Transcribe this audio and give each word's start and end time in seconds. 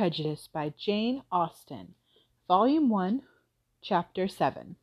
Prejudice 0.00 0.48
by 0.50 0.72
Jane 0.78 1.24
Austen, 1.30 1.94
Volume 2.48 2.88
1, 2.88 3.20
Chapter 3.82 4.28
7. 4.28 4.76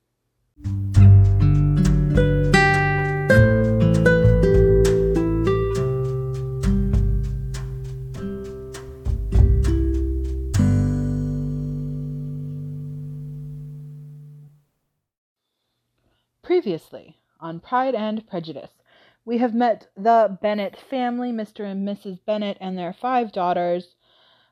Previously 16.44 17.18
on 17.40 17.60
Pride 17.60 17.96
and 17.96 18.28
Prejudice, 18.28 18.70
we 19.26 19.40
have 19.40 19.56
met 19.56 19.88
the 19.98 20.38
Bennet 20.44 20.78
family, 20.78 21.32
Mr. 21.32 21.66
and 21.66 21.88
Mrs. 21.88 22.20
Bennet, 22.24 22.58
and 22.62 22.78
their 22.78 22.94
five 22.94 23.32
daughters. 23.32 23.96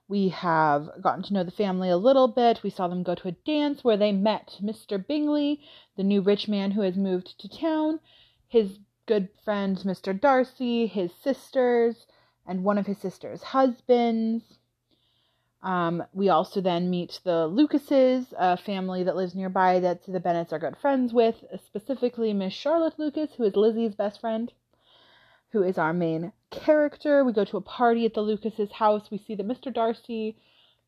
We 0.08 0.30
have 0.30 1.02
gotten 1.02 1.24
to 1.24 1.34
know 1.34 1.44
the 1.44 1.52
family 1.52 1.90
a 1.90 1.98
little 1.98 2.28
bit. 2.28 2.62
We 2.62 2.70
saw 2.70 2.88
them 2.88 3.02
go 3.02 3.16
to 3.16 3.28
a 3.28 3.32
dance 3.32 3.84
where 3.84 3.98
they 3.98 4.12
met 4.12 4.58
Mr. 4.62 5.04
Bingley, 5.06 5.62
the 5.96 6.04
new 6.04 6.22
rich 6.22 6.48
man 6.48 6.72
who 6.72 6.82
has 6.82 6.96
moved 6.96 7.40
to 7.40 7.50
town, 7.50 8.00
his 8.48 8.80
good 9.08 9.30
friend 9.44 9.78
Mr. 9.78 10.20
Darcy, 10.20 10.86
his 10.86 11.12
sisters, 11.14 12.06
and 12.46 12.64
one 12.64 12.78
of 12.78 12.86
his 12.86 13.00
sisters' 13.00 13.42
husbands. 13.42 14.60
Um, 15.64 16.04
we 16.14 16.30
also 16.30 16.62
then 16.62 16.92
meet 16.92 17.20
the 17.24 17.48
Lucases, 17.48 18.32
a 18.38 18.56
family 18.56 19.02
that 19.04 19.16
lives 19.16 19.34
nearby 19.34 19.80
that 19.80 20.04
the 20.04 20.20
Bennets 20.20 20.54
are 20.54 20.60
good 20.60 20.78
friends 20.78 21.12
with, 21.12 21.44
specifically 21.66 22.34
Miss 22.34 22.54
Charlotte 22.54 23.00
Lucas, 23.00 23.34
who 23.34 23.44
is 23.44 23.56
Lizzie's 23.56 23.96
best 23.96 24.22
friend, 24.22 24.54
who 25.52 25.64
is 25.64 25.78
our 25.78 25.94
main 25.94 26.32
character. 26.52 27.24
We 27.24 27.34
go 27.34 27.46
to 27.46 27.58
a 27.58 27.62
party 27.62 28.06
at 28.06 28.14
the 28.14 28.22
Lucases' 28.22 28.72
house. 28.72 29.10
We 29.12 29.18
see 29.18 29.36
that 29.36 29.48
Mr. 29.48 29.74
Darcy 29.74 30.38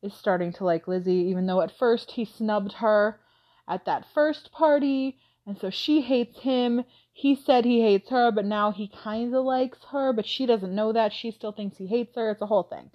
is 0.02 0.14
starting 0.14 0.52
to 0.54 0.64
like 0.64 0.88
Lizzie, 0.88 1.28
even 1.30 1.46
though 1.46 1.60
at 1.60 1.76
first 1.76 2.12
he 2.12 2.24
snubbed 2.24 2.74
her 2.74 3.20
at 3.66 3.84
that 3.84 4.06
first 4.14 4.52
party, 4.52 5.18
and 5.46 5.58
so 5.58 5.70
she 5.70 6.00
hates 6.00 6.40
him. 6.40 6.84
He 7.12 7.34
said 7.34 7.64
he 7.64 7.80
hates 7.82 8.10
her, 8.10 8.30
but 8.30 8.44
now 8.44 8.70
he 8.70 8.88
kind 8.88 9.34
of 9.34 9.44
likes 9.44 9.78
her, 9.90 10.12
but 10.12 10.26
she 10.26 10.46
doesn't 10.46 10.74
know 10.74 10.92
that. 10.92 11.12
She 11.12 11.30
still 11.30 11.52
thinks 11.52 11.76
he 11.76 11.86
hates 11.86 12.14
her. 12.16 12.30
It's 12.30 12.42
a 12.42 12.46
whole 12.46 12.62
thing. 12.62 12.90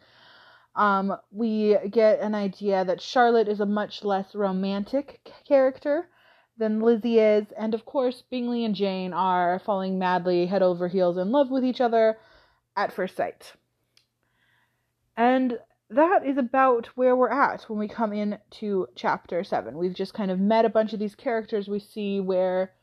Um, 0.75 1.15
we 1.31 1.77
get 1.89 2.19
an 2.19 2.33
idea 2.33 2.83
that 2.85 3.01
Charlotte 3.01 3.47
is 3.47 3.59
a 3.59 3.65
much 3.65 4.03
less 4.03 4.33
romantic 4.33 5.31
character 5.47 6.07
than 6.57 6.81
Lizzie 6.81 7.19
is, 7.19 7.51
and 7.57 7.73
of 7.73 7.85
course, 7.85 8.23
Bingley 8.29 8.65
and 8.65 8.75
Jane 8.75 9.13
are 9.13 9.59
falling 9.59 9.97
madly 9.97 10.45
head 10.45 10.61
over 10.61 10.87
heels 10.87 11.17
in 11.17 11.31
love 11.31 11.49
with 11.49 11.65
each 11.65 11.81
other 11.81 12.17
at 12.75 12.93
first 12.93 13.15
sight. 13.15 13.53
And 15.17 15.59
that 15.89 16.25
is 16.25 16.37
about 16.37 16.87
where 16.95 17.15
we're 17.15 17.29
at 17.29 17.63
when 17.63 17.79
we 17.79 17.87
come 17.87 18.13
in 18.13 18.37
to 18.51 18.87
chapter 18.95 19.43
7. 19.43 19.77
We've 19.77 19.93
just 19.93 20.13
kind 20.13 20.31
of 20.31 20.39
met 20.39 20.65
a 20.65 20.69
bunch 20.69 20.93
of 20.93 20.99
these 20.99 21.15
characters. 21.15 21.67
We 21.67 21.79
see 21.79 22.19
where 22.19 22.73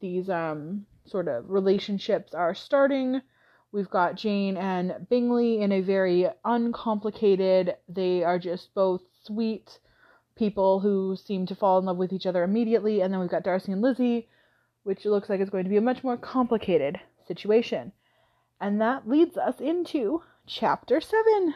these 0.00 0.28
um, 0.28 0.86
sort 1.06 1.28
of 1.28 1.48
relationships 1.48 2.34
are 2.34 2.54
starting 2.54 3.22
We've 3.74 3.90
got 3.90 4.14
Jane 4.14 4.56
and 4.56 5.08
Bingley 5.10 5.60
in 5.60 5.72
a 5.72 5.80
very 5.80 6.28
uncomplicated, 6.44 7.74
they 7.88 8.22
are 8.22 8.38
just 8.38 8.72
both 8.72 9.02
sweet 9.24 9.80
people 10.36 10.80
who 10.80 11.16
seem 11.16 11.46
to 11.46 11.54
fall 11.54 11.78
in 11.78 11.84
love 11.84 11.96
with 11.96 12.12
each 12.12 12.26
other 12.26 12.42
immediately. 12.42 13.00
And 13.00 13.12
then 13.12 13.20
we've 13.20 13.28
got 13.30 13.44
Darcy 13.44 13.72
and 13.72 13.82
Lizzie, 13.82 14.28
which 14.82 15.04
looks 15.04 15.28
like 15.28 15.40
it's 15.40 15.50
going 15.50 15.64
to 15.64 15.70
be 15.70 15.76
a 15.76 15.82
much 15.82 16.02
more 16.04 16.16
complicated 16.16 17.00
situation. 17.26 17.92
And 18.60 18.80
that 18.80 19.08
leads 19.08 19.36
us 19.36 19.60
into 19.60 20.22
chapter 20.46 21.00
7. 21.00 21.54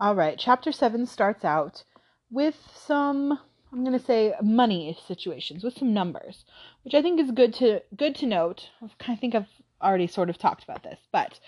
All 0.00 0.16
right, 0.16 0.36
chapter 0.36 0.72
7 0.72 1.06
starts 1.06 1.44
out 1.44 1.84
with 2.28 2.56
some 2.74 3.38
I'm 3.72 3.84
going 3.84 3.98
to 3.98 4.04
say 4.04 4.34
money 4.42 4.94
situations 5.06 5.64
with 5.64 5.78
some 5.78 5.94
numbers, 5.94 6.44
which 6.84 6.92
I 6.92 7.00
think 7.00 7.18
is 7.18 7.30
good 7.30 7.54
to 7.54 7.80
good 7.96 8.14
to 8.16 8.26
note. 8.26 8.68
I 9.08 9.16
think 9.16 9.34
I've 9.34 9.48
already 9.80 10.06
sort 10.06 10.28
of 10.28 10.36
talked 10.36 10.62
about 10.62 10.82
this, 10.82 10.98
but 11.10 11.40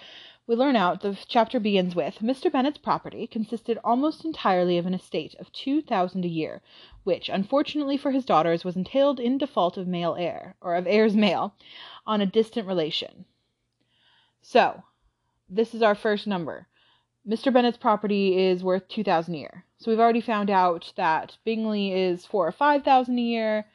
we 0.46 0.56
learn 0.56 0.74
out 0.74 1.02
the 1.02 1.18
chapter 1.28 1.60
begins 1.60 1.94
with 1.94 2.20
Mr. 2.20 2.50
Bennet's 2.50 2.78
property 2.78 3.26
consisted 3.26 3.78
almost 3.84 4.24
entirely 4.24 4.78
of 4.78 4.86
an 4.86 4.94
estate 4.94 5.34
of 5.38 5.52
two 5.52 5.82
thousand 5.82 6.24
a 6.24 6.28
year, 6.28 6.62
which, 7.02 7.28
unfortunately 7.28 7.98
for 7.98 8.10
his 8.10 8.24
daughters, 8.24 8.64
was 8.64 8.74
entailed 8.74 9.20
in 9.20 9.36
default 9.36 9.76
of 9.76 9.86
male 9.86 10.16
heir, 10.18 10.56
or 10.62 10.76
of 10.76 10.86
heirs 10.86 11.14
male, 11.14 11.54
on 12.06 12.22
a 12.22 12.26
distant 12.26 12.66
relation. 12.66 13.26
So, 14.40 14.82
this 15.46 15.74
is 15.74 15.82
our 15.82 15.94
first 15.94 16.26
number. 16.26 16.68
Mr. 17.26 17.50
Bennet's 17.50 17.78
property 17.78 18.38
is 18.38 18.62
worth 18.62 18.86
two 18.86 19.02
thousand 19.02 19.34
a 19.34 19.38
year. 19.38 19.64
So 19.78 19.90
we've 19.90 20.00
already 20.00 20.20
found 20.20 20.50
out 20.50 20.92
that 20.96 21.38
Bingley 21.44 21.90
is 21.92 22.26
four 22.26 22.46
or 22.46 22.52
five 22.52 22.84
thousand 22.84 23.18
a 23.18 23.22
year. 23.22 23.66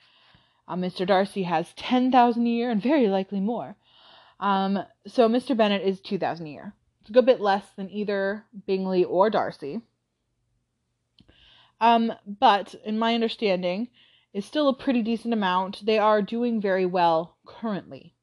Uh, 0.68 0.76
Mr. 0.76 1.06
Darcy 1.06 1.44
has 1.44 1.74
ten 1.74 2.12
thousand 2.12 2.46
a 2.46 2.50
year, 2.50 2.70
and 2.70 2.82
very 2.82 3.08
likely 3.08 3.40
more. 3.40 3.76
Um, 4.40 4.84
so 5.08 5.28
Mr. 5.28 5.58
Bennet 5.58 5.82
is 5.82 6.00
two 6.00 6.20
thousand 6.20 6.46
a 6.46 6.52
year. 6.52 6.74
It's 7.02 7.10
a 7.10 7.14
good 7.14 7.26
bit 7.26 7.42
less 7.42 7.66
than 7.76 7.90
either 7.90 8.46
Bingley 8.68 9.04
or 9.04 9.32
Darcy. 9.32 9.82
Um, 11.82 12.14
but 12.28 12.76
in 12.86 13.00
my 13.00 13.16
understanding, 13.16 13.88
is 14.32 14.46
still 14.46 14.70
a 14.70 14.78
pretty 14.78 15.02
decent 15.02 15.34
amount. 15.34 15.86
They 15.86 15.98
are 15.98 16.22
doing 16.22 16.62
very 16.62 16.86
well 16.86 17.38
currently. 17.48 18.14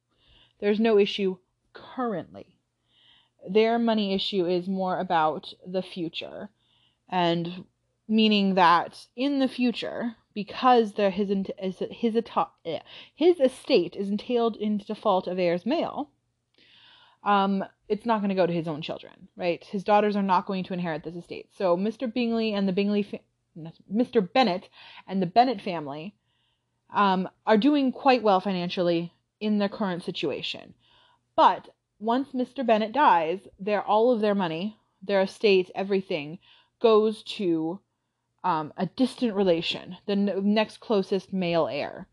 There's 0.59 0.79
no 0.79 0.97
issue 0.97 1.37
currently 1.73 2.56
their 3.49 3.79
money 3.79 4.13
issue 4.13 4.45
is 4.45 4.67
more 4.67 4.99
about 4.99 5.53
the 5.65 5.81
future. 5.81 6.49
And 7.09 7.65
meaning 8.07 8.55
that 8.55 9.07
in 9.15 9.39
the 9.39 9.47
future 9.47 10.15
because 10.33 10.93
there 10.93 11.09
his 11.09 11.29
his 11.89 12.15
eh, 12.65 12.79
his 13.15 13.39
estate 13.39 13.95
is 13.95 14.09
entailed 14.09 14.55
in 14.55 14.77
default 14.77 15.27
of 15.27 15.39
heirs 15.39 15.65
male 15.65 16.09
um 17.23 17.63
it's 17.89 18.05
not 18.05 18.19
going 18.19 18.29
to 18.29 18.35
go 18.35 18.45
to 18.45 18.53
his 18.53 18.67
own 18.67 18.81
children 18.81 19.27
right? 19.35 19.63
His 19.65 19.83
daughters 19.83 20.15
are 20.15 20.23
not 20.23 20.45
going 20.45 20.63
to 20.65 20.73
inherit 20.73 21.03
this 21.03 21.15
estate. 21.15 21.49
So 21.57 21.75
mr 21.75 22.11
bingley 22.11 22.53
and 22.53 22.67
the 22.67 22.73
bingley 22.73 23.03
fa- 23.03 23.19
mr 23.91 24.31
bennet 24.31 24.69
and 25.07 25.21
the 25.21 25.25
bennet 25.25 25.59
family 25.61 26.15
um, 26.93 27.27
are 27.45 27.57
doing 27.57 27.91
quite 27.91 28.23
well 28.23 28.39
financially 28.39 29.13
in 29.39 29.57
their 29.57 29.69
current 29.69 30.03
situation. 30.03 30.73
But 31.35 31.69
once 31.99 32.29
Mr. 32.33 32.65
Bennet 32.65 32.91
dies, 32.91 33.39
their 33.59 33.81
all 33.81 34.11
of 34.11 34.21
their 34.21 34.35
money, 34.35 34.77
their 35.01 35.21
estate, 35.21 35.71
everything 35.73 36.39
goes 36.79 37.23
to 37.23 37.79
um, 38.43 38.71
a 38.77 38.85
distant 38.85 39.33
relation, 39.33 39.97
the 40.05 40.13
n- 40.13 40.53
next 40.53 40.79
closest 40.79 41.33
male 41.33 41.67
heir, 41.67 42.07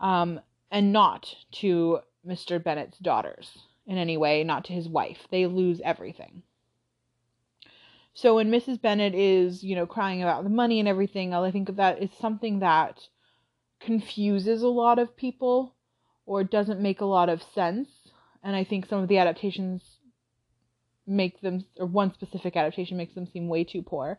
um, 0.00 0.40
and 0.70 0.92
not 0.92 1.34
to 1.52 2.00
Mr. 2.26 2.62
Bennet's 2.62 2.98
daughters 2.98 3.58
in 3.86 3.98
any 3.98 4.16
way, 4.16 4.44
not 4.44 4.64
to 4.64 4.72
his 4.72 4.88
wife. 4.88 5.26
They 5.30 5.46
lose 5.46 5.80
everything. 5.84 6.42
So 8.14 8.36
when 8.36 8.50
Mrs. 8.50 8.80
Bennet 8.80 9.14
is, 9.14 9.62
you 9.62 9.74
know, 9.74 9.86
crying 9.86 10.22
about 10.22 10.44
the 10.44 10.50
money 10.50 10.78
and 10.78 10.88
everything, 10.88 11.32
all 11.32 11.44
I 11.44 11.50
think 11.50 11.68
of 11.68 11.76
that 11.76 12.02
is 12.02 12.10
something 12.20 12.58
that 12.58 13.08
confuses 13.80 14.62
a 14.62 14.68
lot 14.68 14.98
of 14.98 15.16
people 15.16 15.74
or 16.26 16.44
doesn't 16.44 16.80
make 16.80 17.00
a 17.00 17.06
lot 17.06 17.28
of 17.28 17.42
sense 17.42 17.88
and 18.42 18.56
I 18.56 18.64
think 18.64 18.86
some 18.86 19.02
of 19.02 19.08
the 19.08 19.18
adaptations 19.18 19.82
make 21.06 21.40
them, 21.40 21.64
or 21.78 21.86
one 21.86 22.12
specific 22.14 22.56
adaptation 22.56 22.96
makes 22.96 23.14
them 23.14 23.26
seem 23.26 23.48
way 23.48 23.64
too 23.64 23.82
poor. 23.82 24.18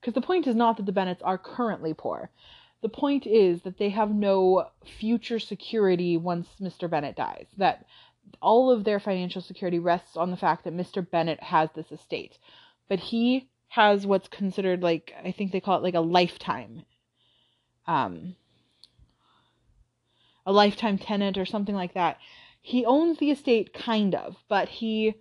Because 0.00 0.14
the 0.14 0.20
point 0.20 0.46
is 0.46 0.56
not 0.56 0.76
that 0.76 0.86
the 0.86 0.92
Bennets 0.92 1.22
are 1.22 1.38
currently 1.38 1.94
poor. 1.94 2.30
The 2.82 2.88
point 2.88 3.26
is 3.26 3.62
that 3.62 3.78
they 3.78 3.90
have 3.90 4.10
no 4.10 4.68
future 4.98 5.38
security 5.38 6.16
once 6.16 6.48
Mr. 6.60 6.88
Bennet 6.88 7.16
dies. 7.16 7.46
That 7.58 7.84
all 8.40 8.70
of 8.70 8.84
their 8.84 9.00
financial 9.00 9.42
security 9.42 9.78
rests 9.78 10.16
on 10.16 10.30
the 10.30 10.36
fact 10.36 10.64
that 10.64 10.76
Mr. 10.76 11.08
Bennet 11.08 11.42
has 11.42 11.68
this 11.74 11.92
estate. 11.92 12.38
But 12.88 13.00
he 13.00 13.48
has 13.68 14.06
what's 14.06 14.28
considered 14.28 14.82
like 14.82 15.12
I 15.24 15.30
think 15.32 15.52
they 15.52 15.60
call 15.60 15.78
it 15.78 15.82
like 15.84 15.94
a 15.94 16.00
lifetime 16.00 16.82
um 17.86 18.34
a 20.44 20.52
lifetime 20.52 20.98
tenant 20.98 21.38
or 21.38 21.46
something 21.46 21.74
like 21.74 21.94
that 21.94 22.18
he 22.60 22.84
owns 22.84 23.18
the 23.18 23.30
estate 23.30 23.72
kind 23.72 24.14
of, 24.14 24.36
but 24.48 24.68
he 24.68 25.14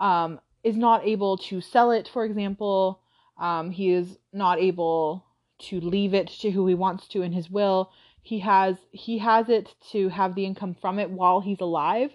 um, 0.00 0.40
is 0.64 0.76
not 0.76 1.06
able 1.06 1.38
to 1.38 1.60
sell 1.60 1.90
it, 1.90 2.08
for 2.08 2.24
example. 2.24 3.00
Um, 3.38 3.70
he 3.70 3.92
is 3.92 4.18
not 4.32 4.58
able 4.58 5.24
to 5.58 5.80
leave 5.80 6.14
it 6.14 6.28
to 6.28 6.50
who 6.50 6.66
he 6.66 6.74
wants 6.74 7.06
to 7.08 7.22
in 7.22 7.32
his 7.32 7.50
will. 7.50 7.92
He 8.22 8.40
has 8.40 8.76
he 8.90 9.18
has 9.18 9.48
it 9.48 9.74
to 9.92 10.08
have 10.10 10.34
the 10.34 10.44
income 10.44 10.74
from 10.74 10.98
it 10.98 11.10
while 11.10 11.40
he's 11.40 11.60
alive, 11.60 12.14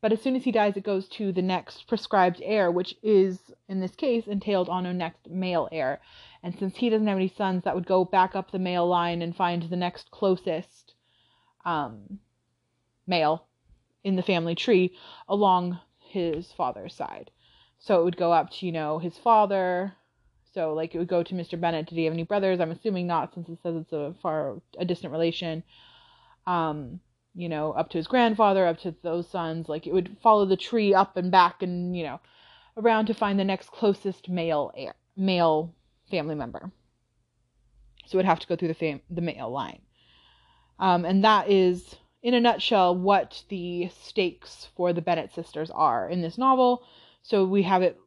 but 0.00 0.12
as 0.12 0.22
soon 0.22 0.36
as 0.36 0.44
he 0.44 0.52
dies, 0.52 0.76
it 0.76 0.84
goes 0.84 1.08
to 1.08 1.32
the 1.32 1.42
next 1.42 1.88
prescribed 1.88 2.40
heir, 2.44 2.70
which 2.70 2.94
is 3.02 3.50
in 3.68 3.80
this 3.80 3.96
case 3.96 4.26
entailed 4.26 4.68
on 4.68 4.86
a 4.86 4.94
next 4.94 5.28
male 5.28 5.68
heir. 5.72 6.00
And 6.42 6.56
since 6.56 6.76
he 6.76 6.88
doesn't 6.88 7.06
have 7.06 7.16
any 7.16 7.28
sons, 7.28 7.64
that 7.64 7.74
would 7.74 7.86
go 7.86 8.04
back 8.04 8.36
up 8.36 8.50
the 8.50 8.58
male 8.60 8.86
line 8.86 9.22
and 9.22 9.34
find 9.34 9.62
the 9.64 9.76
next 9.76 10.10
closest 10.10 10.94
um, 11.64 12.20
male 13.06 13.47
in 14.04 14.16
the 14.16 14.22
family 14.22 14.54
tree 14.54 14.96
along 15.28 15.78
his 15.98 16.52
father's 16.52 16.94
side. 16.94 17.30
So 17.78 18.00
it 18.00 18.04
would 18.04 18.16
go 18.16 18.32
up 18.32 18.50
to, 18.50 18.66
you 18.66 18.72
know, 18.72 18.98
his 18.98 19.16
father. 19.16 19.94
So 20.54 20.74
like 20.74 20.94
it 20.94 20.98
would 20.98 21.08
go 21.08 21.22
to 21.22 21.34
Mr. 21.34 21.60
Bennet. 21.60 21.86
Did 21.86 21.96
he 21.96 22.04
have 22.04 22.14
any 22.14 22.24
brothers? 22.24 22.60
I'm 22.60 22.70
assuming 22.70 23.06
not 23.06 23.34
since 23.34 23.48
it 23.48 23.58
says 23.62 23.76
it's 23.76 23.92
a 23.92 24.14
far 24.22 24.60
a 24.78 24.84
distant 24.84 25.12
relation. 25.12 25.62
Um, 26.46 27.00
you 27.34 27.48
know, 27.48 27.72
up 27.72 27.90
to 27.90 27.98
his 27.98 28.08
grandfather, 28.08 28.66
up 28.66 28.80
to 28.80 28.94
those 29.02 29.28
sons. 29.28 29.68
Like 29.68 29.86
it 29.86 29.92
would 29.92 30.16
follow 30.22 30.44
the 30.44 30.56
tree 30.56 30.94
up 30.94 31.16
and 31.16 31.30
back 31.30 31.62
and, 31.62 31.96
you 31.96 32.04
know, 32.04 32.20
around 32.76 33.06
to 33.06 33.14
find 33.14 33.38
the 33.38 33.44
next 33.44 33.70
closest 33.70 34.28
male 34.28 34.72
heir, 34.76 34.94
male 35.16 35.74
family 36.10 36.34
member. 36.34 36.72
So 38.06 38.16
it 38.16 38.20
would 38.20 38.24
have 38.24 38.40
to 38.40 38.46
go 38.46 38.56
through 38.56 38.68
the 38.68 38.74
fam- 38.74 39.02
the 39.10 39.20
male 39.20 39.50
line. 39.50 39.82
Um, 40.78 41.04
and 41.04 41.24
that 41.24 41.50
is 41.50 41.96
in 42.22 42.34
a 42.34 42.40
nutshell 42.40 42.96
what 42.96 43.44
the 43.48 43.88
stakes 44.00 44.68
for 44.76 44.92
the 44.92 45.02
Bennet 45.02 45.32
sisters 45.32 45.70
are 45.70 46.08
in 46.08 46.22
this 46.22 46.38
novel. 46.38 46.82
So 47.22 47.44
we 47.44 47.62
have 47.62 47.82
it 47.82 47.98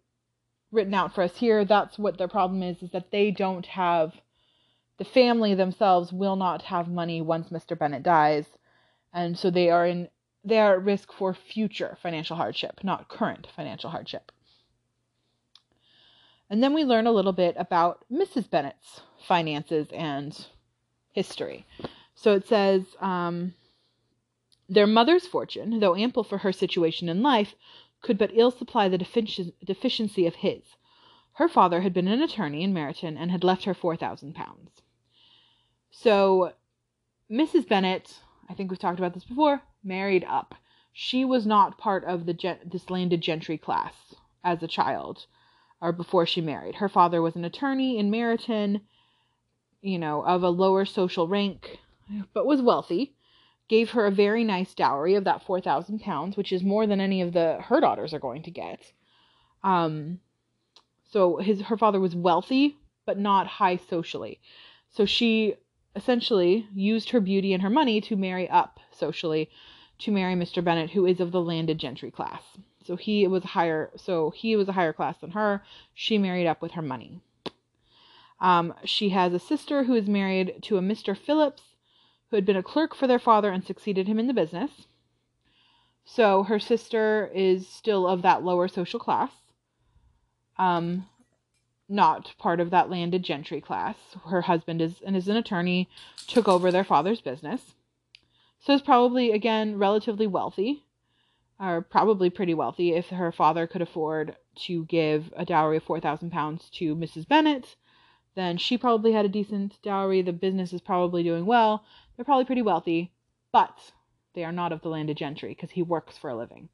written 0.71 0.93
out 0.93 1.13
for 1.13 1.23
us 1.23 1.37
here. 1.37 1.65
That's 1.65 1.97
what 1.97 2.17
their 2.17 2.27
problem 2.27 2.63
is, 2.63 2.81
is 2.81 2.91
that 2.91 3.11
they 3.11 3.31
don't 3.31 3.65
have 3.65 4.13
the 4.97 5.05
family 5.05 5.55
themselves 5.55 6.13
will 6.13 6.35
not 6.35 6.61
have 6.63 6.87
money 6.87 7.21
once 7.21 7.49
Mr. 7.49 7.77
Bennet 7.77 8.03
dies. 8.03 8.45
And 9.13 9.37
so 9.37 9.49
they 9.49 9.69
are 9.69 9.85
in 9.85 10.09
they 10.43 10.59
are 10.59 10.73
at 10.73 10.83
risk 10.83 11.11
for 11.13 11.33
future 11.33 11.97
financial 12.01 12.35
hardship, 12.35 12.79
not 12.83 13.09
current 13.09 13.47
financial 13.55 13.91
hardship. 13.91 14.31
And 16.49 16.63
then 16.63 16.73
we 16.73 16.83
learn 16.83 17.07
a 17.07 17.11
little 17.11 17.31
bit 17.31 17.55
about 17.57 18.05
Mrs. 18.11 18.49
Bennet's 18.49 19.01
finances 19.27 19.87
and 19.93 20.47
history. 21.11 21.65
So 22.15 22.33
it 22.33 22.47
says, 22.47 22.83
um, 22.99 23.53
their 24.71 24.87
mother's 24.87 25.27
fortune, 25.27 25.81
though 25.81 25.97
ample 25.97 26.23
for 26.23 26.39
her 26.39 26.53
situation 26.53 27.09
in 27.09 27.21
life, 27.21 27.55
could 28.01 28.17
but 28.17 28.31
ill 28.33 28.51
supply 28.51 28.87
the 28.87 28.97
deficiency 28.97 30.25
of 30.25 30.35
his. 30.35 30.63
Her 31.33 31.49
father 31.49 31.81
had 31.81 31.93
been 31.93 32.07
an 32.07 32.21
attorney 32.21 32.63
in 32.63 32.73
Meryton 32.73 33.17
and 33.19 33.31
had 33.31 33.43
left 33.43 33.65
her 33.65 33.73
four 33.73 33.97
thousand 33.97 34.33
pounds. 34.33 34.81
So 35.91 36.53
Mrs. 37.29 37.67
Bennet, 37.67 38.21
I 38.49 38.53
think 38.53 38.71
we've 38.71 38.79
talked 38.79 38.97
about 38.97 39.13
this 39.13 39.25
before, 39.25 39.61
married 39.83 40.23
up. 40.23 40.55
She 40.93 41.25
was 41.25 41.45
not 41.45 41.77
part 41.77 42.05
of 42.05 42.25
the 42.25 42.57
this 42.65 42.89
landed 42.89 43.19
gentry 43.19 43.57
class 43.57 44.15
as 44.41 44.63
a 44.63 44.67
child 44.67 45.25
or 45.81 45.91
before 45.91 46.25
she 46.25 46.39
married. 46.39 46.75
Her 46.75 46.89
father 46.89 47.21
was 47.21 47.35
an 47.35 47.43
attorney 47.43 47.97
in 47.97 48.09
Meryton, 48.09 48.81
you 49.81 49.99
know, 49.99 50.23
of 50.23 50.43
a 50.43 50.49
lower 50.49 50.85
social 50.85 51.27
rank, 51.27 51.79
but 52.33 52.45
was 52.45 52.61
wealthy 52.61 53.15
gave 53.71 53.91
her 53.91 54.05
a 54.05 54.11
very 54.11 54.43
nice 54.43 54.73
dowry 54.73 55.15
of 55.15 55.23
that 55.23 55.41
4,000 55.41 56.01
pounds, 56.01 56.35
which 56.35 56.51
is 56.51 56.61
more 56.61 56.85
than 56.85 56.99
any 56.99 57.21
of 57.21 57.31
the 57.31 57.57
her 57.61 57.79
daughters 57.79 58.13
are 58.13 58.19
going 58.19 58.43
to 58.43 58.51
get. 58.51 58.91
Um, 59.63 60.19
so 61.09 61.37
his 61.37 61.61
her 61.61 61.77
father 61.77 62.01
was 62.01 62.13
wealthy, 62.13 62.75
but 63.05 63.17
not 63.17 63.47
high 63.47 63.77
socially. 63.77 64.41
So 64.89 65.05
she 65.05 65.55
essentially 65.95 66.67
used 66.75 67.11
her 67.11 67.21
beauty 67.21 67.53
and 67.53 67.63
her 67.63 67.69
money 67.69 68.01
to 68.01 68.17
marry 68.17 68.49
up 68.49 68.77
socially 68.91 69.49
to 69.99 70.11
marry 70.11 70.35
Mr. 70.35 70.61
Bennet, 70.61 70.89
who 70.89 71.05
is 71.05 71.21
of 71.21 71.31
the 71.31 71.39
landed 71.39 71.77
gentry 71.77 72.11
class. 72.11 72.43
So 72.85 72.97
he 72.97 73.25
was 73.25 73.45
higher. 73.45 73.89
So 73.95 74.31
he 74.31 74.57
was 74.57 74.67
a 74.67 74.73
higher 74.73 74.91
class 74.91 75.17
than 75.19 75.31
her. 75.31 75.63
She 75.93 76.17
married 76.17 76.45
up 76.45 76.61
with 76.61 76.73
her 76.73 76.81
money. 76.81 77.21
Um, 78.41 78.73
she 78.83 79.09
has 79.09 79.33
a 79.33 79.39
sister 79.39 79.85
who 79.85 79.93
is 79.93 80.09
married 80.09 80.55
to 80.63 80.77
a 80.77 80.81
Mr. 80.81 81.15
Phillips, 81.15 81.70
who 82.31 82.37
had 82.37 82.45
been 82.45 82.55
a 82.55 82.63
clerk 82.63 82.95
for 82.95 83.07
their 83.07 83.19
father 83.19 83.51
and 83.51 83.63
succeeded 83.63 84.07
him 84.07 84.17
in 84.17 84.27
the 84.27 84.33
business. 84.33 84.87
So 86.05 86.43
her 86.43 86.59
sister 86.59 87.29
is 87.35 87.67
still 87.67 88.07
of 88.07 88.21
that 88.21 88.43
lower 88.43 88.67
social 88.67 88.99
class, 88.99 89.31
um, 90.57 91.07
not 91.87 92.33
part 92.39 92.59
of 92.59 92.69
that 92.71 92.89
landed 92.89 93.23
gentry 93.23 93.61
class. 93.61 93.95
Her 94.25 94.41
husband 94.41 94.81
is 94.81 95.01
and 95.05 95.15
is 95.15 95.27
an 95.27 95.35
attorney, 95.35 95.89
took 96.25 96.47
over 96.47 96.71
their 96.71 96.85
father's 96.85 97.21
business. 97.21 97.75
So 98.61 98.73
is 98.73 98.81
probably 98.81 99.31
again 99.31 99.77
relatively 99.77 100.25
wealthy, 100.25 100.83
or 101.59 101.81
probably 101.81 102.29
pretty 102.29 102.53
wealthy 102.53 102.93
if 102.93 103.09
her 103.09 103.31
father 103.31 103.67
could 103.67 103.81
afford 103.81 104.37
to 104.67 104.85
give 104.85 105.33
a 105.35 105.45
dowry 105.45 105.77
of 105.77 105.83
four 105.83 105.99
thousand 105.99 106.31
pounds 106.31 106.69
to 106.75 106.95
Mrs. 106.95 107.27
Bennet. 107.27 107.75
Then 108.35 108.57
she 108.57 108.77
probably 108.77 109.11
had 109.11 109.25
a 109.25 109.29
decent 109.29 109.81
dowry. 109.83 110.21
The 110.21 110.31
business 110.31 110.71
is 110.71 110.81
probably 110.81 111.21
doing 111.21 111.45
well. 111.45 111.83
They're 112.21 112.25
probably 112.25 112.45
pretty 112.45 112.61
wealthy, 112.61 113.11
but 113.51 113.93
they 114.35 114.43
are 114.43 114.51
not 114.51 114.71
of 114.71 114.83
the 114.83 114.89
landed 114.89 115.17
gentry 115.17 115.55
because 115.55 115.71
he 115.71 115.81
works 115.81 116.19
for 116.19 116.29
a 116.29 116.37
living. 116.37 116.69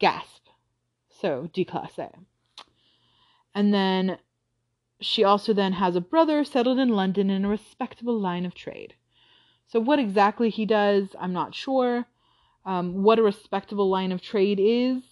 Gasp. 0.00 0.48
So, 1.08 1.48
declasse. 1.54 2.10
And 3.54 3.72
then 3.72 4.18
she 5.00 5.22
also 5.22 5.52
then 5.52 5.74
has 5.74 5.94
a 5.94 6.00
brother 6.00 6.42
settled 6.42 6.80
in 6.80 6.88
London 6.88 7.30
in 7.30 7.44
a 7.44 7.48
respectable 7.48 8.18
line 8.18 8.44
of 8.44 8.52
trade. 8.52 8.94
So, 9.68 9.78
what 9.78 10.00
exactly 10.00 10.50
he 10.50 10.66
does, 10.66 11.14
I'm 11.20 11.32
not 11.32 11.54
sure. 11.54 12.06
Um, 12.66 13.04
what 13.04 13.20
a 13.20 13.22
respectable 13.22 13.88
line 13.88 14.10
of 14.10 14.20
trade 14.20 14.58
is, 14.60 15.04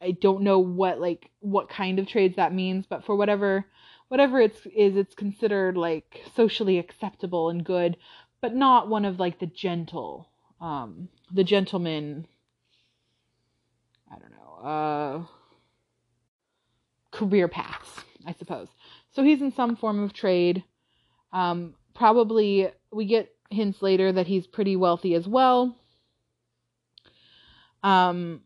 I 0.00 0.12
don't 0.12 0.42
know 0.42 0.60
what 0.60 1.00
like 1.00 1.30
what 1.40 1.68
kind 1.68 1.98
of 1.98 2.06
trades 2.06 2.36
that 2.36 2.54
means, 2.54 2.86
but 2.86 3.04
for 3.04 3.16
whatever 3.16 3.66
whatever 4.08 4.40
it's 4.40 4.66
is, 4.66 4.96
it's 4.96 5.14
considered 5.14 5.76
like 5.76 6.22
socially 6.36 6.78
acceptable 6.78 7.48
and 7.48 7.64
good 7.64 7.96
but 8.44 8.54
not 8.54 8.90
one 8.90 9.06
of 9.06 9.18
like 9.18 9.38
the 9.38 9.46
gentle, 9.46 10.28
um, 10.60 11.08
the 11.32 11.42
gentleman. 11.42 12.26
I 14.12 14.18
don't 14.18 14.32
know, 14.32 14.68
uh, 14.68 15.22
career 17.10 17.48
paths, 17.48 18.04
I 18.26 18.34
suppose. 18.34 18.68
So 19.12 19.22
he's 19.24 19.40
in 19.40 19.50
some 19.50 19.76
form 19.76 20.04
of 20.04 20.12
trade. 20.12 20.62
Um, 21.32 21.74
probably 21.94 22.68
we 22.92 23.06
get 23.06 23.34
hints 23.48 23.80
later 23.80 24.12
that 24.12 24.26
he's 24.26 24.46
pretty 24.46 24.76
wealthy 24.76 25.14
as 25.14 25.26
well. 25.26 25.74
Um, 27.82 28.42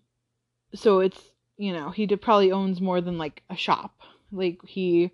so 0.76 1.00
it's 1.00 1.20
you 1.56 1.73
know 1.73 1.90
he 1.90 2.06
probably 2.06 2.52
owns 2.52 2.80
more 2.80 3.00
than 3.00 3.18
like 3.18 3.42
a 3.50 3.56
shop. 3.56 4.00
Like 4.30 4.61
he 4.64 5.11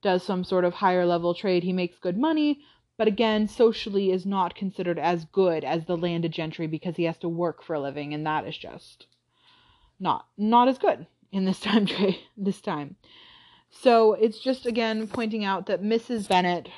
does 0.00 0.22
some 0.22 0.44
sort 0.44 0.64
of 0.64 0.72
higher 0.72 1.04
level 1.04 1.34
trade. 1.34 1.62
He 1.62 1.74
makes 1.74 1.98
good 1.98 2.16
money, 2.16 2.60
but 2.96 3.08
again, 3.08 3.48
socially 3.48 4.10
is 4.12 4.24
not 4.24 4.54
considered 4.54 4.98
as 4.98 5.24
good 5.24 5.64
as 5.64 5.84
the 5.84 5.96
landed 5.96 6.32
gentry 6.32 6.66
because 6.66 6.96
he 6.96 7.04
has 7.04 7.18
to 7.18 7.28
work 7.28 7.62
for 7.62 7.74
a 7.74 7.80
living, 7.80 8.14
and 8.14 8.26
that 8.26 8.46
is 8.46 8.56
just 8.56 9.06
not 9.98 10.26
not 10.36 10.68
as 10.68 10.78
good 10.78 11.06
in 11.32 11.44
this 11.44 11.60
time 11.68 11.88
this 12.36 12.60
time. 12.60 12.96
So 13.70 14.12
it's 14.14 14.38
just 14.38 14.66
again 14.66 15.08
pointing 15.08 15.44
out 15.44 15.66
that 15.66 15.82
Mrs. 15.82 16.28
Bennet, 16.28 16.68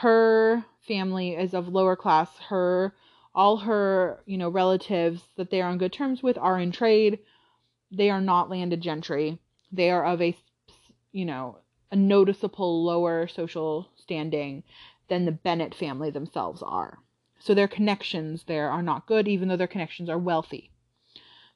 her 0.00 0.64
family 0.86 1.34
is 1.34 1.52
of 1.52 1.68
lower 1.68 1.96
class. 1.96 2.28
Her 2.48 2.94
all 3.34 3.58
her 3.58 4.22
you 4.26 4.38
know 4.38 4.48
relatives 4.48 5.22
that 5.36 5.50
they 5.50 5.60
are 5.60 5.68
on 5.68 5.78
good 5.78 5.92
terms 5.92 6.22
with 6.22 6.38
are 6.38 6.60
in 6.60 6.70
trade. 6.70 7.18
They 7.90 8.10
are 8.10 8.20
not 8.20 8.50
landed 8.50 8.80
gentry. 8.80 9.40
They 9.72 9.90
are 9.90 10.04
of 10.06 10.22
a 10.22 10.36
you 11.10 11.24
know 11.24 11.58
a 11.90 11.96
noticeable 11.96 12.84
lower 12.84 13.26
social 13.26 13.90
standing 14.06 14.62
than 15.08 15.24
the 15.24 15.32
Bennet 15.32 15.74
family 15.74 16.10
themselves 16.10 16.62
are. 16.62 16.98
So 17.38 17.54
their 17.54 17.68
connections 17.68 18.44
there 18.44 18.70
are 18.70 18.82
not 18.82 19.06
good, 19.06 19.28
even 19.28 19.48
though 19.48 19.56
their 19.56 19.66
connections 19.66 20.08
are 20.08 20.18
wealthy. 20.18 20.70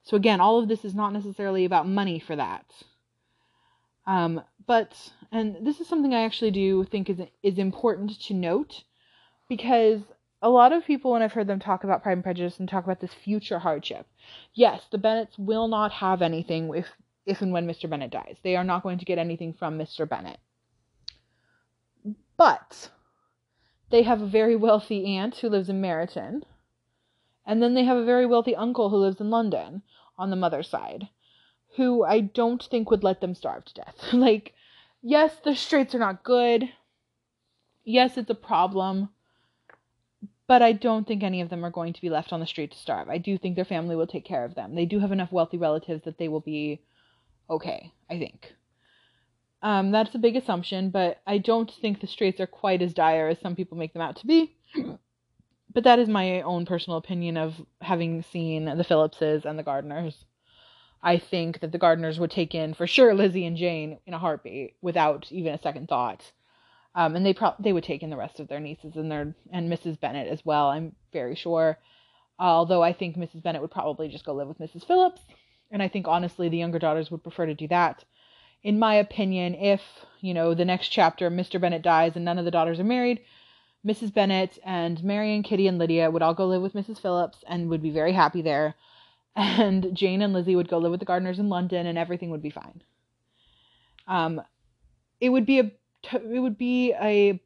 So 0.02 0.16
again, 0.16 0.40
all 0.40 0.58
of 0.58 0.68
this 0.68 0.84
is 0.84 0.94
not 0.94 1.12
necessarily 1.12 1.64
about 1.64 1.86
money 1.86 2.18
for 2.18 2.36
that. 2.36 2.66
Um, 4.06 4.42
but 4.66 5.12
and 5.30 5.64
this 5.64 5.80
is 5.80 5.86
something 5.86 6.14
I 6.14 6.24
actually 6.24 6.50
do 6.50 6.84
think 6.84 7.08
is 7.08 7.20
is 7.42 7.58
important 7.58 8.20
to 8.22 8.34
note 8.34 8.84
because 9.48 10.00
a 10.42 10.48
lot 10.48 10.72
of 10.72 10.86
people 10.86 11.12
when 11.12 11.22
I've 11.22 11.32
heard 11.32 11.46
them 11.46 11.60
talk 11.60 11.84
about 11.84 12.02
Pride 12.02 12.14
and 12.14 12.24
Prejudice 12.24 12.58
and 12.58 12.68
talk 12.68 12.84
about 12.84 13.00
this 13.00 13.14
future 13.14 13.58
hardship, 13.58 14.06
yes, 14.54 14.82
the 14.90 14.98
Bennets 14.98 15.38
will 15.38 15.68
not 15.68 15.92
have 15.92 16.22
anything 16.22 16.74
if 16.74 16.86
if 17.26 17.42
and 17.42 17.52
when 17.52 17.66
Mr. 17.66 17.88
Bennet 17.88 18.10
dies. 18.10 18.36
They 18.42 18.56
are 18.56 18.64
not 18.64 18.82
going 18.82 18.98
to 18.98 19.04
get 19.04 19.18
anything 19.18 19.52
from 19.52 19.78
Mr. 19.78 20.08
Bennet. 20.08 20.40
But 22.40 22.88
they 23.90 24.02
have 24.04 24.22
a 24.22 24.26
very 24.26 24.56
wealthy 24.56 25.04
aunt 25.04 25.36
who 25.36 25.50
lives 25.50 25.68
in 25.68 25.82
Meryton. 25.82 26.44
And 27.44 27.62
then 27.62 27.74
they 27.74 27.84
have 27.84 27.98
a 27.98 28.04
very 28.04 28.24
wealthy 28.24 28.56
uncle 28.56 28.88
who 28.88 28.96
lives 28.96 29.20
in 29.20 29.28
London 29.28 29.82
on 30.16 30.30
the 30.30 30.36
mother's 30.36 30.66
side, 30.66 31.10
who 31.76 32.02
I 32.02 32.20
don't 32.20 32.62
think 32.62 32.90
would 32.90 33.04
let 33.04 33.20
them 33.20 33.34
starve 33.34 33.66
to 33.66 33.74
death. 33.74 33.94
like, 34.14 34.54
yes, 35.02 35.36
the 35.44 35.54
straits 35.54 35.94
are 35.94 35.98
not 35.98 36.24
good. 36.24 36.70
Yes, 37.84 38.16
it's 38.16 38.30
a 38.30 38.34
problem. 38.34 39.10
But 40.46 40.62
I 40.62 40.72
don't 40.72 41.06
think 41.06 41.22
any 41.22 41.42
of 41.42 41.50
them 41.50 41.62
are 41.62 41.70
going 41.70 41.92
to 41.92 42.00
be 42.00 42.08
left 42.08 42.32
on 42.32 42.40
the 42.40 42.46
street 42.46 42.72
to 42.72 42.78
starve. 42.78 43.10
I 43.10 43.18
do 43.18 43.36
think 43.36 43.54
their 43.54 43.66
family 43.66 43.96
will 43.96 44.06
take 44.06 44.24
care 44.24 44.46
of 44.46 44.54
them. 44.54 44.74
They 44.74 44.86
do 44.86 45.00
have 45.00 45.12
enough 45.12 45.30
wealthy 45.30 45.58
relatives 45.58 46.04
that 46.04 46.16
they 46.16 46.28
will 46.28 46.40
be 46.40 46.80
okay, 47.50 47.92
I 48.08 48.18
think. 48.18 48.54
Um, 49.62 49.90
that's 49.90 50.14
a 50.14 50.18
big 50.18 50.36
assumption, 50.36 50.90
but 50.90 51.20
I 51.26 51.38
don't 51.38 51.70
think 51.70 52.00
the 52.00 52.06
straits 52.06 52.40
are 52.40 52.46
quite 52.46 52.80
as 52.82 52.94
dire 52.94 53.28
as 53.28 53.40
some 53.40 53.56
people 53.56 53.76
make 53.76 53.92
them 53.92 54.02
out 54.02 54.16
to 54.16 54.26
be. 54.26 54.56
but 55.74 55.84
that 55.84 55.98
is 55.98 56.08
my 56.08 56.40
own 56.42 56.64
personal 56.66 56.96
opinion 56.96 57.36
of 57.36 57.54
having 57.80 58.22
seen 58.22 58.64
the 58.64 58.84
Phillipses 58.84 59.44
and 59.44 59.58
the 59.58 59.64
Gardiners. 59.64 60.24
I 61.02 61.18
think 61.18 61.60
that 61.60 61.72
the 61.72 61.78
Gardiners 61.78 62.18
would 62.18 62.30
take 62.30 62.54
in 62.54 62.74
for 62.74 62.86
sure 62.86 63.14
Lizzie 63.14 63.46
and 63.46 63.56
Jane 63.56 63.98
in 64.06 64.14
a 64.14 64.18
heartbeat 64.18 64.76
without 64.82 65.30
even 65.30 65.54
a 65.54 65.60
second 65.60 65.88
thought. 65.88 66.32
Um, 66.94 67.14
and 67.14 67.24
they 67.24 67.32
pro- 67.32 67.54
they 67.58 67.72
would 67.72 67.84
take 67.84 68.02
in 68.02 68.10
the 68.10 68.16
rest 68.16 68.40
of 68.40 68.48
their 68.48 68.60
nieces 68.60 68.96
and 68.96 69.10
their 69.10 69.34
and 69.52 69.72
Mrs. 69.72 69.98
Bennet 69.98 70.28
as 70.28 70.44
well. 70.44 70.68
I'm 70.68 70.94
very 71.12 71.36
sure. 71.36 71.78
Although 72.38 72.82
I 72.82 72.92
think 72.92 73.16
Mrs. 73.16 73.42
Bennet 73.42 73.62
would 73.62 73.70
probably 73.70 74.08
just 74.08 74.24
go 74.24 74.34
live 74.34 74.48
with 74.48 74.58
Mrs. 74.58 74.86
Phillips, 74.86 75.20
and 75.70 75.82
I 75.82 75.88
think 75.88 76.08
honestly 76.08 76.48
the 76.48 76.56
younger 76.56 76.78
daughters 76.78 77.10
would 77.10 77.22
prefer 77.22 77.46
to 77.46 77.54
do 77.54 77.68
that. 77.68 78.04
In 78.62 78.78
my 78.78 78.94
opinion, 78.94 79.54
if 79.54 79.80
you 80.20 80.34
know 80.34 80.54
the 80.54 80.64
next 80.64 80.88
chapter 80.88 81.30
Mr. 81.30 81.60
Bennet 81.60 81.82
dies 81.82 82.16
and 82.16 82.24
none 82.24 82.38
of 82.38 82.44
the 82.44 82.50
daughters 82.50 82.78
are 82.78 82.84
married, 82.84 83.20
Mrs. 83.84 84.12
Bennet 84.12 84.58
and 84.64 85.02
Mary 85.02 85.34
and 85.34 85.44
Kitty 85.44 85.66
and 85.66 85.78
Lydia 85.78 86.10
would 86.10 86.22
all 86.22 86.34
go 86.34 86.46
live 86.46 86.60
with 86.60 86.74
Mrs. 86.74 87.00
Phillips 87.00 87.42
and 87.48 87.70
would 87.70 87.82
be 87.82 87.90
very 87.90 88.12
happy 88.12 88.42
there. 88.42 88.74
And 89.34 89.94
Jane 89.96 90.20
and 90.20 90.34
Lizzie 90.34 90.56
would 90.56 90.68
go 90.68 90.78
live 90.78 90.90
with 90.90 91.00
the 91.00 91.06
Gardiners 91.06 91.38
in 91.38 91.48
London 91.48 91.86
and 91.86 91.96
everything 91.96 92.30
would 92.30 92.42
be 92.42 92.50
fine. 92.50 92.82
Um, 94.06 94.42
it 95.20 95.30
would 95.30 95.46
be 95.46 95.60
a 95.60 95.70
it 96.12 96.40
would 96.40 96.58
be 96.58 96.92
a 96.92 97.40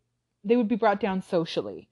they 0.45 0.57
would 0.57 0.69
be 0.69 0.77
brought 0.77 1.01
down 1.01 1.23
socially. 1.23 1.89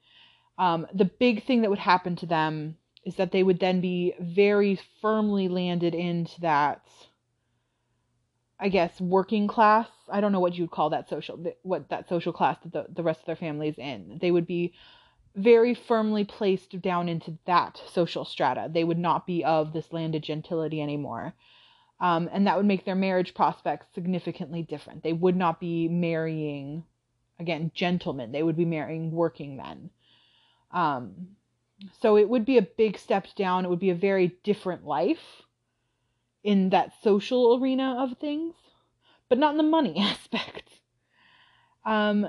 Um, 0.58 0.86
the 0.92 1.04
big 1.04 1.44
thing 1.44 1.62
that 1.62 1.70
would 1.70 1.78
happen 1.78 2.16
to 2.16 2.26
them 2.26 2.76
is 3.04 3.16
that 3.16 3.32
they 3.32 3.42
would 3.42 3.60
then 3.60 3.80
be 3.80 4.14
very 4.20 4.78
firmly 5.00 5.48
landed 5.48 5.94
into 5.94 6.40
that 6.40 6.84
I 8.62 8.68
guess 8.68 9.00
working 9.00 9.48
class. 9.48 9.88
I 10.08 10.20
don't 10.20 10.30
know 10.30 10.38
what 10.38 10.54
you 10.54 10.62
would 10.62 10.70
call 10.70 10.90
that 10.90 11.08
social 11.08 11.44
what 11.62 11.88
that 11.88 12.08
social 12.08 12.32
class 12.32 12.58
that 12.62 12.72
the, 12.72 12.86
the 12.94 13.02
rest 13.02 13.20
of 13.20 13.26
their 13.26 13.36
family 13.36 13.68
is 13.68 13.76
in. 13.76 14.18
They 14.20 14.30
would 14.30 14.46
be 14.46 14.72
very 15.34 15.74
firmly 15.74 16.24
placed 16.24 16.80
down 16.80 17.08
into 17.08 17.36
that 17.44 17.82
social 17.90 18.24
strata. 18.24 18.70
They 18.72 18.84
would 18.84 18.98
not 18.98 19.26
be 19.26 19.44
of 19.44 19.72
this 19.72 19.92
landed 19.92 20.22
gentility 20.22 20.80
anymore. 20.80 21.34
Um, 21.98 22.30
and 22.32 22.46
that 22.46 22.56
would 22.56 22.66
make 22.66 22.84
their 22.84 22.94
marriage 22.94 23.34
prospects 23.34 23.86
significantly 23.94 24.62
different. 24.62 25.02
They 25.02 25.12
would 25.12 25.36
not 25.36 25.58
be 25.58 25.88
marrying, 25.88 26.84
again, 27.40 27.72
gentlemen. 27.74 28.30
They 28.30 28.44
would 28.44 28.56
be 28.56 28.64
marrying 28.64 29.10
working 29.10 29.56
men. 29.56 29.90
Um, 30.70 31.28
so 32.00 32.16
it 32.16 32.28
would 32.28 32.44
be 32.44 32.58
a 32.58 32.62
big 32.62 32.96
step 32.96 33.26
down. 33.34 33.64
It 33.64 33.68
would 33.70 33.80
be 33.80 33.90
a 33.90 33.94
very 33.94 34.36
different 34.44 34.84
life 34.86 35.42
in 36.44 36.70
that 36.70 36.92
social 37.02 37.60
arena 37.60 37.96
of 37.98 38.18
things, 38.18 38.54
but 39.28 39.38
not 39.38 39.52
in 39.52 39.56
the 39.56 39.62
money 39.62 39.96
aspect. 39.98 40.68
Um, 41.84 42.28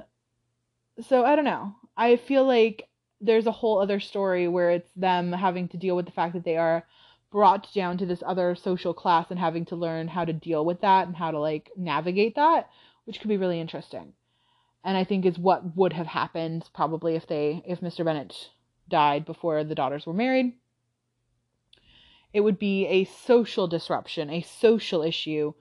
so 1.07 1.25
I 1.25 1.35
don't 1.35 1.45
know. 1.45 1.75
I 1.97 2.17
feel 2.17 2.45
like 2.45 2.87
there's 3.21 3.47
a 3.47 3.51
whole 3.51 3.79
other 3.79 3.99
story 3.99 4.47
where 4.47 4.71
it's 4.71 4.91
them 4.95 5.31
having 5.31 5.67
to 5.69 5.77
deal 5.77 5.95
with 5.95 6.05
the 6.05 6.11
fact 6.11 6.33
that 6.33 6.43
they 6.43 6.57
are 6.57 6.85
brought 7.31 7.73
down 7.73 7.97
to 7.97 8.05
this 8.05 8.21
other 8.25 8.55
social 8.55 8.93
class 8.93 9.27
and 9.31 9.39
having 9.39 9.65
to 9.65 9.75
learn 9.75 10.07
how 10.07 10.23
to 10.23 10.33
deal 10.33 10.63
with 10.63 10.81
that 10.81 11.07
and 11.07 11.15
how 11.15 11.31
to 11.31 11.39
like 11.39 11.71
navigate 11.75 12.35
that, 12.35 12.69
which 13.05 13.19
could 13.19 13.29
be 13.29 13.37
really 13.37 13.59
interesting. 13.59 14.13
And 14.83 14.97
I 14.97 15.03
think 15.03 15.25
is 15.25 15.39
what 15.39 15.75
would 15.75 15.93
have 15.93 16.07
happened 16.07 16.69
probably 16.75 17.15
if 17.15 17.25
they 17.25 17.63
if 17.65 17.79
Mr. 17.79 18.03
Bennet 18.03 18.49
died 18.89 19.25
before 19.25 19.63
the 19.63 19.75
daughters 19.75 20.05
were 20.05 20.13
married. 20.13 20.53
It 22.33 22.41
would 22.41 22.57
be 22.57 22.87
a 22.87 23.05
social 23.05 23.67
disruption, 23.67 24.29
a 24.29 24.41
social 24.41 25.03
issue, 25.03 25.53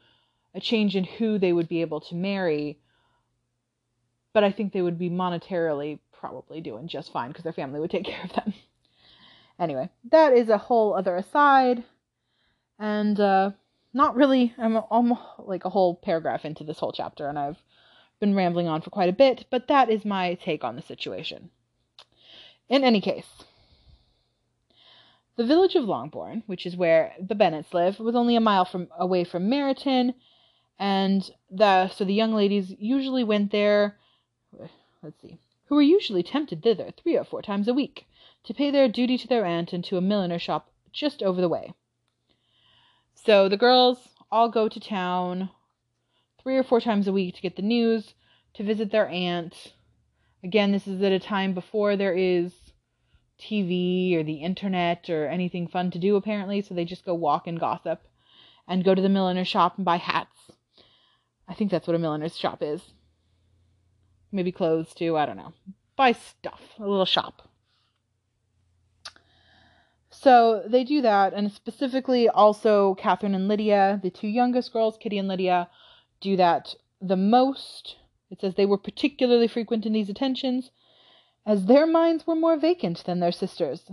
a 0.55 0.61
change 0.61 0.97
in 0.97 1.05
who 1.05 1.39
they 1.39 1.53
would 1.53 1.69
be 1.69 1.83
able 1.83 2.01
to 2.01 2.15
marry. 2.15 2.79
But 4.33 4.45
I 4.45 4.53
think 4.53 4.73
they 4.73 4.83
would 4.83 4.99
be 4.99 5.11
monetarily 5.11 5.99
probably 6.13 6.61
doing 6.61 6.89
just 6.89 7.13
fine 7.13 7.29
because 7.29 7.45
their 7.45 7.53
family 7.53 7.81
would 7.81 7.91
take 7.91 8.05
care 8.13 8.25
of 8.25 8.33
them. 8.33 8.55
Anyway, 9.59 9.91
that 10.11 10.33
is 10.33 10.49
a 10.49 10.59
whole 10.59 10.95
other 10.95 11.17
aside. 11.17 11.85
And 12.79 13.21
uh, 13.21 13.51
not 13.93 14.17
really, 14.17 14.55
I'm 14.57 14.77
almost 14.77 15.21
like 15.39 15.65
a 15.65 15.71
whole 15.71 15.95
paragraph 15.95 16.45
into 16.45 16.65
this 16.65 16.79
whole 16.79 16.93
chapter, 16.93 17.29
and 17.29 17.39
I've 17.39 17.59
been 18.19 18.35
rambling 18.35 18.67
on 18.67 18.81
for 18.81 18.91
quite 18.91 19.09
a 19.09 19.13
bit, 19.13 19.45
but 19.51 19.69
that 19.69 19.91
is 19.91 20.05
my 20.05 20.35
take 20.35 20.65
on 20.65 20.77
the 20.77 20.83
situation. 20.83 21.51
In 22.69 22.85
any 22.85 23.01
case, 23.01 23.27
the 25.37 25.47
village 25.47 25.75
of 25.75 25.85
Longbourn, 25.85 26.43
which 26.47 26.67
is 26.67 26.77
where 26.77 27.15
the 27.21 27.35
Bennets 27.35 27.73
live, 27.73 27.99
was 27.99 28.15
only 28.15 28.37
a 28.37 28.41
mile 28.41 28.65
from 28.65 28.89
away 28.99 29.25
from 29.25 29.49
Meryton, 29.49 30.15
and 30.79 31.31
the 31.51 31.89
so 31.89 32.05
the 32.05 32.15
young 32.15 32.35
ladies 32.35 32.75
usually 32.79 33.25
went 33.25 33.51
there. 33.51 33.97
Let's 35.03 35.21
see, 35.21 35.39
who 35.67 35.77
were 35.77 35.83
usually 35.83 36.23
tempted 36.23 36.63
thither 36.63 36.91
three 36.91 37.17
or 37.17 37.25
four 37.25 37.43
times 37.43 37.67
a 37.67 37.75
week, 37.75 38.07
to 38.45 38.55
pay 38.55 38.71
their 38.71 38.89
duty 38.89 39.17
to 39.19 39.27
their 39.27 39.45
aunt 39.45 39.73
and 39.73 39.85
to 39.85 39.97
a 39.97 40.01
milliner 40.01 40.39
shop 40.39 40.71
just 40.93 41.23
over 41.23 41.41
the 41.41 41.49
way. 41.49 41.73
So 43.15 43.49
the 43.49 43.57
girls 43.57 44.09
all 44.31 44.49
go 44.49 44.69
to 44.69 44.81
town 44.81 45.51
three 46.43 46.57
or 46.57 46.65
four 46.65 46.81
times 46.81 47.07
a 47.07 47.13
week 47.13 47.37
to 47.37 47.43
get 47.43 47.57
the 47.57 47.63
news, 47.63 48.15
to 48.55 48.65
visit 48.65 48.91
their 48.91 49.09
aunt. 49.09 49.73
Again, 50.45 50.73
this 50.73 50.89
is 50.89 51.01
at 51.03 51.13
a 51.13 51.21
time 51.21 51.55
before 51.55 51.97
there 51.97 52.15
is 52.15 52.53
TV 53.43 54.15
or 54.17 54.23
the 54.23 54.43
internet 54.43 55.11
or 55.11 55.27
anything 55.27 55.67
fun 55.67 55.91
to 55.91 55.99
do, 55.99 56.17
apparently, 56.17 56.63
so 56.63 56.75
they 56.75 56.85
just 56.85 57.05
go 57.05 57.15
walk 57.15 57.47
and 57.47 57.59
gossip 57.59 58.03
and 58.69 58.85
go 58.85 58.95
to 58.95 59.03
the 59.03 59.09
milliner's 59.09 59.49
shop 59.49 59.77
and 59.77 59.85
buy 59.85 59.97
hats. 59.97 60.51
I 61.49 61.55
think 61.55 61.71
that's 61.71 61.87
what 61.87 61.97
a 61.97 61.99
milliner's 61.99 62.39
shop 62.39 62.63
is 62.63 62.93
maybe 64.33 64.51
clothes 64.51 64.95
too. 64.95 65.17
I 65.17 65.27
don't 65.27 65.37
know. 65.37 65.53
Buy 65.95 66.13
stuff, 66.13 66.61
a 66.79 66.89
little 66.89 67.05
shop. 67.05 67.49
So 70.11 70.63
they 70.67 70.85
do 70.85 71.03
that, 71.03 71.33
and 71.35 71.53
specifically 71.53 72.29
also 72.29 72.95
Catherine 72.95 73.35
and 73.35 73.49
Lydia, 73.49 74.01
the 74.03 74.11
two 74.11 74.29
youngest 74.29 74.73
girls, 74.73 74.97
Kitty 74.97 75.19
and 75.19 75.29
Lydia, 75.29 75.69
do 76.21 76.37
that 76.37 76.75
the 77.01 77.17
most. 77.17 77.97
It 78.31 78.41
says 78.41 78.55
they 78.55 78.67
were 78.67 78.79
particularly 78.79 79.49
frequent 79.49 79.85
in 79.85 79.93
these 79.93 80.09
attentions, 80.09 80.71
as 81.45 81.67
their 81.67 81.87
minds 81.87 82.27
were 82.27 82.35
more 82.35 82.57
vacant 82.57 83.05
than 83.05 83.21
their 83.21 83.33
sisters. 83.33 83.91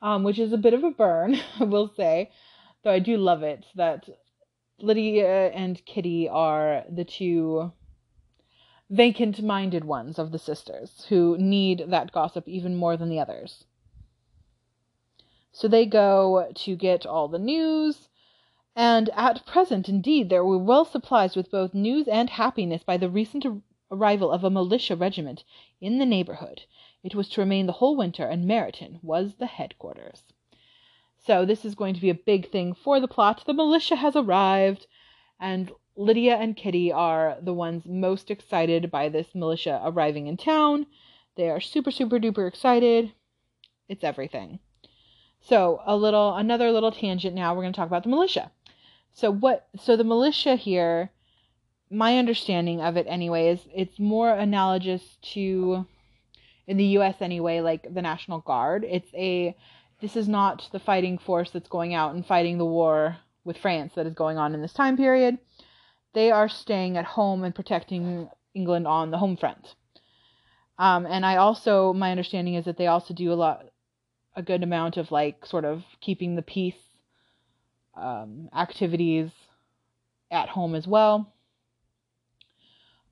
Um, 0.00 0.22
which 0.22 0.38
is 0.38 0.52
a 0.52 0.58
bit 0.58 0.74
of 0.74 0.84
a 0.84 0.90
burn, 0.90 1.36
I 1.60 1.64
will 1.64 1.92
say, 1.96 2.30
though 2.82 2.92
I 2.92 2.98
do 2.98 3.16
love 3.16 3.42
it 3.42 3.66
that 3.74 4.08
Lydia 4.80 5.50
and 5.50 5.84
Kitty 5.84 6.28
are 6.28 6.84
the 6.88 7.04
two 7.04 7.72
vacant 8.88 9.42
minded 9.42 9.84
ones 9.84 10.18
of 10.18 10.30
the 10.30 10.38
sisters 10.38 11.06
who 11.08 11.36
need 11.36 11.84
that 11.88 12.12
gossip 12.12 12.48
even 12.48 12.76
more 12.76 12.96
than 12.96 13.10
the 13.10 13.20
others. 13.20 13.64
So 15.52 15.66
they 15.66 15.86
go 15.86 16.50
to 16.54 16.76
get 16.76 17.04
all 17.04 17.26
the 17.28 17.38
news, 17.38 18.08
and 18.76 19.10
at 19.14 19.44
present, 19.44 19.88
indeed, 19.88 20.30
they 20.30 20.38
were 20.38 20.56
well 20.56 20.84
supplied 20.84 21.34
with 21.34 21.50
both 21.50 21.74
news 21.74 22.06
and 22.06 22.30
happiness 22.30 22.84
by 22.84 22.96
the 22.96 23.10
recent 23.10 23.44
arrival 23.90 24.30
of 24.30 24.44
a 24.44 24.50
militia 24.50 24.96
regiment 24.96 25.44
in 25.80 25.98
the 25.98 26.06
neighborhood. 26.06 26.62
It 27.02 27.14
was 27.14 27.28
to 27.30 27.40
remain 27.40 27.66
the 27.66 27.72
whole 27.72 27.96
winter, 27.96 28.26
and 28.26 28.44
Meryton 28.44 29.02
was 29.02 29.36
the 29.36 29.46
headquarters. 29.46 30.24
So 31.18 31.44
this 31.44 31.64
is 31.64 31.74
going 31.74 31.94
to 31.94 32.00
be 32.00 32.10
a 32.10 32.14
big 32.14 32.50
thing 32.50 32.74
for 32.74 33.00
the 33.00 33.08
plot. 33.08 33.44
The 33.46 33.52
militia 33.54 33.96
has 33.96 34.16
arrived, 34.16 34.86
and 35.40 35.72
Lydia 35.96 36.36
and 36.36 36.56
Kitty 36.56 36.92
are 36.92 37.38
the 37.40 37.52
ones 37.52 37.86
most 37.86 38.30
excited 38.30 38.90
by 38.90 39.08
this 39.08 39.34
militia 39.34 39.80
arriving 39.84 40.26
in 40.26 40.36
town. 40.36 40.86
They 41.34 41.50
are 41.50 41.60
super, 41.60 41.90
super 41.90 42.18
duper 42.18 42.46
excited. 42.46 43.12
It's 43.88 44.04
everything. 44.04 44.60
So, 45.40 45.80
a 45.86 45.96
little, 45.96 46.34
another 46.34 46.72
little 46.72 46.92
tangent 46.92 47.34
now. 47.34 47.54
We're 47.54 47.62
going 47.62 47.72
to 47.72 47.76
talk 47.76 47.86
about 47.88 48.02
the 48.02 48.08
militia. 48.08 48.50
So, 49.12 49.30
what, 49.30 49.68
so 49.76 49.96
the 49.96 50.04
militia 50.04 50.56
here, 50.56 51.10
my 51.90 52.18
understanding 52.18 52.80
of 52.80 52.96
it 52.96 53.06
anyway, 53.08 53.48
is 53.48 53.60
it's 53.74 53.98
more 53.98 54.30
analogous 54.30 55.16
to, 55.34 55.86
in 56.66 56.76
the 56.76 56.84
US 56.98 57.16
anyway, 57.20 57.60
like 57.60 57.92
the 57.92 58.02
National 58.02 58.40
Guard. 58.40 58.84
It's 58.88 59.12
a, 59.14 59.56
this 60.00 60.16
is 60.16 60.28
not 60.28 60.68
the 60.72 60.80
fighting 60.80 61.18
force 61.18 61.50
that's 61.50 61.68
going 61.68 61.94
out 61.94 62.14
and 62.14 62.24
fighting 62.24 62.58
the 62.58 62.64
war 62.64 63.16
with 63.44 63.58
France 63.58 63.94
that 63.94 64.06
is 64.06 64.14
going 64.14 64.38
on 64.38 64.54
in 64.54 64.60
this 64.62 64.72
time 64.72 64.96
period 64.96 65.38
they 66.14 66.30
are 66.30 66.48
staying 66.48 66.96
at 66.96 67.04
home 67.04 67.44
and 67.44 67.54
protecting 67.54 68.28
England 68.54 68.86
on 68.86 69.10
the 69.10 69.18
home 69.18 69.36
front. 69.36 69.74
Um, 70.78 71.06
and 71.06 71.26
I 71.26 71.36
also, 71.36 71.92
my 71.92 72.10
understanding 72.10 72.54
is 72.54 72.64
that 72.64 72.76
they 72.76 72.86
also 72.86 73.14
do 73.14 73.32
a 73.32 73.34
lot, 73.34 73.66
a 74.36 74.42
good 74.42 74.62
amount 74.62 74.96
of 74.96 75.10
like 75.10 75.44
sort 75.44 75.64
of 75.64 75.82
keeping 76.00 76.36
the 76.36 76.42
peace 76.42 76.80
um, 77.96 78.48
activities 78.56 79.30
at 80.30 80.48
home 80.48 80.74
as 80.74 80.86
well. 80.86 81.32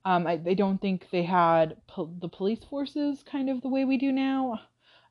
Um, 0.07 0.25
I, 0.25 0.39
I 0.47 0.53
don't 0.53 0.79
think 0.79 1.09
they 1.11 1.23
had 1.23 1.75
po- 1.85 2.15
the 2.21 2.29
police 2.29 2.63
forces 2.63 3.25
kind 3.29 3.49
of 3.49 3.61
the 3.61 3.67
way 3.67 3.83
we 3.83 3.97
do 3.97 4.13
now. 4.13 4.61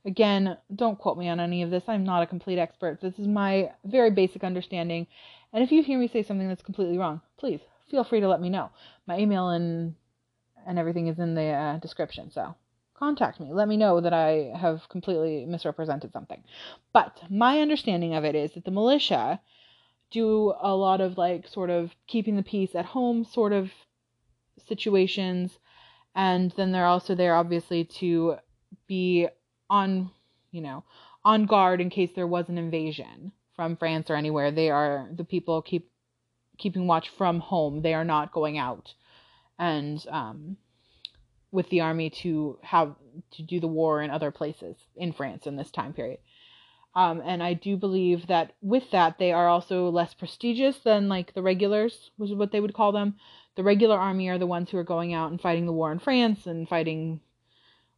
Again, 0.06 0.56
don't 0.74 0.98
quote 0.98 1.18
me 1.18 1.28
on 1.28 1.38
any 1.38 1.62
of 1.62 1.70
this. 1.70 1.84
I'm 1.86 2.02
not 2.02 2.22
a 2.22 2.26
complete 2.26 2.58
expert. 2.58 3.02
This 3.02 3.18
is 3.18 3.28
my 3.28 3.72
very 3.84 4.10
basic 4.10 4.42
understanding. 4.42 5.06
And 5.52 5.62
if 5.62 5.70
you 5.70 5.82
hear 5.82 5.98
me 5.98 6.08
say 6.08 6.22
something 6.22 6.48
that's 6.48 6.62
completely 6.62 6.96
wrong, 6.96 7.20
please 7.36 7.60
feel 7.90 8.04
free 8.04 8.20
to 8.20 8.28
let 8.28 8.40
me 8.40 8.48
know. 8.48 8.70
My 9.06 9.18
email 9.18 9.50
and 9.50 9.96
and 10.66 10.78
everything 10.78 11.08
is 11.08 11.18
in 11.18 11.34
the 11.34 11.48
uh, 11.48 11.76
description. 11.76 12.30
So 12.30 12.54
contact 12.94 13.38
me. 13.38 13.52
Let 13.52 13.68
me 13.68 13.76
know 13.76 14.00
that 14.00 14.14
I 14.14 14.56
have 14.58 14.88
completely 14.88 15.44
misrepresented 15.44 16.10
something. 16.10 16.42
But 16.94 17.20
my 17.28 17.60
understanding 17.60 18.14
of 18.14 18.24
it 18.24 18.34
is 18.34 18.52
that 18.54 18.64
the 18.64 18.70
militia 18.70 19.40
do 20.10 20.54
a 20.58 20.74
lot 20.74 21.02
of 21.02 21.18
like 21.18 21.46
sort 21.48 21.68
of 21.68 21.94
keeping 22.06 22.36
the 22.36 22.42
peace 22.42 22.74
at 22.74 22.86
home 22.86 23.24
sort 23.26 23.52
of 23.52 23.70
situations. 24.66 25.58
And 26.14 26.50
then 26.52 26.72
they're 26.72 26.86
also 26.86 27.14
there, 27.14 27.34
obviously, 27.34 27.84
to 28.00 28.36
be 28.86 29.28
on, 29.68 30.10
you 30.50 30.62
know, 30.62 30.84
on 31.24 31.46
guard 31.46 31.80
in 31.80 31.90
case 31.90 32.10
there 32.14 32.26
was 32.26 32.48
an 32.48 32.58
invasion 32.58 33.32
from 33.54 33.76
France 33.76 34.10
or 34.10 34.16
anywhere. 34.16 34.50
They 34.50 34.70
are 34.70 35.08
the 35.14 35.24
people 35.24 35.62
keep 35.62 35.90
keeping 36.58 36.86
watch 36.86 37.10
from 37.10 37.40
home. 37.40 37.82
They 37.82 37.94
are 37.94 38.04
not 38.04 38.32
going 38.32 38.56
out 38.56 38.94
and 39.58 40.04
um, 40.10 40.56
with 41.50 41.68
the 41.70 41.80
army 41.80 42.10
to 42.10 42.58
have 42.62 42.94
to 43.32 43.42
do 43.42 43.60
the 43.60 43.66
war 43.66 44.02
in 44.02 44.10
other 44.10 44.30
places 44.30 44.76
in 44.96 45.12
France 45.12 45.46
in 45.46 45.56
this 45.56 45.70
time 45.70 45.92
period. 45.92 46.18
Um, 46.94 47.22
and 47.24 47.42
I 47.42 47.52
do 47.54 47.76
believe 47.76 48.26
that 48.28 48.54
with 48.62 48.90
that 48.92 49.18
they 49.18 49.32
are 49.32 49.48
also 49.48 49.90
less 49.90 50.14
prestigious 50.14 50.78
than 50.78 51.08
like 51.08 51.34
the 51.34 51.42
regulars, 51.42 52.10
which 52.16 52.30
is 52.30 52.36
what 52.36 52.52
they 52.52 52.60
would 52.60 52.74
call 52.74 52.92
them. 52.92 53.16
The 53.56 53.64
regular 53.64 53.98
army 53.98 54.28
are 54.28 54.38
the 54.38 54.46
ones 54.46 54.70
who 54.70 54.78
are 54.78 54.84
going 54.84 55.12
out 55.12 55.30
and 55.30 55.40
fighting 55.40 55.66
the 55.66 55.72
war 55.72 55.90
in 55.92 55.98
France 55.98 56.46
and 56.46 56.68
fighting 56.68 57.20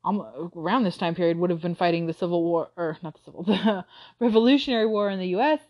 um, 0.04 0.50
around 0.56 0.84
this 0.84 0.96
time 0.96 1.14
period 1.14 1.36
would 1.38 1.50
have 1.50 1.60
been 1.60 1.74
fighting 1.74 2.06
the 2.06 2.12
Civil 2.12 2.42
War 2.42 2.70
or 2.76 2.96
not 3.02 3.14
the 3.14 3.20
Civil 3.24 3.42
the 3.44 3.84
Revolutionary 4.20 4.86
War 4.86 5.10
in 5.10 5.18
the 5.18 5.28
U.S. 5.28 5.60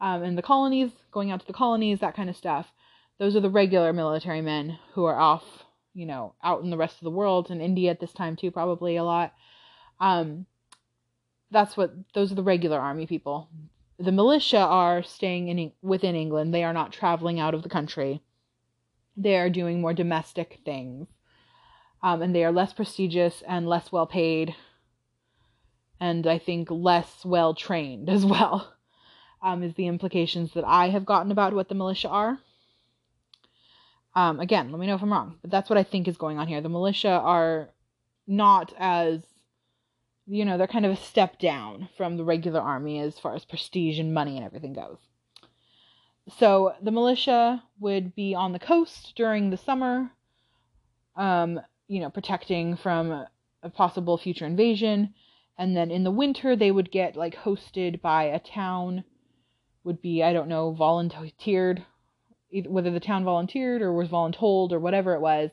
Um, 0.00 0.22
and 0.22 0.36
the 0.36 0.42
colonies, 0.42 0.90
going 1.12 1.30
out 1.30 1.40
to 1.40 1.46
the 1.46 1.52
colonies, 1.52 2.00
that 2.00 2.16
kind 2.16 2.28
of 2.28 2.36
stuff. 2.36 2.72
Those 3.18 3.34
are 3.34 3.40
the 3.40 3.50
regular 3.50 3.92
military 3.92 4.42
men 4.42 4.78
who 4.94 5.04
are 5.04 5.18
off 5.18 5.64
you 5.98 6.06
know, 6.06 6.32
out 6.44 6.62
in 6.62 6.70
the 6.70 6.76
rest 6.76 6.94
of 6.94 7.04
the 7.04 7.10
world 7.10 7.50
and 7.50 7.60
India 7.60 7.90
at 7.90 7.98
this 7.98 8.12
time 8.12 8.36
too, 8.36 8.52
probably 8.52 8.96
a 8.96 9.02
lot. 9.02 9.34
Um, 9.98 10.46
that's 11.50 11.76
what 11.76 11.92
those 12.14 12.30
are 12.30 12.36
the 12.36 12.42
regular 12.42 12.78
army 12.78 13.06
people. 13.06 13.48
The 13.98 14.12
militia 14.12 14.58
are 14.58 15.02
staying 15.02 15.48
in 15.48 15.72
within 15.82 16.14
England. 16.14 16.54
They 16.54 16.62
are 16.62 16.72
not 16.72 16.92
traveling 16.92 17.40
out 17.40 17.52
of 17.52 17.64
the 17.64 17.68
country. 17.68 18.22
They 19.20 19.36
are 19.36 19.50
doing 19.50 19.80
more 19.80 19.92
domestic 19.92 20.60
things, 20.64 21.08
um, 22.04 22.22
and 22.22 22.32
they 22.32 22.44
are 22.44 22.52
less 22.52 22.72
prestigious 22.72 23.42
and 23.48 23.68
less 23.68 23.90
well 23.90 24.06
paid, 24.06 24.54
and 25.98 26.24
I 26.24 26.38
think 26.38 26.70
less 26.70 27.24
well 27.24 27.52
trained 27.52 28.08
as 28.16 28.24
well. 28.24 28.74
Um, 29.42 29.62
is 29.62 29.74
the 29.74 29.86
implications 29.86 30.54
that 30.54 30.64
I 30.64 30.88
have 30.88 31.04
gotten 31.06 31.30
about 31.30 31.54
what 31.54 31.68
the 31.68 31.74
militia 31.74 32.08
are. 32.08 32.38
Um, 34.14 34.40
again, 34.40 34.72
let 34.72 34.80
me 34.80 34.86
know 34.86 34.96
if 34.96 35.02
I'm 35.02 35.12
wrong, 35.12 35.38
but 35.42 35.50
that's 35.50 35.70
what 35.70 35.78
I 35.78 35.84
think 35.84 36.08
is 36.08 36.16
going 36.16 36.38
on 36.38 36.48
here. 36.48 36.60
The 36.60 36.68
militia 36.68 37.10
are 37.10 37.70
not 38.26 38.72
as, 38.78 39.22
you 40.26 40.44
know, 40.44 40.58
they're 40.58 40.66
kind 40.66 40.86
of 40.86 40.92
a 40.92 40.96
step 40.96 41.38
down 41.38 41.88
from 41.96 42.16
the 42.16 42.24
regular 42.24 42.60
army 42.60 42.98
as 43.00 43.18
far 43.18 43.34
as 43.34 43.44
prestige 43.44 43.98
and 43.98 44.12
money 44.12 44.36
and 44.36 44.44
everything 44.44 44.72
goes. 44.72 44.98
So 46.36 46.74
the 46.82 46.90
militia 46.90 47.62
would 47.80 48.14
be 48.14 48.34
on 48.34 48.52
the 48.52 48.58
coast 48.58 49.14
during 49.16 49.50
the 49.50 49.56
summer, 49.56 50.10
um, 51.16 51.60
you 51.86 52.00
know, 52.00 52.10
protecting 52.10 52.76
from 52.76 53.26
a 53.62 53.70
possible 53.70 54.18
future 54.18 54.44
invasion. 54.44 55.14
And 55.56 55.76
then 55.76 55.90
in 55.90 56.04
the 56.04 56.10
winter, 56.10 56.54
they 56.54 56.70
would 56.70 56.90
get 56.90 57.16
like 57.16 57.34
hosted 57.34 58.00
by 58.00 58.24
a 58.24 58.38
town, 58.38 59.04
would 59.84 60.02
be, 60.02 60.22
I 60.22 60.32
don't 60.32 60.48
know, 60.48 60.72
volunteered 60.72 61.84
whether 62.66 62.90
the 62.90 63.00
town 63.00 63.24
volunteered 63.24 63.82
or 63.82 63.92
was 63.92 64.08
voluntold 64.08 64.72
or 64.72 64.78
whatever 64.78 65.14
it 65.14 65.20
was. 65.20 65.50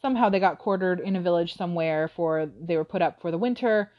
Somehow 0.00 0.30
they 0.30 0.40
got 0.40 0.58
quartered 0.58 1.00
in 1.00 1.16
a 1.16 1.20
village 1.20 1.54
somewhere 1.54 2.08
for 2.08 2.50
they 2.58 2.76
were 2.76 2.84
put 2.84 3.02
up 3.02 3.20
for 3.20 3.30
the 3.30 3.38
winter 3.38 3.90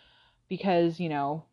because, 0.49 0.99
you 0.99 1.09
know, 1.09 1.45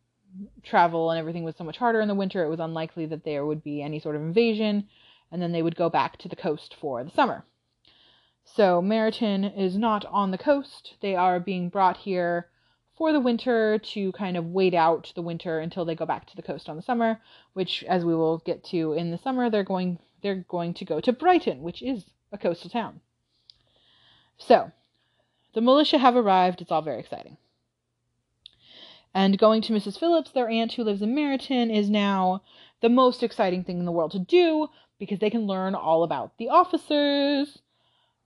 travel 0.62 1.10
and 1.10 1.18
everything 1.18 1.44
was 1.44 1.56
so 1.56 1.64
much 1.64 1.78
harder 1.78 2.00
in 2.00 2.08
the 2.08 2.14
winter, 2.14 2.44
it 2.44 2.48
was 2.48 2.60
unlikely 2.60 3.06
that 3.06 3.24
there 3.24 3.44
would 3.44 3.62
be 3.62 3.82
any 3.82 3.98
sort 3.98 4.16
of 4.16 4.22
invasion, 4.22 4.88
and 5.30 5.42
then 5.42 5.52
they 5.52 5.62
would 5.62 5.76
go 5.76 5.88
back 5.88 6.16
to 6.18 6.28
the 6.28 6.36
coast 6.36 6.74
for 6.80 7.02
the 7.04 7.10
summer. 7.10 7.44
So 8.44 8.80
Meryton 8.80 9.56
is 9.56 9.76
not 9.76 10.04
on 10.06 10.30
the 10.30 10.38
coast. 10.38 10.94
They 11.00 11.14
are 11.14 11.38
being 11.38 11.68
brought 11.68 11.98
here 11.98 12.48
for 12.96 13.12
the 13.12 13.20
winter 13.20 13.78
to 13.78 14.12
kind 14.12 14.36
of 14.36 14.46
wait 14.46 14.74
out 14.74 15.12
the 15.14 15.22
winter 15.22 15.60
until 15.60 15.84
they 15.84 15.94
go 15.94 16.06
back 16.06 16.26
to 16.26 16.36
the 16.36 16.42
coast 16.42 16.68
on 16.68 16.76
the 16.76 16.82
summer, 16.82 17.20
which 17.52 17.84
as 17.84 18.04
we 18.04 18.14
will 18.14 18.38
get 18.38 18.64
to 18.64 18.92
in 18.94 19.10
the 19.10 19.18
summer, 19.18 19.48
they're 19.48 19.62
going 19.62 19.98
they're 20.22 20.44
going 20.48 20.74
to 20.74 20.84
go 20.84 21.00
to 21.00 21.12
Brighton, 21.12 21.62
which 21.62 21.80
is 21.82 22.06
a 22.32 22.38
coastal 22.38 22.70
town. 22.70 23.00
So, 24.36 24.72
the 25.54 25.60
militia 25.60 25.98
have 25.98 26.16
arrived. 26.16 26.60
It's 26.60 26.72
all 26.72 26.82
very 26.82 26.98
exciting. 26.98 27.36
And 29.18 29.36
going 29.36 29.62
to 29.62 29.72
Mrs. 29.72 29.98
Phillips, 29.98 30.30
their 30.30 30.48
aunt 30.48 30.74
who 30.74 30.84
lives 30.84 31.02
in 31.02 31.12
Meryton, 31.12 31.76
is 31.76 31.90
now 31.90 32.40
the 32.80 32.88
most 32.88 33.24
exciting 33.24 33.64
thing 33.64 33.80
in 33.80 33.84
the 33.84 33.90
world 33.90 34.12
to 34.12 34.20
do 34.20 34.68
because 35.00 35.18
they 35.18 35.28
can 35.28 35.48
learn 35.48 35.74
all 35.74 36.04
about 36.04 36.38
the 36.38 36.50
officers. 36.50 37.58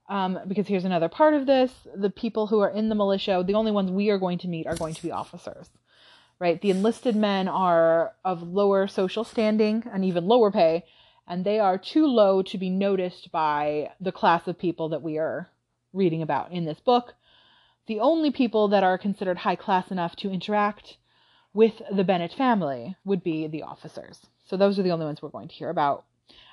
Um, 0.07 0.37
because 0.47 0.67
here's 0.67 0.85
another 0.85 1.09
part 1.09 1.33
of 1.33 1.47
this 1.47 1.71
the 1.95 2.11
people 2.11 2.45
who 2.45 2.59
are 2.59 2.69
in 2.69 2.89
the 2.89 2.95
militia, 2.95 3.43
the 3.43 3.55
only 3.55 3.71
ones 3.71 3.89
we 3.89 4.11
are 4.11 4.19
going 4.19 4.37
to 4.37 4.47
meet 4.47 4.67
are 4.67 4.75
going 4.75 4.93
to 4.93 5.01
be 5.01 5.11
officers. 5.11 5.71
Right? 6.37 6.61
The 6.61 6.69
enlisted 6.69 7.15
men 7.15 7.47
are 7.47 8.13
of 8.23 8.43
lower 8.43 8.85
social 8.85 9.23
standing 9.23 9.85
and 9.91 10.05
even 10.05 10.27
lower 10.27 10.51
pay 10.51 10.83
and 11.27 11.43
they 11.43 11.57
are 11.59 11.79
too 11.79 12.05
low 12.05 12.43
to 12.43 12.57
be 12.59 12.69
noticed 12.69 13.31
by 13.31 13.91
the 13.99 14.11
class 14.11 14.47
of 14.47 14.59
people 14.59 14.89
that 14.89 15.01
we 15.01 15.17
are 15.17 15.49
reading 15.91 16.21
about 16.21 16.51
in 16.51 16.65
this 16.65 16.79
book. 16.79 17.15
The 17.87 17.99
only 17.99 18.31
people 18.31 18.69
that 18.69 18.83
are 18.83 18.97
considered 18.97 19.39
high 19.39 19.55
class 19.55 19.91
enough 19.91 20.15
to 20.17 20.31
interact 20.31 20.97
with 21.53 21.81
the 21.91 22.03
Bennet 22.03 22.33
family 22.33 22.95
would 23.03 23.23
be 23.23 23.47
the 23.47 23.63
officers. 23.63 24.25
So 24.45 24.57
those 24.57 24.79
are 24.79 24.83
the 24.83 24.91
only 24.91 25.05
ones 25.05 25.21
we're 25.21 25.29
going 25.29 25.49
to 25.49 25.55
hear 25.55 25.69
about. 25.69 26.05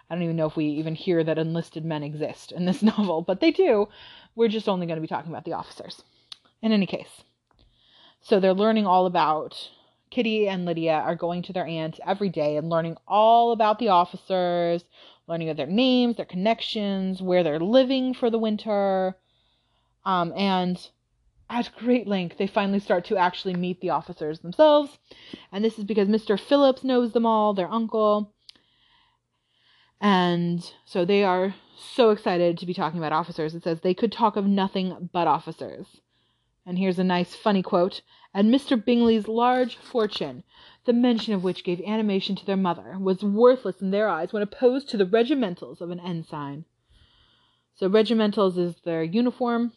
I 0.08 0.14
don't 0.14 0.24
even 0.24 0.36
know 0.36 0.46
if 0.46 0.56
we 0.56 0.66
even 0.66 0.96
hear 0.96 1.22
that 1.22 1.38
enlisted 1.38 1.84
men 1.84 2.02
exist 2.02 2.50
in 2.50 2.64
this 2.64 2.82
novel, 2.82 3.22
but 3.22 3.40
they 3.40 3.52
do. 3.52 3.88
We're 4.34 4.48
just 4.48 4.68
only 4.68 4.86
going 4.86 4.96
to 4.96 5.02
be 5.02 5.06
talking 5.06 5.30
about 5.30 5.44
the 5.44 5.52
officers. 5.52 6.02
In 6.62 6.72
any 6.72 6.86
case. 6.86 7.22
So 8.20 8.38
they're 8.38 8.52
learning 8.52 8.86
all 8.86 9.06
about 9.06 9.70
Kitty 10.10 10.48
and 10.48 10.64
Lydia 10.64 10.92
are 10.94 11.14
going 11.14 11.42
to 11.42 11.52
their 11.52 11.66
aunt 11.66 12.00
every 12.04 12.28
day 12.28 12.56
and 12.56 12.68
learning 12.68 12.96
all 13.06 13.52
about 13.52 13.78
the 13.78 13.88
officers, 13.88 14.84
learning 15.28 15.48
of 15.48 15.56
their 15.56 15.66
names, 15.66 16.16
their 16.16 16.26
connections, 16.26 17.22
where 17.22 17.44
they're 17.44 17.60
living 17.60 18.12
for 18.12 18.28
the 18.28 18.38
winter. 18.38 19.16
Um, 20.04 20.32
and 20.36 20.90
at 21.50 21.70
great 21.76 22.06
length, 22.06 22.38
they 22.38 22.46
finally 22.46 22.78
start 22.78 23.04
to 23.06 23.16
actually 23.16 23.54
meet 23.54 23.80
the 23.80 23.90
officers 23.90 24.38
themselves. 24.38 24.98
And 25.52 25.64
this 25.64 25.78
is 25.78 25.84
because 25.84 26.08
Mr. 26.08 26.38
Phillips 26.38 26.84
knows 26.84 27.12
them 27.12 27.26
all, 27.26 27.52
their 27.52 27.70
uncle. 27.70 28.32
And 30.00 30.64
so 30.86 31.04
they 31.04 31.24
are 31.24 31.54
so 31.76 32.10
excited 32.10 32.56
to 32.58 32.66
be 32.66 32.72
talking 32.72 32.98
about 32.98 33.12
officers. 33.12 33.54
It 33.54 33.64
says 33.64 33.80
they 33.80 33.94
could 33.94 34.12
talk 34.12 34.36
of 34.36 34.46
nothing 34.46 35.10
but 35.12 35.26
officers. 35.26 36.00
And 36.64 36.78
here's 36.78 36.98
a 36.98 37.04
nice 37.04 37.34
funny 37.34 37.62
quote 37.62 38.00
and 38.32 38.54
Mr. 38.54 38.82
Bingley's 38.82 39.26
large 39.26 39.76
fortune, 39.76 40.44
the 40.84 40.92
mention 40.92 41.34
of 41.34 41.42
which 41.42 41.64
gave 41.64 41.80
animation 41.80 42.36
to 42.36 42.46
their 42.46 42.56
mother, 42.56 42.96
was 42.98 43.24
worthless 43.24 43.82
in 43.82 43.90
their 43.90 44.08
eyes 44.08 44.32
when 44.32 44.42
opposed 44.42 44.88
to 44.90 44.96
the 44.96 45.04
regimentals 45.04 45.80
of 45.80 45.90
an 45.90 45.98
ensign. 45.98 46.64
So 47.74 47.88
regimentals 47.88 48.56
is 48.56 48.76
their 48.84 49.02
uniform, 49.02 49.72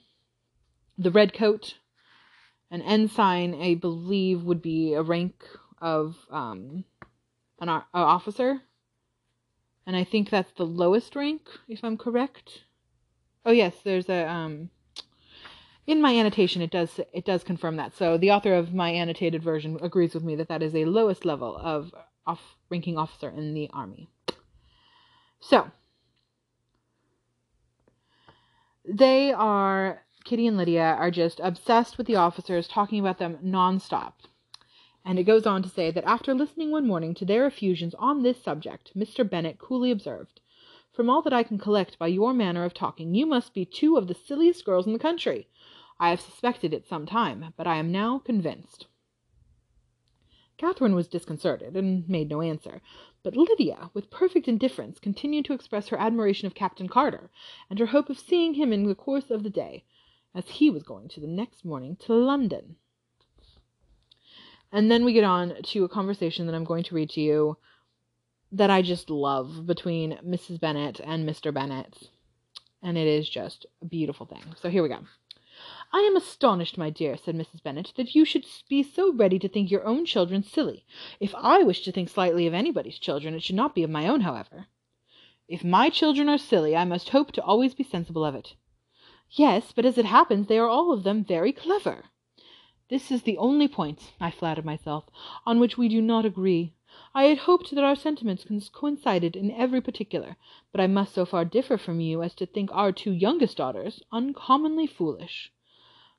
the 0.98 1.12
red 1.12 1.34
coat. 1.34 1.76
An 2.72 2.82
ensign, 2.82 3.54
I 3.62 3.76
believe, 3.76 4.44
would 4.44 4.62
be 4.62 4.94
a 4.94 5.04
rank 5.04 5.44
of 5.80 6.16
um, 6.32 6.86
an 7.60 7.70
officer, 7.94 8.62
and 9.86 9.96
I 9.96 10.04
think 10.04 10.30
that's 10.30 10.52
the 10.54 10.66
lowest 10.66 11.16
rank, 11.16 11.42
if 11.68 11.84
I'm 11.84 11.98
correct. 11.98 12.64
Oh 13.46 13.52
yes, 13.52 13.76
there's 13.84 14.10
a 14.10 14.28
um, 14.28 14.70
in 15.86 16.02
my 16.02 16.16
annotation 16.16 16.62
it 16.62 16.72
does 16.72 17.00
it 17.12 17.26
does 17.26 17.44
confirm 17.44 17.76
that. 17.76 17.96
So 17.96 18.18
the 18.18 18.32
author 18.32 18.54
of 18.54 18.74
my 18.74 18.90
annotated 18.90 19.44
version 19.44 19.78
agrees 19.82 20.14
with 20.14 20.24
me 20.24 20.36
that 20.36 20.48
that 20.48 20.64
is 20.64 20.74
a 20.74 20.86
lowest 20.86 21.26
level 21.26 21.58
of 21.58 21.94
off 22.26 22.56
ranking 22.70 22.98
officer 22.98 23.30
in 23.30 23.54
the 23.54 23.70
army. 23.74 24.10
So 25.40 25.70
they 28.86 29.34
are 29.34 30.03
Kitty 30.24 30.48
and 30.48 30.56
Lydia 30.56 30.82
are 30.82 31.12
just 31.12 31.42
obsessed 31.42 31.98
with 31.98 32.08
the 32.08 32.16
officers, 32.16 32.68
talking 32.68 32.98
about 33.00 33.18
them 33.18 33.40
nonstop. 33.44 34.14
And 35.04 35.20
it 35.20 35.24
goes 35.26 35.46
on 35.46 35.62
to 35.64 35.70
say 35.70 35.92
that 35.92 36.06
after 36.06 36.34
listening 36.34 36.72
one 36.72 36.88
morning 36.88 37.14
to 37.16 37.26
their 37.26 37.46
effusions 37.46 37.94
on 37.96 38.24
this 38.24 38.42
subject, 38.42 38.96
Mr. 38.96 39.30
Bennet 39.30 39.60
coolly 39.60 39.92
observed, 39.92 40.40
From 40.94 41.10
all 41.10 41.22
that 41.24 41.34
I 41.34 41.44
can 41.44 41.58
collect 41.58 42.00
by 42.00 42.08
your 42.08 42.34
manner 42.34 42.64
of 42.64 42.74
talking, 42.74 43.14
you 43.14 43.26
must 43.26 43.54
be 43.54 43.66
two 43.66 43.98
of 43.98 44.08
the 44.08 44.14
silliest 44.14 44.64
girls 44.64 44.88
in 44.88 44.94
the 44.94 45.00
country. 45.00 45.50
I 46.00 46.10
have 46.10 46.22
suspected 46.22 46.74
it 46.74 46.88
some 46.88 47.06
time, 47.06 47.54
but 47.58 47.68
I 47.68 47.76
am 47.76 47.92
now 47.92 48.20
convinced. 48.20 48.88
Catherine 50.56 50.96
was 50.96 51.10
disconcerted, 51.10 51.76
and 51.76 52.08
made 52.08 52.30
no 52.30 52.40
answer, 52.40 52.82
but 53.24 53.36
Lydia, 53.36 53.90
with 53.94 54.10
perfect 54.10 54.48
indifference, 54.48 55.00
continued 55.00 55.44
to 55.46 55.54
express 55.54 55.90
her 55.90 56.00
admiration 56.00 56.46
of 56.46 56.56
Captain 56.56 56.88
Carter, 56.88 57.30
and 57.70 57.78
her 57.80 57.88
hope 57.88 58.10
of 58.10 58.18
seeing 58.18 58.54
him 58.54 58.72
in 58.72 58.86
the 58.86 58.96
course 58.96 59.30
of 59.30 59.44
the 59.44 59.50
day, 59.50 59.84
as 60.36 60.48
he 60.48 60.70
was 60.70 60.84
going 60.84 61.08
to 61.10 61.20
the 61.20 61.28
next 61.28 61.64
morning 61.64 61.96
to 61.98 62.14
London. 62.14 62.76
And 64.72 64.90
then 64.90 65.06
we 65.06 65.14
get 65.14 65.24
on 65.24 65.54
to 65.62 65.84
a 65.84 65.90
conversation 65.90 66.48
that 66.48 66.56
I'm 66.56 66.64
going 66.64 66.84
to 66.86 66.96
read 66.96 67.12
to 67.12 67.22
you 67.22 67.58
that 68.52 68.70
I 68.70 68.82
just 68.82 69.10
love 69.10 69.66
between 69.66 70.18
Mrs. 70.26 70.60
Bennet 70.60 71.00
and 71.04 71.28
Mr. 71.28 71.54
Bennet. 71.54 72.10
And 72.82 72.98
it 72.98 73.08
is 73.08 73.30
just 73.30 73.66
a 73.82 73.86
beautiful 73.86 74.26
thing. 74.26 74.44
So 74.62 74.70
here 74.70 74.84
we 74.84 74.90
go. 74.90 75.00
I 75.92 76.00
am 76.00 76.16
astonished, 76.16 76.78
my 76.78 76.90
dear, 76.90 77.16
said 77.18 77.36
Mrs. 77.36 77.62
Bennet, 77.62 77.94
that 77.98 78.16
you 78.16 78.26
should 78.26 78.46
be 78.68 78.82
so 78.82 79.14
ready 79.14 79.38
to 79.38 79.48
think 79.48 79.70
your 79.70 79.86
own 79.86 80.06
children 80.06 80.42
silly. 80.42 80.84
If 81.20 81.36
I 81.36 81.62
wish 81.62 81.84
to 81.84 81.92
think 81.92 82.10
slightly 82.10 82.48
of 82.48 82.56
anybody's 82.56 82.98
children, 82.98 83.36
it 83.36 83.44
should 83.44 83.56
not 83.56 83.76
be 83.76 83.84
of 83.84 83.92
my 83.92 84.08
own, 84.08 84.22
however. 84.22 84.66
If 85.48 85.64
my 85.64 85.92
children 85.92 86.30
are 86.30 86.40
silly, 86.40 86.76
I 86.76 86.86
must 86.86 87.10
hope 87.10 87.32
to 87.34 87.44
always 87.44 87.76
be 87.76 87.84
sensible 87.84 88.26
of 88.26 88.34
it. 88.34 88.56
Yes, 89.32 89.72
but 89.72 89.86
as 89.86 89.98
it 89.98 90.06
happens, 90.06 90.48
they 90.48 90.58
are 90.58 90.68
all 90.68 90.92
of 90.92 91.04
them 91.04 91.24
very 91.24 91.52
clever. 91.52 92.06
This 92.90 93.10
is 93.10 93.24
the 93.24 93.38
only 93.38 93.68
point, 93.68 94.14
I 94.20 94.30
flatter 94.30 94.62
myself, 94.62 95.06
on 95.46 95.60
which 95.60 95.78
we 95.78 95.88
do 95.88 96.02
not 96.02 96.26
agree. 96.26 96.74
I 97.16 97.24
had 97.24 97.40
hoped 97.40 97.72
that 97.72 97.84
our 97.84 97.96
sentiments 97.96 98.46
coincided 98.70 99.36
in 99.36 99.50
every 99.50 99.82
particular, 99.82 100.36
but 100.72 100.82
I 100.82 100.88
must 100.88 101.14
so 101.14 101.26
far 101.26 101.46
differ 101.46 101.78
from 101.78 102.00
you 102.00 102.22
as 102.22 102.36
to 102.36 102.46
think 102.46 102.70
our 102.72 102.92
two 102.92 103.12
youngest 103.12 103.58
daughters 103.58 104.04
uncommonly 104.12 104.86
foolish. 104.86 105.52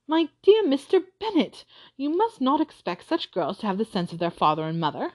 My 0.06 0.28
dear 0.42 0.64
Mr. 0.64 1.04
Bennet, 1.20 1.64
you 1.96 2.08
must 2.08 2.40
not 2.40 2.60
expect 2.60 3.06
such 3.06 3.30
girls 3.30 3.58
to 3.58 3.66
have 3.66 3.78
the 3.78 3.84
sense 3.84 4.12
of 4.12 4.18
their 4.18 4.30
father 4.30 4.64
and 4.64 4.80
mother. 4.80 5.12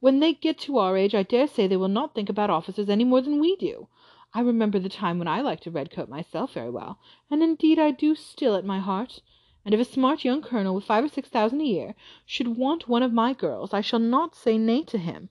When 0.00 0.20
they 0.20 0.34
get 0.34 0.58
to 0.58 0.78
our 0.78 0.96
age 0.96 1.14
I 1.14 1.22
dare 1.22 1.46
say 1.46 1.66
they 1.66 1.76
will 1.76 1.88
not 1.88 2.14
think 2.14 2.28
about 2.28 2.50
officers 2.50 2.88
any 2.88 3.04
more 3.04 3.20
than 3.20 3.40
we 3.40 3.56
do. 3.56 3.88
I 4.32 4.40
remember 4.42 4.78
the 4.78 4.88
time 4.88 5.18
when 5.18 5.26
I 5.26 5.40
liked 5.40 5.66
a 5.66 5.70
red 5.70 5.90
coat 5.90 6.08
myself 6.08 6.52
very 6.54 6.70
well, 6.70 7.00
and 7.30 7.42
indeed 7.42 7.78
I 7.78 7.90
do 7.90 8.14
still 8.14 8.54
at 8.54 8.64
my 8.64 8.78
heart. 8.78 9.20
And 9.64 9.74
if 9.74 9.80
a 9.80 9.84
smart 9.84 10.24
young 10.24 10.40
colonel 10.40 10.74
with 10.74 10.84
five 10.84 11.04
or 11.04 11.08
six 11.08 11.28
thousand 11.28 11.60
a 11.60 11.64
year 11.64 11.94
should 12.24 12.56
want 12.56 12.88
one 12.88 13.02
of 13.02 13.12
my 13.12 13.34
girls, 13.34 13.74
I 13.74 13.80
shall 13.80 13.98
not 13.98 14.36
say 14.36 14.56
nay 14.56 14.84
to 14.84 14.98
him. 14.98 15.30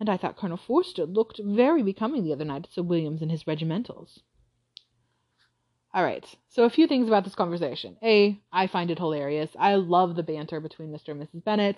And 0.00 0.08
I 0.08 0.16
thought 0.16 0.36
Colonel 0.36 0.56
Forster 0.56 1.06
looked 1.06 1.38
very 1.38 1.82
becoming 1.82 2.24
the 2.24 2.32
other 2.32 2.44
night 2.44 2.64
at 2.64 2.72
Sir 2.72 2.82
William's 2.82 3.22
in 3.22 3.30
his 3.30 3.46
regimentals. 3.46 4.20
All 5.92 6.02
right. 6.02 6.24
So 6.48 6.64
a 6.64 6.70
few 6.70 6.86
things 6.86 7.06
about 7.08 7.24
this 7.24 7.34
conversation. 7.34 7.96
A, 8.02 8.40
I 8.52 8.66
find 8.66 8.90
it 8.90 8.98
hilarious. 8.98 9.50
I 9.58 9.76
love 9.76 10.16
the 10.16 10.22
banter 10.22 10.60
between 10.60 10.90
Mr. 10.90 11.08
and 11.08 11.22
Mrs. 11.22 11.44
Bennet. 11.44 11.76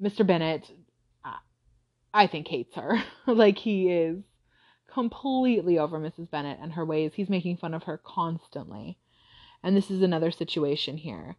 Mr. 0.00 0.26
Bennet, 0.26 0.70
I 2.12 2.26
think 2.26 2.48
hates 2.48 2.74
her. 2.74 3.02
like 3.26 3.58
he 3.58 3.90
is 3.90 4.24
completely 4.92 5.78
over 5.78 5.98
Mrs. 5.98 6.30
Bennet 6.30 6.58
and 6.60 6.72
her 6.72 6.84
ways. 6.84 7.12
He's 7.14 7.28
making 7.28 7.58
fun 7.58 7.74
of 7.74 7.84
her 7.84 7.98
constantly. 7.98 8.98
And 9.62 9.76
this 9.76 9.90
is 9.90 10.02
another 10.02 10.30
situation 10.30 10.96
here 10.96 11.36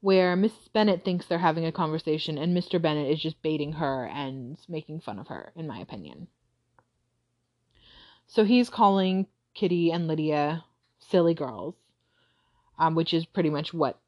where 0.00 0.36
Mrs. 0.36 0.72
Bennet 0.72 1.04
thinks 1.04 1.26
they're 1.26 1.38
having 1.38 1.64
a 1.64 1.72
conversation 1.72 2.36
and 2.36 2.56
Mr. 2.56 2.82
Bennet 2.82 3.10
is 3.10 3.20
just 3.20 3.40
baiting 3.40 3.72
her 3.72 4.06
and 4.06 4.58
making 4.68 5.00
fun 5.00 5.18
of 5.18 5.28
her, 5.28 5.52
in 5.54 5.66
my 5.66 5.78
opinion. 5.78 6.26
So 8.26 8.44
he's 8.44 8.68
calling 8.68 9.26
Kitty 9.54 9.92
and 9.92 10.08
Lydia 10.08 10.64
silly 10.98 11.34
girls, 11.34 11.74
um, 12.78 12.94
which 12.94 13.14
is 13.14 13.26
pretty 13.26 13.50
much 13.50 13.72
what 13.72 13.98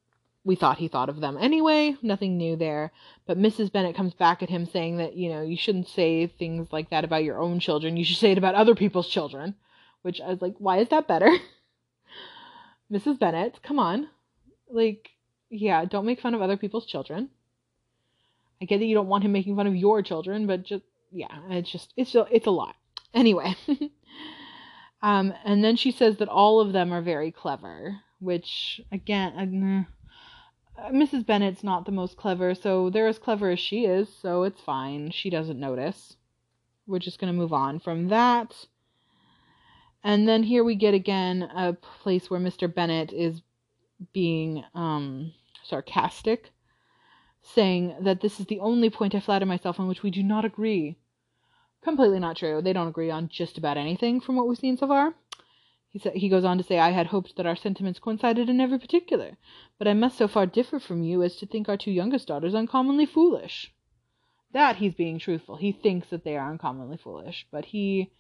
we 0.44 0.56
thought 0.56 0.78
he 0.78 0.88
thought 0.88 1.08
of 1.08 1.20
them 1.20 1.38
anyway. 1.40 1.96
Nothing 2.02 2.36
new 2.36 2.54
there. 2.54 2.92
But 3.26 3.38
Mrs. 3.38 3.72
Bennet 3.72 3.96
comes 3.96 4.12
back 4.12 4.42
at 4.42 4.50
him 4.50 4.66
saying 4.66 4.98
that, 4.98 5.16
you 5.16 5.30
know, 5.30 5.42
you 5.42 5.56
shouldn't 5.56 5.88
say 5.88 6.26
things 6.26 6.68
like 6.70 6.90
that 6.90 7.04
about 7.04 7.24
your 7.24 7.40
own 7.40 7.60
children. 7.60 7.96
You 7.96 8.04
should 8.04 8.18
say 8.18 8.32
it 8.32 8.38
about 8.38 8.54
other 8.54 8.74
people's 8.74 9.08
children. 9.08 9.54
Which 10.02 10.20
I 10.20 10.28
was 10.28 10.42
like, 10.42 10.54
why 10.58 10.78
is 10.78 10.88
that 10.90 11.08
better? 11.08 11.30
Mrs. 12.92 13.18
Bennet, 13.18 13.60
come 13.62 13.78
on. 13.78 14.08
Like, 14.68 15.10
yeah, 15.48 15.86
don't 15.86 16.04
make 16.04 16.20
fun 16.20 16.34
of 16.34 16.42
other 16.42 16.58
people's 16.58 16.84
children. 16.84 17.30
I 18.60 18.66
get 18.66 18.78
that 18.78 18.86
you 18.86 18.94
don't 18.94 19.08
want 19.08 19.24
him 19.24 19.32
making 19.32 19.56
fun 19.56 19.66
of 19.66 19.74
your 19.76 20.02
children, 20.02 20.46
but 20.46 20.62
just 20.62 20.84
yeah, 21.10 21.38
it's 21.50 21.70
just 21.70 21.92
it's 21.96 22.14
it's 22.14 22.46
a 22.46 22.50
lot. 22.50 22.74
Anyway, 23.12 23.54
um, 25.02 25.32
and 25.44 25.62
then 25.62 25.76
she 25.76 25.92
says 25.92 26.16
that 26.18 26.28
all 26.28 26.60
of 26.60 26.72
them 26.72 26.92
are 26.92 27.02
very 27.02 27.30
clever, 27.30 28.00
which 28.20 28.80
again, 28.90 29.86
uh, 29.86 29.93
Mrs. 30.78 31.24
Bennet's 31.24 31.62
not 31.62 31.86
the 31.86 31.92
most 31.92 32.16
clever, 32.16 32.54
so 32.54 32.90
they're 32.90 33.06
as 33.06 33.18
clever 33.18 33.50
as 33.50 33.60
she 33.60 33.84
is, 33.84 34.08
so 34.14 34.42
it's 34.42 34.60
fine. 34.60 35.10
She 35.10 35.30
doesn't 35.30 35.58
notice. 35.58 36.16
We're 36.86 36.98
just 36.98 37.18
gonna 37.18 37.32
move 37.32 37.52
on 37.52 37.78
from 37.78 38.08
that. 38.08 38.66
And 40.02 40.28
then 40.28 40.42
here 40.42 40.62
we 40.62 40.74
get 40.74 40.92
again 40.92 41.42
a 41.42 41.72
place 41.72 42.28
where 42.28 42.40
Mr. 42.40 42.72
Bennet 42.72 43.12
is 43.12 43.40
being 44.12 44.62
um, 44.74 45.32
sarcastic, 45.62 46.50
saying 47.42 47.96
that 48.00 48.20
this 48.20 48.38
is 48.38 48.46
the 48.46 48.60
only 48.60 48.90
point 48.90 49.14
I 49.14 49.20
flatter 49.20 49.46
myself 49.46 49.80
on 49.80 49.88
which 49.88 50.02
we 50.02 50.10
do 50.10 50.22
not 50.22 50.44
agree. 50.44 50.98
Completely 51.82 52.18
not 52.18 52.36
true. 52.36 52.60
They 52.60 52.72
don't 52.72 52.88
agree 52.88 53.10
on 53.10 53.28
just 53.28 53.58
about 53.58 53.76
anything 53.76 54.20
from 54.20 54.36
what 54.36 54.48
we've 54.48 54.58
seen 54.58 54.76
so 54.76 54.88
far. 54.88 55.14
He, 55.94 56.00
sa- 56.00 56.10
he 56.10 56.28
goes 56.28 56.44
on 56.44 56.58
to 56.58 56.64
say, 56.64 56.80
I 56.80 56.90
had 56.90 57.06
hoped 57.06 57.36
that 57.36 57.46
our 57.46 57.54
sentiments 57.54 58.00
coincided 58.00 58.50
in 58.50 58.60
every 58.60 58.80
particular, 58.80 59.38
but 59.78 59.86
I 59.86 59.94
must 59.94 60.18
so 60.18 60.26
far 60.26 60.44
differ 60.44 60.80
from 60.80 61.04
you 61.04 61.22
as 61.22 61.36
to 61.36 61.46
think 61.46 61.68
our 61.68 61.76
two 61.76 61.92
youngest 61.92 62.26
daughters 62.26 62.52
uncommonly 62.52 63.06
foolish. 63.06 63.72
That 64.50 64.74
he's 64.74 64.94
being 64.94 65.20
truthful. 65.20 65.54
He 65.54 65.70
thinks 65.70 66.08
that 66.08 66.24
they 66.24 66.36
are 66.36 66.50
uncommonly 66.50 66.96
foolish, 66.96 67.46
but 67.52 67.66
he 67.66 68.10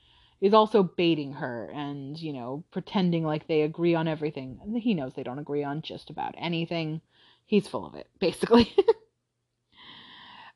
is 0.40 0.54
also 0.54 0.84
baiting 0.84 1.32
her 1.32 1.68
and, 1.74 2.16
you 2.16 2.32
know, 2.32 2.62
pretending 2.70 3.24
like 3.24 3.48
they 3.48 3.62
agree 3.62 3.96
on 3.96 4.06
everything. 4.06 4.78
He 4.80 4.94
knows 4.94 5.14
they 5.14 5.24
don't 5.24 5.40
agree 5.40 5.64
on 5.64 5.82
just 5.82 6.10
about 6.10 6.36
anything. 6.38 7.00
He's 7.44 7.66
full 7.66 7.84
of 7.84 7.96
it, 7.96 8.08
basically. 8.20 8.72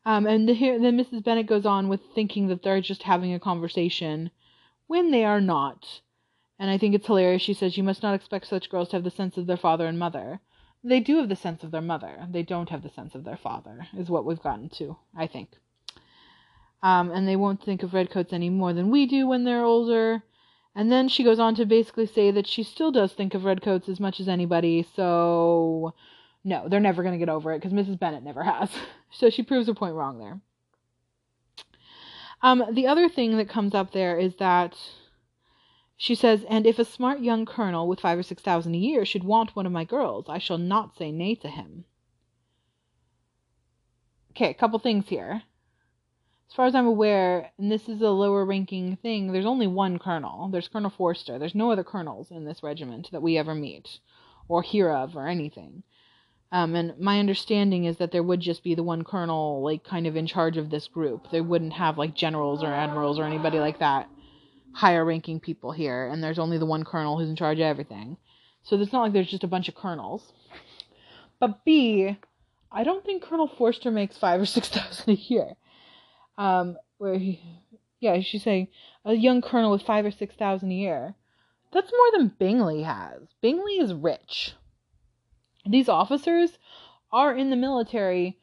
Um, 0.07 0.27
and 0.27 0.49
here, 0.49 0.79
then 0.79 0.97
Mrs. 0.97 1.23
Bennet 1.23 1.47
goes 1.47 1.67
on 1.67 1.89
with 1.89 2.01
thinking 2.15 2.47
that 2.49 2.63
they're 2.63 2.81
just 2.81 3.03
having 3.03 3.35
a 3.35 3.41
conversation 3.41 4.31
when 4.87 5.11
they 5.11 5.23
are 5.23 5.41
not. 5.41 6.01
And 6.59 6.71
I 6.71 6.79
think 6.79 6.95
it's 6.95 7.07
hilarious. 7.07 7.43
She 7.43 7.55
says, 7.55 7.77
You 7.77 7.85
must 7.85 8.03
not 8.03 8.15
expect 8.15 8.47
such 8.47 8.71
girls 8.71 8.89
to 8.89 8.97
have 8.97 9.05
the 9.05 9.11
sense 9.11 9.37
of 9.37 9.47
their 9.47 9.57
father 9.57 9.87
and 9.87 9.99
mother. 9.99 10.41
They 10.83 11.01
do 11.01 11.19
have 11.19 11.29
the 11.29 11.37
sense 11.37 11.63
of 11.63 11.71
their 11.71 11.81
mother. 11.81 12.27
They 12.31 12.43
don't 12.43 12.71
have 12.71 12.83
the 12.83 12.91
sense 12.91 13.15
of 13.15 13.25
their 13.25 13.37
father, 13.37 13.87
is 13.97 14.09
what 14.09 14.25
we've 14.25 14.43
gotten 14.43 14.69
to, 14.71 14.97
I 15.17 15.27
think. 15.27 15.51
Um, 16.83 17.11
and 17.11 17.27
they 17.27 17.37
won't 17.37 17.63
think 17.63 17.83
of 17.83 17.95
redcoats 17.95 18.33
any 18.33 18.51
more 18.51 18.73
than 18.73 18.91
we 18.91 19.07
do 19.07 19.27
when 19.27 19.45
they're 19.45 19.65
older. 19.65 20.23
And 20.75 20.93
then 20.93 21.09
she 21.09 21.25
goes 21.25 21.41
on 21.41 21.57
to 21.57 21.67
basically 21.67 22.07
say 22.07 22.31
that 22.31 22.47
she 22.47 22.63
still 22.63 22.93
does 22.93 23.13
think 23.13 23.35
of 23.35 23.45
redcoats 23.45 23.89
as 23.89 23.99
much 23.99 24.21
as 24.21 24.29
anybody, 24.29 24.87
so 24.95 25.95
no, 26.45 26.69
they're 26.69 26.79
never 26.79 27.03
going 27.03 27.15
to 27.15 27.19
get 27.19 27.29
over 27.29 27.53
it 27.53 27.61
because 27.61 27.73
Mrs. 27.73 27.99
Bennet 27.99 28.23
never 28.23 28.43
has. 28.43 28.71
So 29.11 29.31
she 29.31 29.43
proves 29.43 29.69
her 29.69 29.75
point 29.75 29.95
wrong 29.95 30.19
there. 30.19 30.39
Um, 32.43 32.63
the 32.73 32.87
other 32.87 33.09
thing 33.09 33.39
that 33.39 33.49
comes 33.49 33.75
up 33.75 33.91
there 33.93 34.19
is 34.19 34.35
that 34.37 34.77
she 35.99 36.15
says, 36.15 36.47
and 36.49 36.65
if 36.65 36.79
a 36.79 36.85
smart 36.85 37.21
young 37.21 37.45
colonel 37.45 37.87
with 37.87 38.01
five 38.01 38.19
or 38.19 38.23
six 38.23 38.41
thousand 38.41 38.75
a 38.75 38.79
year 38.79 39.05
should 39.05 39.25
want 39.25 39.55
one 39.55 39.67
of 39.67 39.73
my 39.73 39.85
girls, 39.85 40.27
I 40.29 40.39
shall 40.39 40.57
not 40.57 40.97
say 40.97 41.11
nay 41.11 41.35
to 41.35 41.49
him. 41.49 41.85
Okay, 44.31 44.51
a 44.51 44.55
couple 44.55 44.79
things 44.79 45.09
here. 45.09 45.43
As 46.49 46.55
far 46.55 46.67
as 46.67 46.75
I'm 46.75 46.87
aware, 46.87 47.51
and 47.59 47.71
this 47.71 47.89
is 47.89 48.01
a 48.01 48.09
lower 48.09 48.45
ranking 48.45 48.97
thing, 49.03 49.33
there's 49.33 49.45
only 49.45 49.67
one 49.67 49.99
colonel. 49.99 50.49
There's 50.49 50.69
Colonel 50.69 50.89
Forster. 50.97 51.39
There's 51.39 51.55
no 51.55 51.73
other 51.73 51.85
colonels 51.85 52.31
in 52.31 52.45
this 52.45 52.63
regiment 52.63 53.11
that 53.11 53.21
we 53.21 53.37
ever 53.37 53.55
meet 53.55 53.99
or 54.47 54.63
hear 54.63 54.91
of 54.91 55.17
or 55.17 55.27
anything. 55.27 55.83
Um, 56.53 56.75
and 56.75 56.99
my 56.99 57.19
understanding 57.19 57.85
is 57.85 57.99
that 57.99 58.13
there 58.13 58.23
would 58.23 58.41
just 58.41 58.65
be 58.65 58.75
the 58.75 58.83
one 58.83 59.05
colonel, 59.05 59.63
like, 59.63 59.85
kind 59.85 60.07
of 60.07 60.17
in 60.17 60.27
charge 60.27 60.57
of 60.57 60.71
this 60.71 60.89
group. 60.89 61.31
They 61.31 61.43
wouldn't 61.43 61.75
have, 61.75 61.99
like, 61.99 62.15
generals 62.15 62.63
or 62.63 62.73
admirals 62.73 63.19
or 63.19 63.25
anybody 63.25 63.59
like 63.59 63.81
that, 63.81 64.09
higher 64.73 65.05
ranking 65.05 65.41
people 65.41 65.73
here. 65.73 66.07
And 66.07 66.23
there's 66.23 66.39
only 66.39 66.59
the 66.59 66.67
one 66.67 66.85
colonel 66.85 67.19
who's 67.19 67.29
in 67.29 67.37
charge 67.37 67.59
of 67.59 67.65
everything. 67.65 68.17
So 68.63 68.77
it's 68.77 68.93
not 68.93 69.03
like 69.03 69.13
there's 69.13 69.31
just 69.31 69.45
a 69.45 69.49
bunch 69.49 69.69
of 69.69 69.75
colonels. 69.75 70.33
But 71.41 71.65
B, 71.65 72.17
I 72.71 72.85
don't 72.85 73.05
think 73.05 73.23
Colonel 73.23 73.49
Forster 73.49 73.91
makes 73.91 74.19
five 74.19 74.41
or 74.41 74.47
six 74.47 74.69
thousand 74.71 75.11
a 75.11 75.17
year. 75.17 75.55
Um, 76.37 76.77
where 76.99 77.19
he, 77.19 77.41
yeah, 78.01 78.21
she's 78.21 78.43
saying 78.43 78.69
a 79.05 79.15
young 79.15 79.41
colonel 79.41 79.71
with 79.71 79.83
five 79.83 80.05
or 80.05 80.11
six 80.11 80.35
thousand 80.35 80.71
a 80.71 80.75
year. 80.75 81.15
That's 81.73 81.93
more 81.93 82.19
than 82.19 82.35
Bingley 82.39 82.83
has. 82.83 83.23
Bingley 83.41 83.75
is 83.75 83.93
rich 83.93 84.55
these 85.69 85.89
officers 85.89 86.59
are 87.13 87.35
in 87.37 87.51
the 87.51 87.57
military 87.57 88.39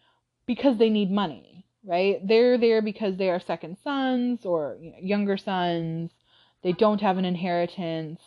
because 0.46 0.78
they 0.78 0.90
need 0.90 1.12
money, 1.12 1.55
right? 1.86 2.26
They're 2.26 2.58
there 2.58 2.82
because 2.82 3.17
they 3.17 3.30
are 3.30 3.39
second 3.39 3.78
sons 3.84 4.45
or 4.45 4.78
younger 5.00 5.38
sons. 5.38 6.12
They 6.63 6.71
don't 6.71 7.02
have 7.02 7.17
an 7.17 7.26
inheritance. 7.26 8.21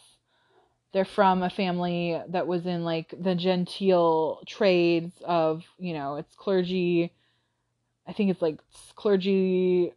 They're 0.93 1.05
from 1.05 1.43
a 1.43 1.51
family 1.51 2.21
that 2.29 2.47
was 2.47 2.67
in 2.67 2.85
like 2.85 3.15
the 3.21 3.35
genteel 3.35 4.41
trades 4.47 5.13
of, 5.25 5.63
you 5.79 5.93
know, 5.93 6.17
it's 6.17 6.35
clergy. 6.35 7.13
I 8.07 8.13
think 8.13 8.31
it's 8.31 8.41
like 8.41 8.59
clergy, 8.95 9.93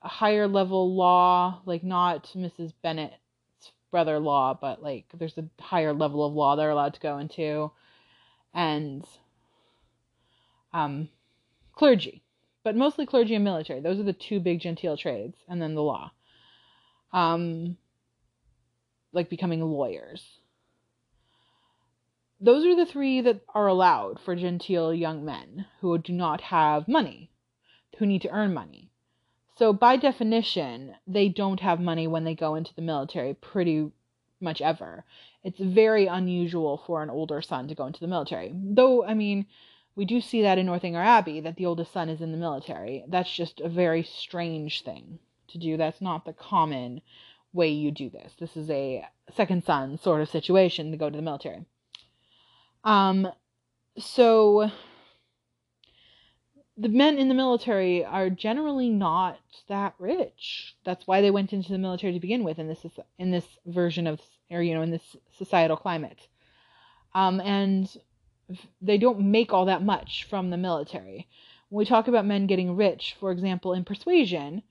higher 0.00 0.46
level 0.46 0.94
law, 0.94 1.60
like 1.64 1.82
not 1.82 2.30
Mrs. 2.34 2.72
Bennet's 2.82 3.14
brother 3.90 4.18
law, 4.18 4.58
but 4.60 4.82
like 4.82 5.06
there's 5.14 5.38
a 5.38 5.48
higher 5.60 5.92
level 5.92 6.24
of 6.24 6.34
law 6.34 6.56
they're 6.56 6.70
allowed 6.70 6.94
to 6.94 7.00
go 7.00 7.18
into, 7.18 7.70
and 8.52 9.04
um, 10.72 11.08
clergy, 11.72 12.22
but 12.66 12.74
mostly 12.74 13.06
clergy 13.06 13.36
and 13.36 13.44
military. 13.44 13.78
Those 13.78 14.00
are 14.00 14.02
the 14.02 14.12
two 14.12 14.40
big 14.40 14.58
genteel 14.58 14.96
trades, 14.96 15.36
and 15.48 15.62
then 15.62 15.76
the 15.76 15.84
law. 15.84 16.10
Um, 17.12 17.76
like 19.12 19.30
becoming 19.30 19.62
lawyers. 19.62 20.40
Those 22.40 22.66
are 22.66 22.74
the 22.74 22.84
three 22.84 23.20
that 23.20 23.42
are 23.54 23.68
allowed 23.68 24.18
for 24.18 24.34
genteel 24.34 24.92
young 24.92 25.24
men 25.24 25.66
who 25.80 25.96
do 25.96 26.12
not 26.12 26.40
have 26.40 26.88
money, 26.88 27.30
who 27.98 28.04
need 28.04 28.22
to 28.22 28.30
earn 28.30 28.52
money. 28.52 28.90
So, 29.56 29.72
by 29.72 29.96
definition, 29.96 30.96
they 31.06 31.28
don't 31.28 31.60
have 31.60 31.78
money 31.78 32.08
when 32.08 32.24
they 32.24 32.34
go 32.34 32.56
into 32.56 32.74
the 32.74 32.82
military 32.82 33.34
pretty 33.34 33.92
much 34.40 34.60
ever. 34.60 35.04
It's 35.44 35.60
very 35.60 36.08
unusual 36.08 36.82
for 36.84 37.04
an 37.04 37.10
older 37.10 37.40
son 37.42 37.68
to 37.68 37.76
go 37.76 37.86
into 37.86 38.00
the 38.00 38.08
military. 38.08 38.50
Though, 38.52 39.04
I 39.04 39.14
mean, 39.14 39.46
we 39.96 40.04
do 40.04 40.20
see 40.20 40.42
that 40.42 40.58
in 40.58 40.66
Northanger 40.66 41.00
Abbey 41.00 41.40
that 41.40 41.56
the 41.56 41.66
oldest 41.66 41.92
son 41.92 42.08
is 42.08 42.20
in 42.20 42.30
the 42.30 42.38
military. 42.38 43.04
That's 43.08 43.34
just 43.34 43.60
a 43.60 43.68
very 43.68 44.02
strange 44.02 44.84
thing 44.84 45.18
to 45.48 45.58
do. 45.58 45.76
That's 45.76 46.02
not 46.02 46.26
the 46.26 46.34
common 46.34 47.00
way 47.52 47.68
you 47.68 47.90
do 47.90 48.10
this. 48.10 48.34
This 48.38 48.56
is 48.56 48.68
a 48.70 49.06
second 49.34 49.64
son 49.64 49.98
sort 49.98 50.20
of 50.20 50.28
situation 50.28 50.90
to 50.90 50.98
go 50.98 51.08
to 51.08 51.16
the 51.16 51.22
military. 51.22 51.64
Um, 52.84 53.28
so 53.98 54.70
the 56.76 56.88
men 56.90 57.16
in 57.16 57.28
the 57.28 57.34
military 57.34 58.04
are 58.04 58.28
generally 58.28 58.90
not 58.90 59.38
that 59.68 59.94
rich. 59.98 60.76
That's 60.84 61.06
why 61.06 61.22
they 61.22 61.30
went 61.30 61.54
into 61.54 61.72
the 61.72 61.78
military 61.78 62.12
to 62.12 62.20
begin 62.20 62.44
with 62.44 62.58
in 62.58 62.68
this 62.68 62.84
in 63.18 63.30
this 63.30 63.46
version 63.64 64.06
of 64.06 64.20
or 64.50 64.62
you 64.62 64.74
know 64.74 64.82
in 64.82 64.90
this 64.90 65.16
societal 65.38 65.78
climate. 65.78 66.28
Um, 67.14 67.40
and 67.40 67.88
they 68.80 68.98
don't 68.98 69.30
make 69.30 69.52
all 69.52 69.66
that 69.66 69.82
much 69.82 70.26
from 70.28 70.50
the 70.50 70.56
military. 70.56 71.28
When 71.68 71.78
we 71.78 71.84
talk 71.84 72.08
about 72.08 72.26
men 72.26 72.46
getting 72.46 72.76
rich, 72.76 73.16
for 73.18 73.32
example, 73.32 73.72
in 73.72 73.84
Persuasion, 73.84 74.62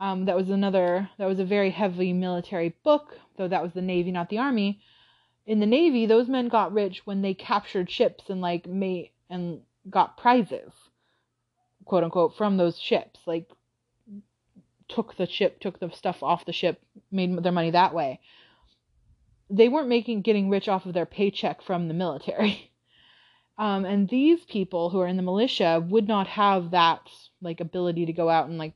um, 0.00 0.24
that 0.24 0.36
was 0.36 0.48
another 0.48 1.10
that 1.18 1.26
was 1.26 1.38
a 1.38 1.44
very 1.44 1.70
heavy 1.70 2.12
military 2.12 2.74
book, 2.82 3.18
though 3.36 3.48
that 3.48 3.62
was 3.62 3.72
the 3.72 3.82
Navy, 3.82 4.10
not 4.10 4.30
the 4.30 4.38
Army. 4.38 4.80
In 5.46 5.60
the 5.60 5.66
Navy, 5.66 6.06
those 6.06 6.28
men 6.28 6.48
got 6.48 6.72
rich 6.72 7.02
when 7.04 7.22
they 7.22 7.34
captured 7.34 7.90
ships 7.90 8.30
and 8.30 8.40
like 8.40 8.66
made 8.66 9.10
and 9.28 9.60
got 9.88 10.16
prizes 10.16 10.72
quote 11.90 12.04
unquote 12.04 12.36
from 12.36 12.56
those 12.56 12.78
ships 12.78 13.18
like 13.26 13.50
took 14.88 15.16
the 15.16 15.26
ship 15.26 15.60
took 15.60 15.80
the 15.80 15.90
stuff 15.90 16.22
off 16.22 16.44
the 16.44 16.52
ship 16.52 16.80
made 17.10 17.42
their 17.42 17.52
money 17.52 17.70
that 17.72 17.94
way 17.94 18.20
they 19.48 19.68
weren't 19.68 19.88
making 19.88 20.20
getting 20.20 20.48
rich 20.48 20.68
off 20.68 20.86
of 20.86 20.92
their 20.92 21.04
paycheck 21.04 21.60
from 21.62 21.88
the 21.88 21.94
military 21.94 22.69
um, 23.60 23.84
and 23.84 24.08
these 24.08 24.44
people 24.46 24.90
who 24.90 24.98
are 25.00 25.06
in 25.06 25.16
the 25.16 25.22
militia 25.22 25.84
would 25.88 26.08
not 26.08 26.26
have 26.26 26.72
that 26.72 27.02
like 27.42 27.60
ability 27.60 28.06
to 28.06 28.12
go 28.12 28.28
out 28.28 28.48
and 28.48 28.58
like 28.58 28.74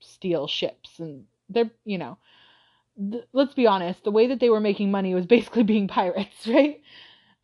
steal 0.00 0.48
ships 0.48 0.98
and 0.98 1.24
they're 1.48 1.70
you 1.84 1.98
know 1.98 2.18
th- 2.98 3.24
let's 3.32 3.54
be 3.54 3.66
honest 3.66 4.02
the 4.02 4.10
way 4.10 4.26
that 4.26 4.40
they 4.40 4.50
were 4.50 4.60
making 4.60 4.90
money 4.90 5.14
was 5.14 5.26
basically 5.36 5.62
being 5.62 5.86
pirates 5.86 6.46
right 6.46 6.80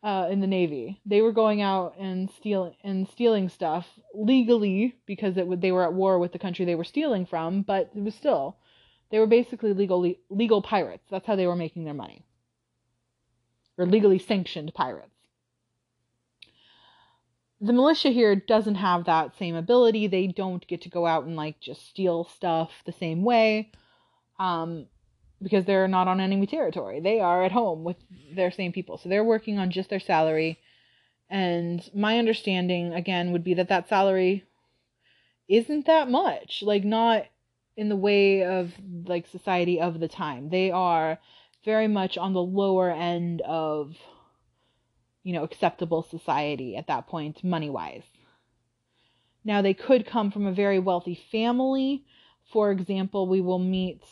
uh, 0.03 0.27
in 0.31 0.39
the 0.39 0.47
Navy. 0.47 1.01
They 1.05 1.21
were 1.21 1.31
going 1.31 1.61
out 1.61 1.95
and 1.99 2.29
stealing 2.31 2.75
and 2.83 3.07
stealing 3.07 3.49
stuff 3.49 3.87
legally 4.13 4.95
because 5.05 5.37
it 5.37 5.47
would, 5.47 5.61
they 5.61 5.71
were 5.71 5.83
at 5.83 5.93
war 5.93 6.19
with 6.19 6.31
the 6.31 6.39
country 6.39 6.65
they 6.65 6.75
were 6.75 6.83
stealing 6.83 7.25
from, 7.25 7.63
but 7.63 7.91
it 7.95 8.03
was 8.03 8.15
still 8.15 8.57
they 9.11 9.19
were 9.19 9.27
basically 9.27 9.73
legal 9.73 10.13
legal 10.29 10.61
pirates. 10.61 11.03
That's 11.09 11.27
how 11.27 11.35
they 11.35 11.47
were 11.47 11.55
making 11.55 11.83
their 11.83 11.93
money. 11.93 12.25
Or 13.77 13.85
legally 13.85 14.19
sanctioned 14.19 14.73
pirates. 14.73 15.18
The 17.61 17.73
militia 17.73 18.09
here 18.09 18.35
doesn't 18.35 18.75
have 18.75 19.05
that 19.05 19.37
same 19.37 19.55
ability. 19.55 20.07
They 20.07 20.27
don't 20.27 20.65
get 20.65 20.81
to 20.83 20.89
go 20.89 21.05
out 21.05 21.25
and 21.25 21.35
like 21.35 21.59
just 21.59 21.87
steal 21.89 22.23
stuff 22.23 22.71
the 22.85 22.93
same 22.93 23.23
way. 23.23 23.71
Um, 24.39 24.87
because 25.41 25.65
they're 25.65 25.87
not 25.87 26.07
on 26.07 26.19
enemy 26.19 26.47
territory. 26.47 26.99
They 26.99 27.19
are 27.19 27.43
at 27.43 27.51
home 27.51 27.83
with 27.83 27.97
their 28.33 28.51
same 28.51 28.71
people. 28.71 28.97
So 28.97 29.09
they're 29.09 29.23
working 29.23 29.57
on 29.57 29.71
just 29.71 29.89
their 29.89 29.99
salary. 29.99 30.59
And 31.29 31.87
my 31.93 32.17
understanding, 32.17 32.93
again, 32.93 33.31
would 33.31 33.43
be 33.43 33.53
that 33.53 33.69
that 33.69 33.87
salary 33.87 34.43
isn't 35.47 35.85
that 35.85 36.09
much. 36.09 36.61
Like, 36.61 36.83
not 36.83 37.25
in 37.77 37.89
the 37.89 37.95
way 37.95 38.43
of 38.43 38.73
like 39.05 39.27
society 39.27 39.79
of 39.79 39.99
the 39.99 40.07
time. 40.07 40.49
They 40.49 40.71
are 40.71 41.19
very 41.63 41.87
much 41.87 42.17
on 42.17 42.33
the 42.33 42.41
lower 42.41 42.91
end 42.91 43.41
of, 43.41 43.95
you 45.23 45.33
know, 45.33 45.43
acceptable 45.43 46.03
society 46.03 46.75
at 46.75 46.87
that 46.87 47.07
point, 47.07 47.43
money 47.43 47.69
wise. 47.69 48.03
Now, 49.43 49.61
they 49.61 49.73
could 49.73 50.05
come 50.05 50.31
from 50.31 50.45
a 50.45 50.51
very 50.51 50.79
wealthy 50.79 51.19
family. 51.31 52.03
For 52.51 52.71
example, 52.71 53.27
we 53.27 53.41
will 53.41 53.59
meet 53.59 54.03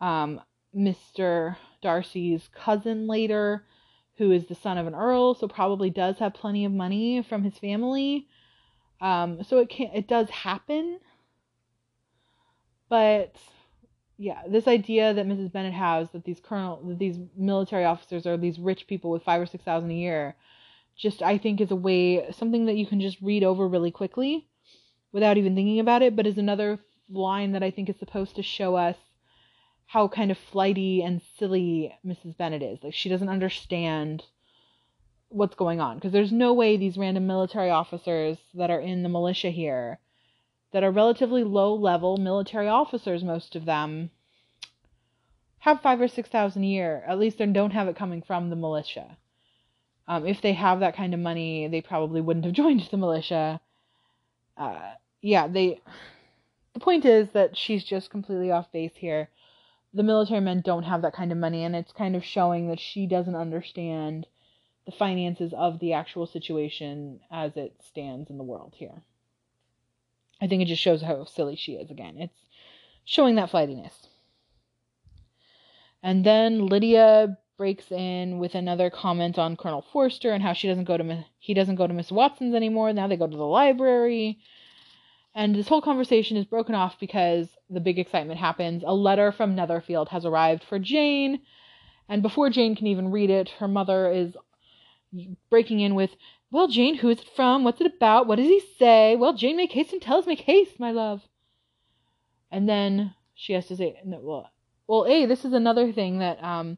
um, 0.00 0.40
Mr. 0.76 1.56
Darcy's 1.80 2.48
cousin 2.54 3.06
later, 3.06 3.64
who 4.16 4.30
is 4.32 4.46
the 4.46 4.54
son 4.54 4.78
of 4.78 4.86
an 4.86 4.94
earl, 4.94 5.34
so 5.34 5.48
probably 5.48 5.90
does 5.90 6.18
have 6.18 6.34
plenty 6.34 6.64
of 6.64 6.72
money 6.72 7.22
from 7.22 7.42
his 7.42 7.58
family. 7.58 8.26
Um, 9.00 9.42
so 9.42 9.58
it 9.58 9.68
can 9.68 9.90
it 9.92 10.06
does 10.06 10.30
happen, 10.30 11.00
but 12.88 13.34
yeah, 14.22 14.42
this 14.46 14.68
idea 14.68 15.12
that 15.12 15.26
Mrs. 15.26 15.50
Bennet 15.50 15.72
has 15.72 16.08
that 16.10 16.24
these 16.24 16.38
colonel 16.38 16.80
that 16.86 16.98
these 17.00 17.18
military 17.36 17.84
officers 17.84 18.24
are 18.24 18.36
these 18.36 18.56
rich 18.56 18.86
people 18.86 19.10
with 19.10 19.24
five 19.24 19.40
or 19.40 19.46
six 19.46 19.64
thousand 19.64 19.90
a 19.90 19.94
year, 19.94 20.36
just 20.96 21.22
I 21.22 21.38
think 21.38 21.60
is 21.60 21.72
a 21.72 21.76
way 21.76 22.30
something 22.30 22.66
that 22.66 22.76
you 22.76 22.86
can 22.86 23.00
just 23.00 23.20
read 23.20 23.42
over 23.42 23.66
really 23.66 23.90
quickly 23.90 24.46
without 25.10 25.38
even 25.38 25.56
thinking 25.56 25.80
about 25.80 26.02
it, 26.02 26.14
but 26.14 26.28
is 26.28 26.38
another 26.38 26.78
line 27.10 27.50
that 27.52 27.64
I 27.64 27.72
think 27.72 27.90
is 27.90 27.98
supposed 27.98 28.36
to 28.36 28.44
show 28.44 28.76
us 28.76 28.96
how 29.86 30.06
kind 30.06 30.30
of 30.30 30.38
flighty 30.38 31.02
and 31.02 31.20
silly 31.36 31.92
Mrs. 32.06 32.36
Bennet 32.36 32.62
is. 32.62 32.78
Like 32.80 32.94
she 32.94 33.08
doesn't 33.08 33.28
understand 33.28 34.22
what's 35.30 35.56
going 35.56 35.80
on 35.80 35.96
because 35.96 36.12
there's 36.12 36.30
no 36.30 36.52
way 36.52 36.76
these 36.76 36.96
random 36.96 37.26
military 37.26 37.70
officers 37.70 38.38
that 38.54 38.70
are 38.70 38.80
in 38.80 39.02
the 39.02 39.08
militia 39.08 39.50
here 39.50 39.98
that 40.72 40.82
are 40.82 40.90
relatively 40.90 41.44
low 41.44 41.74
level 41.74 42.16
military 42.16 42.68
officers 42.68 43.22
most 43.22 43.54
of 43.54 43.64
them 43.64 44.10
have 45.60 45.80
five 45.80 46.00
or 46.00 46.08
six 46.08 46.28
thousand 46.28 46.64
a 46.64 46.66
year. 46.66 47.04
At 47.06 47.20
least 47.20 47.38
they 47.38 47.46
don't 47.46 47.70
have 47.70 47.86
it 47.86 47.96
coming 47.96 48.20
from 48.20 48.50
the 48.50 48.56
militia. 48.56 49.16
Um, 50.08 50.26
if 50.26 50.42
they 50.42 50.54
have 50.54 50.80
that 50.80 50.96
kind 50.96 51.14
of 51.14 51.20
money 51.20 51.68
they 51.68 51.80
probably 51.80 52.20
wouldn't 52.20 52.44
have 52.44 52.54
joined 52.62 52.88
the 52.90 52.96
militia. 52.96 53.60
Uh, 54.56 54.94
yeah 55.20 55.46
they 55.46 55.80
the 56.74 56.80
point 56.80 57.04
is 57.04 57.28
that 57.32 57.56
she's 57.56 57.84
just 57.84 58.10
completely 58.10 58.50
off 58.50 58.72
base 58.72 58.96
here. 58.96 59.28
The 59.94 60.02
military 60.02 60.40
men 60.40 60.62
don't 60.62 60.84
have 60.84 61.02
that 61.02 61.14
kind 61.14 61.30
of 61.30 61.38
money 61.38 61.64
and 61.64 61.76
it's 61.76 61.92
kind 61.92 62.16
of 62.16 62.24
showing 62.24 62.68
that 62.68 62.80
she 62.80 63.06
doesn't 63.06 63.34
understand 63.36 64.26
the 64.86 64.92
finances 64.92 65.52
of 65.52 65.78
the 65.78 65.92
actual 65.92 66.26
situation 66.26 67.20
as 67.30 67.56
it 67.56 67.74
stands 67.86 68.30
in 68.30 68.38
the 68.38 68.42
world 68.42 68.74
here. 68.76 69.02
I 70.42 70.48
think 70.48 70.60
it 70.60 70.66
just 70.66 70.82
shows 70.82 71.02
how 71.02 71.24
silly 71.24 71.54
she 71.54 71.74
is 71.74 71.90
again. 71.90 72.16
It's 72.18 72.34
showing 73.04 73.36
that 73.36 73.50
flightiness. 73.50 74.08
And 76.02 76.26
then 76.26 76.66
Lydia 76.66 77.38
breaks 77.56 77.92
in 77.92 78.40
with 78.40 78.56
another 78.56 78.90
comment 78.90 79.38
on 79.38 79.56
Colonel 79.56 79.84
Forster 79.92 80.32
and 80.32 80.42
how 80.42 80.52
she 80.52 80.66
doesn't 80.66 80.84
go 80.84 80.96
to 80.96 81.24
he 81.38 81.54
doesn't 81.54 81.76
go 81.76 81.86
to 81.86 81.94
Miss 81.94 82.10
Watson's 82.10 82.56
anymore. 82.56 82.92
Now 82.92 83.06
they 83.06 83.16
go 83.16 83.28
to 83.28 83.36
the 83.36 83.44
library. 83.44 84.40
And 85.32 85.54
this 85.54 85.68
whole 85.68 85.80
conversation 85.80 86.36
is 86.36 86.44
broken 86.44 86.74
off 86.74 86.98
because 86.98 87.56
the 87.70 87.80
big 87.80 88.00
excitement 88.00 88.40
happens. 88.40 88.82
A 88.84 88.92
letter 88.92 89.30
from 89.30 89.54
Netherfield 89.54 90.08
has 90.08 90.26
arrived 90.26 90.64
for 90.64 90.78
Jane, 90.78 91.40
and 92.08 92.20
before 92.20 92.50
Jane 92.50 92.76
can 92.76 92.88
even 92.88 93.10
read 93.10 93.30
it, 93.30 93.48
her 93.58 93.68
mother 93.68 94.10
is 94.10 94.36
breaking 95.48 95.80
in 95.80 95.94
with, 95.94 96.10
Well, 96.52 96.68
Jane, 96.68 96.98
who 96.98 97.08
is 97.08 97.18
it 97.18 97.28
from? 97.34 97.64
What's 97.64 97.80
it 97.80 97.92
about? 97.96 98.26
What 98.26 98.36
does 98.36 98.46
he 98.46 98.62
say? 98.78 99.16
Well, 99.16 99.32
Jane, 99.32 99.56
make 99.56 99.72
haste 99.72 99.92
and 99.92 100.02
tell 100.02 100.18
us, 100.18 100.26
make 100.26 100.40
haste, 100.40 100.78
my 100.78 100.92
love. 100.92 101.22
And 102.50 102.68
then 102.68 103.14
she 103.34 103.54
has 103.54 103.66
to 103.68 103.76
say, 103.76 103.98
well, 104.04 104.50
well, 104.86 105.06
A, 105.06 105.24
this 105.24 105.46
is 105.46 105.54
another 105.54 105.90
thing 105.92 106.18
that 106.18 106.44
um, 106.44 106.76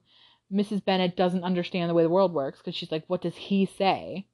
Mrs. 0.52 0.84
Bennet 0.84 1.16
doesn't 1.16 1.42
understand 1.42 1.90
the 1.90 1.94
way 1.94 2.04
the 2.04 2.08
world 2.08 2.32
works 2.32 2.58
because 2.58 2.76
she's 2.76 2.92
like, 2.92 3.04
What 3.08 3.22
does 3.22 3.34
he 3.34 3.66
say? 3.66 4.26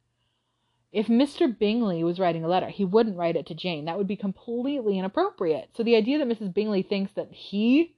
If 0.92 1.06
Mr. 1.06 1.56
Bingley 1.56 2.04
was 2.04 2.18
writing 2.18 2.44
a 2.44 2.48
letter, 2.48 2.68
he 2.68 2.84
wouldn't 2.84 3.16
write 3.16 3.36
it 3.36 3.46
to 3.46 3.54
Jane. 3.54 3.86
That 3.86 3.96
would 3.96 4.08
be 4.08 4.16
completely 4.16 4.98
inappropriate. 4.98 5.70
So 5.74 5.82
the 5.82 5.96
idea 5.96 6.18
that 6.18 6.28
Mrs. 6.28 6.52
Bingley 6.52 6.82
thinks 6.82 7.12
that 7.12 7.32
he 7.32 7.94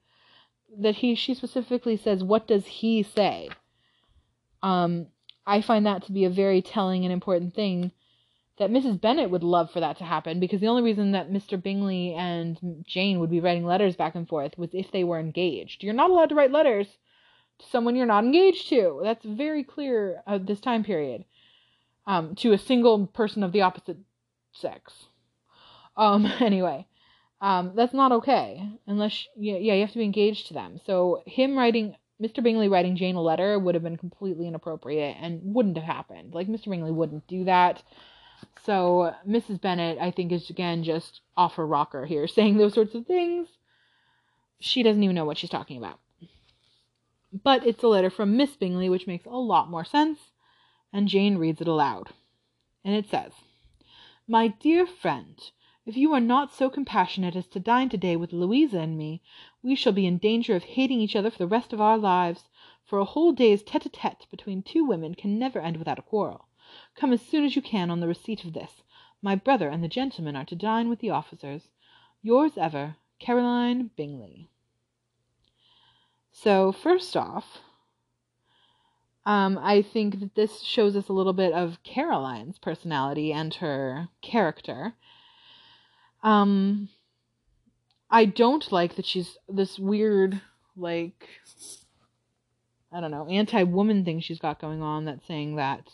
that 0.79 0.97
he 0.97 1.15
she 1.15 1.35
specifically 1.35 1.97
says 1.97 2.23
what 2.23 2.47
does 2.47 2.67
he 2.67 3.03
say? 3.03 3.51
Um 4.63 5.09
I 5.47 5.61
find 5.61 5.87
that 5.87 6.05
to 6.05 6.13
be 6.13 6.25
a 6.25 6.31
very 6.31 6.63
telling 6.63 7.05
and 7.05 7.13
important 7.13 7.55
thing 7.55 7.93
that 8.59 8.71
Mrs. 8.71 9.01
Bennet 9.01 9.31
would 9.31 9.43
love 9.43 9.71
for 9.71 9.81
that 9.81 9.99
to 9.99 10.05
happen 10.05 10.39
because 10.39 10.61
the 10.61 10.69
only 10.69 10.83
reason 10.83 11.13
that 11.13 11.31
Mr. 11.31 11.61
Bingley 11.61 12.15
and 12.15 12.85
Jane 12.87 13.19
would 13.19 13.31
be 13.31 13.41
writing 13.41 13.65
letters 13.65 13.97
back 13.97 14.15
and 14.15 14.29
forth 14.29 14.57
was 14.59 14.71
if 14.73 14.93
they 14.93 15.05
were 15.05 15.19
engaged. 15.19 15.83
You're 15.83 15.95
not 15.95 16.11
allowed 16.11 16.29
to 16.29 16.35
write 16.35 16.53
letters 16.53 16.87
to 17.59 17.67
someone 17.67 17.97
you're 17.97 18.07
not 18.07 18.25
engaged 18.25 18.69
to. 18.69 19.01
That's 19.03 19.25
very 19.25 19.65
clear 19.65 20.23
at 20.27 20.47
this 20.47 20.61
time 20.61 20.85
period. 20.85 21.25
Um, 22.07 22.35
to 22.37 22.53
a 22.53 22.59
single 22.59 23.07
person 23.07 23.43
of 23.43 23.53
the 23.53 23.63
opposite 23.63 23.99
sex. 24.53 25.07
Um, 25.97 26.27
anyway, 26.41 26.87
um, 27.41 27.73
that's 27.75 27.95
not 27.95 28.13
okay 28.13 28.69
unless 28.87 29.27
yeah, 29.37 29.57
yeah, 29.57 29.75
you 29.75 29.81
have 29.81 29.93
to 29.93 29.99
be 29.99 30.05
engaged 30.05 30.49
to 30.49 30.55
them. 30.55 30.81
So 30.85 31.23
him 31.27 31.57
writing 31.57 31.97
Mr. 32.23 32.43
Bingley 32.43 32.69
writing 32.69 32.95
Jane 32.95 33.17
a 33.17 33.21
letter 33.21 33.59
would 33.59 33.75
have 33.75 33.83
been 33.83 33.97
completely 33.97 34.47
inappropriate 34.47 35.17
and 35.21 35.41
wouldn't 35.43 35.77
have 35.77 35.85
happened. 35.85 36.35
Like 36.35 36.47
Mr. 36.47 36.71
Bingley 36.71 36.93
wouldn't 36.93 37.27
do 37.27 37.45
that. 37.45 37.83
So 38.65 39.15
Mrs. 39.29 39.61
Bennet, 39.61 39.99
I 40.01 40.11
think, 40.13 40.31
is 40.31 40.49
again 40.49 40.85
just 40.85 41.21
off 41.37 41.57
her 41.57 41.67
rocker 41.67 42.07
here, 42.07 42.29
saying 42.29 42.59
those 42.59 42.75
sorts 42.75 42.95
of 42.95 43.07
things. 43.07 43.49
She 44.61 44.85
doesn't 44.85 45.03
even 45.03 45.17
know 45.17 45.25
what 45.25 45.39
she's 45.39 45.51
talking 45.51 45.79
about. 45.79 45.99
But 47.33 47.67
it's 47.67 47.83
a 47.83 47.89
letter 47.89 48.11
from 48.11 48.37
Miss 48.37 48.55
Bingley, 48.57 48.89
which 48.89 49.07
makes 49.07 49.27
a 49.27 49.31
lot 49.31 49.71
more 49.71 49.85
sense, 49.85 50.19
and 50.93 51.09
Jane 51.09 51.39
reads 51.39 51.61
it 51.61 51.67
aloud. 51.67 52.11
And 52.85 52.95
it 52.95 53.09
says, 53.11 53.33
My 54.29 54.49
dear 54.49 54.87
friend, 54.87 55.41
if 55.85 55.97
you 55.97 56.13
are 56.13 56.21
not 56.21 56.55
so 56.55 56.71
compassionate 56.71 57.35
as 57.35 57.47
to 57.49 57.61
dine 57.61 57.89
to-day 57.89 58.17
with 58.17 58.33
Louisa 58.33 58.79
and 58.79 58.97
me, 58.97 59.23
we 59.63 59.75
shall 59.75 59.93
be 59.93 60.07
in 60.07 60.19
danger 60.19 60.55
of 60.55 60.63
hating 60.63 61.01
each 61.01 61.17
other 61.17 61.31
for 61.31 61.39
the 61.39 61.47
rest 61.47 61.73
of 61.73 61.81
our 61.81 61.99
lives, 61.99 62.49
for 62.85 62.99
a 62.99 63.05
whole 63.05 63.33
day's 63.33 63.63
tete-a-tete 63.63 64.27
between 64.31 64.63
two 64.63 64.85
women 64.85 65.15
can 65.15 65.39
never 65.39 65.61
end 65.61 65.77
without 65.77 65.99
a 65.99 66.03
quarrel. 66.03 66.47
Come 66.95 67.13
as 67.13 67.21
soon 67.23 67.45
as 67.45 67.57
you 67.57 67.63
can 67.63 67.91
on 67.91 68.01
the 68.01 68.09
receipt 68.09 68.45
of 68.45 68.53
this. 68.53 68.83
My 69.21 69.35
brother 69.35 69.69
and 69.69 69.83
the 69.83 69.89
gentlemen 69.89 70.37
are 70.37 70.45
to 70.45 70.55
dine 70.57 70.89
with 70.89 71.01
the 71.01 71.11
officers. 71.11 71.69
Yours 72.23 72.53
ever, 72.57 72.97
Caroline 73.19 73.91
Bingley. 73.97 74.49
So, 76.31 76.73
first 76.73 77.17
off, 77.17 77.59
um, 79.25 79.59
I 79.59 79.83
think 79.83 80.21
that 80.21 80.35
this 80.35 80.63
shows 80.63 80.97
us 80.97 81.09
a 81.09 81.13
little 81.13 81.33
bit 81.33 81.53
of 81.53 81.83
Caroline's 81.83 82.59
personality 82.59 83.33
and 83.33 83.55
her 83.55 84.09
character. 84.21 84.95
Um, 86.23 86.89
I 88.11 88.27
don't 88.27 88.71
like 88.71 88.97
that 88.97 89.07
she's 89.07 89.37
this 89.49 89.79
weird, 89.79 90.41
like, 90.77 91.29
I 92.93 93.01
don't 93.01 93.11
know, 93.11 93.27
anti 93.27 93.63
woman 93.63 94.05
thing 94.05 94.21
she's 94.21 94.39
got 94.39 94.61
going 94.61 94.83
on 94.83 95.07
that's 95.07 95.27
saying 95.27 95.57
that 95.57 95.89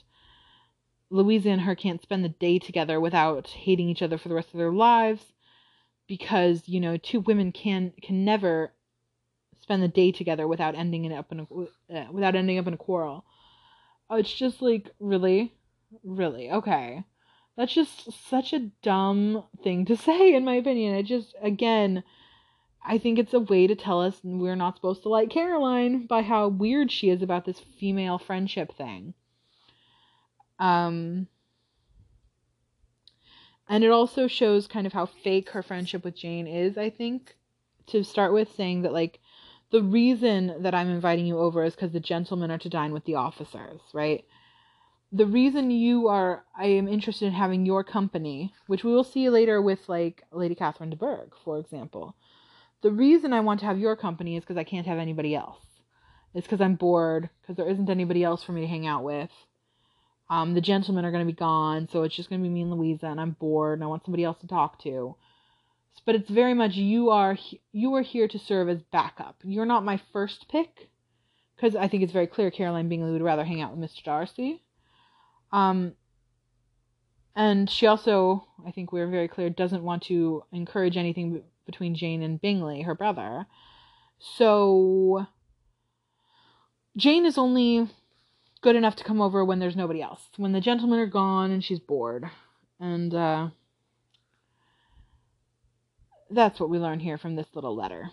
Louisa 1.11 1.51
and 1.51 1.63
her 1.63 1.75
can't 1.75 2.03
spend 2.03 2.25
the 2.25 2.29
day 2.29 2.59
together 2.59 3.01
without 3.01 3.49
hating 3.49 3.89
each 3.89 4.03
other 4.03 4.19
for 4.19 4.29
the 4.29 4.35
rest 4.35 4.53
of 4.53 4.59
their 4.59 4.73
lives 4.73 5.25
because, 6.07 6.63
you 6.67 6.81
know, 6.81 6.97
two 6.97 7.21
women 7.21 7.53
can 7.53 7.93
can 8.03 8.25
never 8.25 8.73
spend 9.61 9.83
the 9.83 9.89
day 9.89 10.11
together 10.13 10.47
without 10.47 10.75
ending 10.75 11.05
it 11.05 11.13
up 11.13 11.31
in 11.33 11.41
a 11.41 11.95
uh, 11.95 12.07
without 12.13 12.35
ending 12.35 12.59
up 12.59 12.67
in 12.67 12.75
a 12.75 12.79
quarrel. 12.79 13.25
Oh, 14.11 14.17
it's 14.17 14.33
just 14.33 14.61
like 14.63 14.91
really, 14.99 15.55
really 16.03 16.51
okay. 16.51 17.05
That's 17.59 17.75
just 17.75 18.13
such 18.31 18.53
a 18.53 18.71
dumb 18.83 19.43
thing 19.65 19.85
to 19.87 19.97
say, 20.07 20.33
in 20.33 20.45
my 20.45 20.55
opinion. 20.55 20.95
It 20.95 21.03
just 21.03 21.35
again, 21.43 22.05
I 22.87 22.99
think 22.99 23.19
it's 23.19 23.35
a 23.35 23.41
way 23.41 23.67
to 23.67 23.75
tell 23.75 24.01
us 24.01 24.21
we're 24.23 24.55
not 24.55 24.77
supposed 24.77 25.03
to 25.03 25.09
like 25.09 25.29
Caroline 25.29 26.07
by 26.07 26.23
how 26.23 26.47
weird 26.47 26.93
she 26.93 27.11
is 27.11 27.21
about 27.21 27.45
this 27.45 27.59
female 27.59 28.17
friendship 28.17 28.73
thing. 28.77 29.13
Um, 30.61 31.27
and 33.69 33.83
it 33.83 33.91
also 33.91 34.29
shows 34.29 34.69
kind 34.69 34.87
of 34.87 34.93
how 34.93 35.07
fake 35.07 35.51
her 35.51 35.63
friendship 35.63 36.05
with 36.05 36.17
Jane 36.17 36.47
is, 36.47 36.79
I 36.79 36.91
think, 36.91 37.37
to 37.89 38.05
start 38.05 38.33
with, 38.33 38.55
saying 38.55 38.83
that, 38.83 38.93
like, 38.93 39.21
the 39.71 39.83
reason 39.83 40.63
that 40.63 40.75
I'm 40.75 40.89
inviting 40.89 41.27
you 41.27 41.39
over 41.39 41.65
is 41.65 41.75
because 41.75 41.93
the 41.93 42.01
gentlemen 42.01 42.51
are 42.51 42.59
to 42.59 42.69
dine 42.69 42.93
with 42.93 43.05
the 43.05 43.17
officers, 43.17 43.81
right? 43.93 44.25
The 45.11 45.27
reason 45.27 45.71
you 45.71 46.09
are, 46.09 46.45
I 46.55 46.67
am 46.67 46.87
interested 46.87 47.27
in 47.27 47.33
having 47.33 47.65
your 47.65 47.83
company, 47.83 48.53
which 48.67 48.85
we 48.85 48.93
will 48.93 49.05
see 49.05 49.31
later 49.31 49.63
with, 49.63 49.89
like, 49.89 50.23
Lady 50.31 50.55
Catherine 50.55 50.91
de 50.91 50.97
Bourgh, 50.97 51.33
for 51.45 51.59
example. 51.59 52.15
The 52.83 52.93
reason 52.93 53.33
I 53.33 53.41
want 53.41 53.61
to 53.61 53.67
have 53.67 53.79
your 53.79 53.97
company 53.97 54.37
is 54.37 54.43
because 54.43 54.59
I 54.59 54.65
can't 54.65 54.87
have 54.87 54.99
anybody 54.99 55.35
else. 55.35 55.65
It's 56.35 56.47
because 56.47 56.61
I'm 56.61 56.75
bored, 56.75 57.31
because 57.41 57.57
there 57.57 57.69
isn't 57.69 57.89
anybody 57.89 58.23
else 58.23 58.43
for 58.43 58.53
me 58.53 58.61
to 58.61 58.67
hang 58.67 58.87
out 58.87 59.03
with. 59.03 59.31
Um, 60.29 60.53
the 60.53 60.61
gentlemen 60.61 61.07
are 61.07 61.11
going 61.11 61.27
to 61.27 61.33
be 61.33 61.37
gone, 61.37 61.89
so 61.91 62.03
it's 62.03 62.15
just 62.15 62.29
going 62.29 62.43
to 62.43 62.47
be 62.47 62.53
me 62.53 62.61
and 62.61 62.71
Louisa, 62.71 63.07
and 63.07 63.19
I'm 63.19 63.31
bored, 63.31 63.79
and 63.79 63.85
I 63.85 63.87
want 63.87 64.05
somebody 64.05 64.25
else 64.25 64.39
to 64.41 64.47
talk 64.47 64.79
to. 64.83 65.17
But 66.05 66.17
it's 66.17 66.31
very 66.31 66.55
much 66.55 66.75
you 66.75 67.11
are 67.11 67.37
you 67.73 67.95
are 67.95 68.03
here 68.03 68.29
to 68.29 68.39
serve 68.39 68.69
as 68.69 68.83
backup. 68.93 69.37
You're 69.43 69.67
not 69.67 69.85
my 69.85 70.01
first 70.13 70.49
pick, 70.49 70.91
because 71.57 71.75
I 71.75 71.89
think 71.89 72.03
it's 72.03 72.13
very 72.13 72.27
clear 72.27 72.51
Caroline 72.51 72.91
Bingley 72.91 73.11
would 73.11 73.23
rather 73.23 73.45
hang 73.45 73.63
out 73.63 73.75
with 73.75 73.91
Mr. 73.91 74.05
Darcy. 74.05 74.63
Um, 75.53 75.95
and 77.35 77.71
she 77.71 77.87
also, 77.87 78.45
I 78.67 78.71
think 78.71 78.93
we're 78.93 79.09
very 79.09 79.29
clear, 79.29 79.51
doesn't 79.51 79.83
want 79.83 80.03
to 80.05 80.45
encourage 80.53 80.97
anything 80.97 81.43
between 81.67 81.95
Jane 81.95 82.23
and 82.23 82.41
Bingley, 82.41 82.83
her 82.83 82.95
brother. 82.95 83.47
So 84.19 85.27
Jane 86.97 87.25
is 87.25 87.39
only 87.39 87.89
good 88.61 88.75
enough 88.75 88.97
to 88.97 89.05
come 89.05 89.21
over 89.21 89.45
when 89.45 89.61
there's 89.61 89.77
nobody 89.77 90.03
else. 90.03 90.23
When 90.37 90.53
the 90.53 90.61
gentlemen 90.61 90.99
are 90.99 91.07
gone 91.07 91.51
and 91.51 91.63
she's 91.63 91.79
bored. 91.79 92.29
And 92.81 93.15
uh, 93.15 93.49
that's 96.31 96.59
what 96.59 96.71
we 96.71 96.79
learn 96.79 97.01
here 97.01 97.19
from 97.19 97.37
this 97.37 97.55
little 97.55 97.77
letter. 97.77 98.11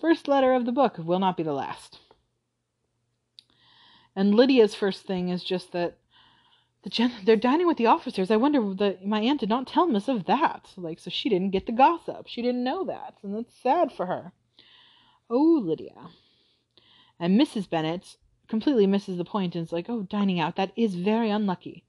First 0.00 0.28
letter 0.28 0.54
of 0.54 0.64
the 0.64 0.72
book 0.72 0.96
will 0.98 1.18
not 1.18 1.36
be 1.36 1.42
the 1.42 1.52
last. 1.52 1.98
And 4.16 4.34
Lydia's 4.34 4.74
first 4.74 5.06
thing 5.06 5.28
is 5.28 5.44
just 5.44 5.72
that 5.72 5.98
the 6.82 6.90
gen- 6.90 7.12
they're 7.24 7.36
dining 7.36 7.66
with 7.66 7.76
the 7.76 7.86
officers. 7.86 8.30
I 8.30 8.36
wonder 8.36 8.74
that 8.74 9.06
my 9.06 9.20
aunt 9.20 9.40
did 9.40 9.48
not 9.48 9.66
tell 9.66 9.86
Miss 9.86 10.08
of 10.08 10.24
that. 10.26 10.70
Like, 10.76 10.98
so 10.98 11.10
she 11.10 11.28
didn't 11.28 11.50
get 11.50 11.66
the 11.66 11.72
gossip. 11.72 12.26
She 12.26 12.42
didn't 12.42 12.64
know 12.64 12.84
that, 12.84 13.18
and 13.22 13.34
that's 13.34 13.54
sad 13.62 13.92
for 13.92 14.06
her. 14.06 14.32
Oh, 15.30 15.62
Lydia. 15.64 16.08
And 17.18 17.40
Mrs. 17.40 17.70
Bennet 17.70 18.16
completely 18.48 18.86
misses 18.86 19.16
the 19.16 19.24
point 19.24 19.54
and 19.54 19.64
is 19.64 19.72
like, 19.72 19.88
oh, 19.88 20.02
dining 20.02 20.40
out, 20.40 20.56
that 20.56 20.72
is 20.76 20.94
very 20.94 21.30
unlucky. 21.30 21.84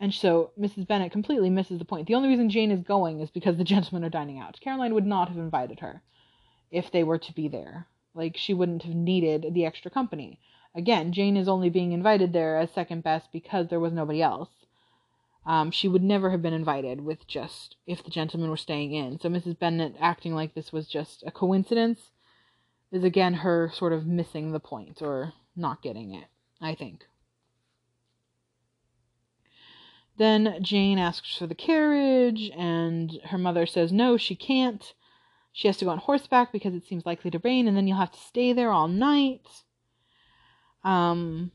And 0.00 0.14
so 0.14 0.52
Mrs. 0.58 0.86
Bennet 0.86 1.10
completely 1.10 1.50
misses 1.50 1.80
the 1.80 1.84
point. 1.84 2.06
The 2.06 2.14
only 2.14 2.28
reason 2.28 2.48
Jane 2.48 2.70
is 2.70 2.84
going 2.84 3.20
is 3.20 3.30
because 3.30 3.56
the 3.56 3.64
gentlemen 3.64 4.04
are 4.04 4.10
dining 4.10 4.38
out. 4.38 4.60
Caroline 4.60 4.94
would 4.94 5.06
not 5.06 5.28
have 5.28 5.36
invited 5.36 5.80
her 5.80 6.02
if 6.70 6.92
they 6.92 7.02
were 7.02 7.18
to 7.18 7.32
be 7.32 7.48
there. 7.48 7.88
Like, 8.14 8.36
she 8.36 8.54
wouldn't 8.54 8.84
have 8.84 8.94
needed 8.94 9.52
the 9.52 9.66
extra 9.66 9.90
company. 9.90 10.38
Again, 10.78 11.12
Jane 11.12 11.36
is 11.36 11.48
only 11.48 11.70
being 11.70 11.90
invited 11.90 12.32
there 12.32 12.56
as 12.56 12.70
second 12.70 13.02
best 13.02 13.32
because 13.32 13.66
there 13.66 13.80
was 13.80 13.92
nobody 13.92 14.22
else. 14.22 14.50
Um, 15.44 15.72
she 15.72 15.88
would 15.88 16.04
never 16.04 16.30
have 16.30 16.40
been 16.40 16.52
invited 16.54 17.00
with 17.00 17.26
just 17.26 17.74
if 17.84 18.04
the 18.04 18.10
gentlemen 18.10 18.48
were 18.48 18.56
staying 18.56 18.92
in. 18.92 19.18
So 19.18 19.28
Mrs. 19.28 19.58
Bennet 19.58 19.96
acting 19.98 20.36
like 20.36 20.54
this 20.54 20.72
was 20.72 20.86
just 20.86 21.24
a 21.26 21.32
coincidence 21.32 22.12
is 22.92 23.02
again 23.02 23.34
her 23.34 23.72
sort 23.74 23.92
of 23.92 24.06
missing 24.06 24.52
the 24.52 24.60
point 24.60 25.02
or 25.02 25.32
not 25.56 25.82
getting 25.82 26.14
it, 26.14 26.26
I 26.60 26.76
think. 26.76 27.06
Then 30.16 30.62
Jane 30.62 30.98
asks 30.98 31.36
for 31.36 31.48
the 31.48 31.56
carriage, 31.56 32.52
and 32.56 33.18
her 33.24 33.38
mother 33.38 33.66
says 33.66 33.90
no, 33.90 34.16
she 34.16 34.36
can't. 34.36 34.94
She 35.52 35.66
has 35.66 35.76
to 35.78 35.86
go 35.86 35.90
on 35.90 35.98
horseback 35.98 36.52
because 36.52 36.74
it 36.74 36.86
seems 36.86 37.04
likely 37.04 37.32
to 37.32 37.40
rain, 37.42 37.66
and 37.66 37.76
then 37.76 37.88
you'll 37.88 37.98
have 37.98 38.12
to 38.12 38.20
stay 38.20 38.52
there 38.52 38.70
all 38.70 38.86
night. 38.86 39.64
Um, 40.84 41.52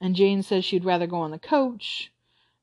and 0.00 0.14
Jane 0.14 0.42
says 0.42 0.64
she'd 0.64 0.84
rather 0.84 1.06
go 1.06 1.16
on 1.16 1.30
the 1.30 1.38
coach. 1.38 2.12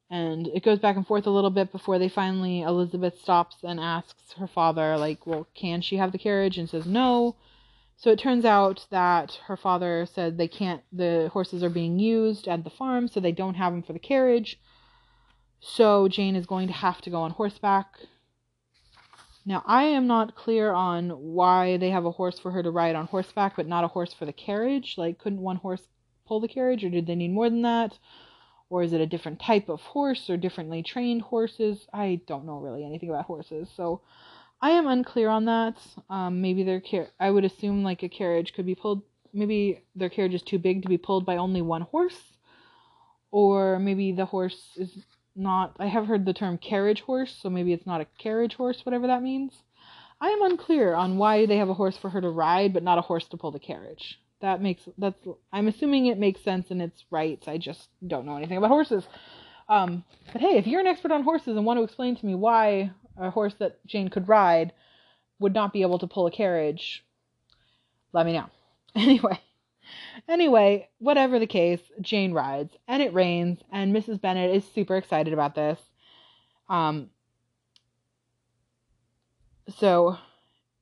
And 0.09 0.47
it 0.47 0.63
goes 0.63 0.80
back 0.80 0.95
and 0.95 1.05
forth 1.05 1.26
a 1.26 1.32
little 1.32 1.49
bit 1.49 1.71
before 1.71 1.97
they 1.97 2.09
finally, 2.09 2.61
Elizabeth 2.61 3.19
stops 3.19 3.57
and 3.63 3.80
asks 3.80 4.34
her 4.34 4.47
father, 4.47 4.97
like, 4.97 5.26
well, 5.26 5.47
can 5.55 5.82
she 5.82 5.97
have 5.97 6.11
the 6.11 6.19
carriage? 6.19 6.57
And 6.57 6.69
says 6.69 6.86
no. 6.86 7.36
So 7.97 8.11
it 8.11 8.19
turns 8.19 8.45
out 8.45 8.86
that 8.91 9.39
her 9.47 9.57
father 9.57 10.05
said 10.05 10.38
they 10.38 10.47
can't, 10.47 10.84
the 10.91 11.30
horses 11.34 11.63
are 11.63 11.69
being 11.69 11.97
used 11.97 12.47
at 12.47 12.63
the 12.63 12.69
farm, 12.69 13.07
so 13.07 13.19
they 13.19 13.32
don't 13.32 13.55
have 13.55 13.73
them 13.73 13.82
for 13.82 13.93
the 13.93 13.99
carriage. 13.99 14.59
So 15.59 16.07
Jane 16.07 16.36
is 16.36 16.45
going 16.45 16.67
to 16.67 16.73
have 16.73 17.01
to 17.01 17.09
go 17.09 17.21
on 17.21 17.32
horseback. 17.32 17.88
Now, 19.46 19.64
I 19.66 19.84
am 19.84 20.08
not 20.08 20.36
clear 20.36 20.74
on 20.74 21.10
why 21.12 21.78
they 21.78 21.91
have 21.91 22.06
a 22.06 22.12
horse 22.12 22.39
for 22.39 22.52
her 22.52 22.64
to 22.64 22.72
ride 22.72 22.96
on 22.96 23.06
horseback, 23.06 23.56
but 23.56 23.68
not 23.68 23.84
a 23.84 23.89
horse 23.89 24.14
for 24.14 24.26
the 24.26 24.34
carriage. 24.34 24.96
Like, 24.98 25.20
couldn't 25.20 25.41
one 25.41 25.58
horse 25.58 25.88
pull 26.26 26.39
the 26.39 26.48
carriage, 26.48 26.84
or 26.84 26.89
did 26.89 27.06
they 27.06 27.16
need 27.16 27.32
more 27.32 27.50
than 27.50 27.62
that? 27.62 28.00
Or 28.70 28.82
is 28.82 28.93
it 28.93 29.02
a 29.02 29.06
different 29.06 29.39
type 29.39 29.70
of 29.70 29.82
horse 29.82 30.30
or 30.30 30.38
differently 30.38 30.82
trained 30.82 31.22
horses? 31.22 31.88
I 31.93 32.22
don't 32.26 32.46
know 32.46 32.58
really 32.58 32.84
anything 32.84 33.10
about 33.10 33.26
horses, 33.26 33.70
so 33.76 34.02
I 34.62 34.72
am 34.72 34.88
unclear 34.88 35.30
on 35.30 35.46
that. 35.46 35.78
Um, 36.10 36.41
maybe 36.41 36.64
their 36.64 36.82
car- 36.82 37.10
I 37.20 37.30
would 37.30 37.46
assume 37.46 37.84
like 37.84 38.02
a 38.02 38.10
carriage 38.10 38.54
could 38.54 38.66
be 38.66 38.74
pulled. 38.74 39.04
Maybe 39.32 39.84
their 39.96 40.10
carriage 40.10 40.34
is 40.34 40.41
too 40.41 40.58
big 40.58 40.82
to 40.82 40.89
be 40.89 40.98
pulled 40.98 41.26
by 41.26 41.38
only 41.38 41.62
one 41.62 41.82
horse, 41.82 42.34
or 43.32 43.78
maybe 43.78 44.12
the 44.12 44.26
horse 44.26 44.72
is 44.78 45.06
not. 45.36 45.76
I 45.80 45.88
have 45.88 46.08
heard 46.08 46.26
the 46.26 46.34
term 46.34 46.58
carriage 46.58 47.02
horse, 47.02 47.36
so 47.42 47.50
maybe 47.50 47.74
it's 47.74 47.86
not 47.86 48.02
a 48.02 48.08
carriage 48.18 48.56
horse, 48.56 48.86
whatever 48.86 49.08
that 49.08 49.24
means. 49.24 49.54
I 50.22 50.30
am 50.30 50.42
unclear 50.44 50.94
on 50.94 51.18
why 51.18 51.46
they 51.46 51.58
have 51.58 51.70
a 51.70 51.74
horse 51.74 51.98
for 51.98 52.10
her 52.10 52.22
to 52.22 52.30
ride, 52.30 52.74
but 52.74 52.84
not 52.84 52.98
a 52.98 53.02
horse 53.02 53.28
to 53.30 53.38
pull 53.38 53.52
the 53.52 53.60
carriage. 53.60 54.20
That 54.42 54.62
makes 54.62 54.84
that's. 54.98 55.18
I'm 55.52 55.68
assuming 55.68 56.06
it 56.08 56.18
makes 56.18 56.42
sense 56.42 56.72
and 56.72 56.82
it's 56.82 57.04
right. 57.10 57.42
I 57.48 57.58
just 57.58 57.90
don't 58.06 58.26
know 58.26 58.38
anything 58.38 58.58
about 58.58 58.70
horses. 58.70 59.06
Um, 59.68 60.04
but 60.32 60.42
hey, 60.42 60.58
if 60.58 60.68
you're 60.68 60.82
an 60.82 60.88
expert 60.88 61.12
on 61.12 61.24
horses 61.24 61.56
and 61.58 61.66
want 61.66 61.80
to 61.80 61.84
explain 61.84 62.16
to 62.16 62.26
me 62.26 62.36
why 62.36 62.92
a 63.18 63.32
horse 63.32 63.56
that 63.60 63.86
Jane 63.86 64.10
could 64.10 64.28
ride 64.28 64.74
would 65.40 65.54
not 65.54 65.74
be 65.74 65.82
able 65.82 66.00
to 66.00 66.08
pull 66.08 66.28
a 66.28 66.32
carriage, 66.32 67.04
let 68.14 68.26
me 68.26 68.34
know. 68.34 68.50
Anyway, 68.98 69.38
anyway, 70.28 70.89
whatever 70.99 71.39
the 71.39 71.47
case, 71.47 71.82
Jane 72.01 72.34
rides 72.34 72.76
and 72.88 73.01
it 73.01 73.13
rains 73.13 73.59
and 73.72 73.95
Mrs. 73.95 74.22
Bennet 74.22 74.53
is 74.53 74.66
super 74.66 74.97
excited 74.97 75.34
about 75.34 75.55
this. 75.55 75.80
Um, 76.70 77.09
so 79.78 80.18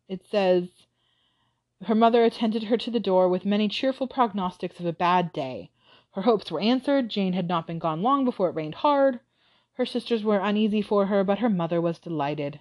it 0.07 0.25
says 0.29 0.69
her 1.85 1.95
mother 1.95 2.23
attended 2.23 2.63
her 2.63 2.77
to 2.77 2.91
the 2.91 2.99
door 2.99 3.27
with 3.27 3.45
many 3.45 3.67
cheerful 3.67 4.07
prognostics 4.07 4.79
of 4.79 4.85
a 4.85 4.93
bad 4.93 5.33
day. 5.33 5.69
Her 6.11 6.21
hopes 6.21 6.51
were 6.51 6.61
answered. 6.61 7.09
Jane 7.09 7.33
had 7.33 7.47
not 7.47 7.67
been 7.67 7.79
gone 7.79 8.01
long 8.01 8.23
before 8.23 8.49
it 8.49 8.55
rained 8.55 8.75
hard. 8.75 9.19
Her 9.73 9.85
sisters 9.85 10.23
were 10.23 10.39
uneasy 10.39 10.81
for 10.81 11.07
her, 11.07 11.23
but 11.23 11.39
her 11.39 11.49
mother 11.49 11.81
was 11.81 11.99
delighted. 11.99 12.59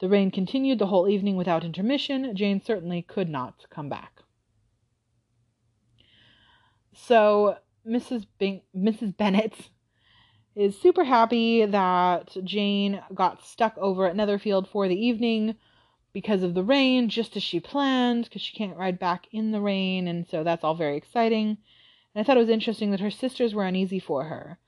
The 0.00 0.08
rain 0.08 0.30
continued 0.30 0.78
the 0.78 0.86
whole 0.86 1.08
evening 1.08 1.36
without 1.36 1.64
intermission. 1.64 2.36
Jane 2.36 2.60
certainly 2.60 3.02
could 3.02 3.28
not 3.28 3.66
come 3.70 3.88
back. 3.88 4.17
So 7.06 7.56
Mrs. 7.86 8.26
Bing- 8.38 8.62
Mrs. 8.76 9.16
Bennet 9.16 9.70
is 10.56 10.80
super 10.80 11.04
happy 11.04 11.64
that 11.64 12.36
Jane 12.44 13.02
got 13.14 13.42
stuck 13.44 13.78
over 13.78 14.06
at 14.06 14.16
Netherfield 14.16 14.68
for 14.68 14.88
the 14.88 15.06
evening 15.06 15.54
because 16.12 16.42
of 16.42 16.54
the 16.54 16.64
rain, 16.64 17.08
just 17.08 17.36
as 17.36 17.42
she 17.42 17.60
planned, 17.60 18.24
because 18.24 18.42
she 18.42 18.56
can't 18.56 18.76
ride 18.76 18.98
back 18.98 19.26
in 19.30 19.52
the 19.52 19.60
rain, 19.60 20.08
and 20.08 20.26
so 20.26 20.42
that's 20.42 20.64
all 20.64 20.74
very 20.74 20.96
exciting. 20.96 21.58
And 22.14 22.20
I 22.20 22.24
thought 22.24 22.36
it 22.36 22.40
was 22.40 22.48
interesting 22.48 22.90
that 22.90 23.00
her 23.00 23.10
sisters 23.10 23.54
were 23.54 23.64
uneasy 23.64 24.00
for 24.00 24.24
her. 24.24 24.58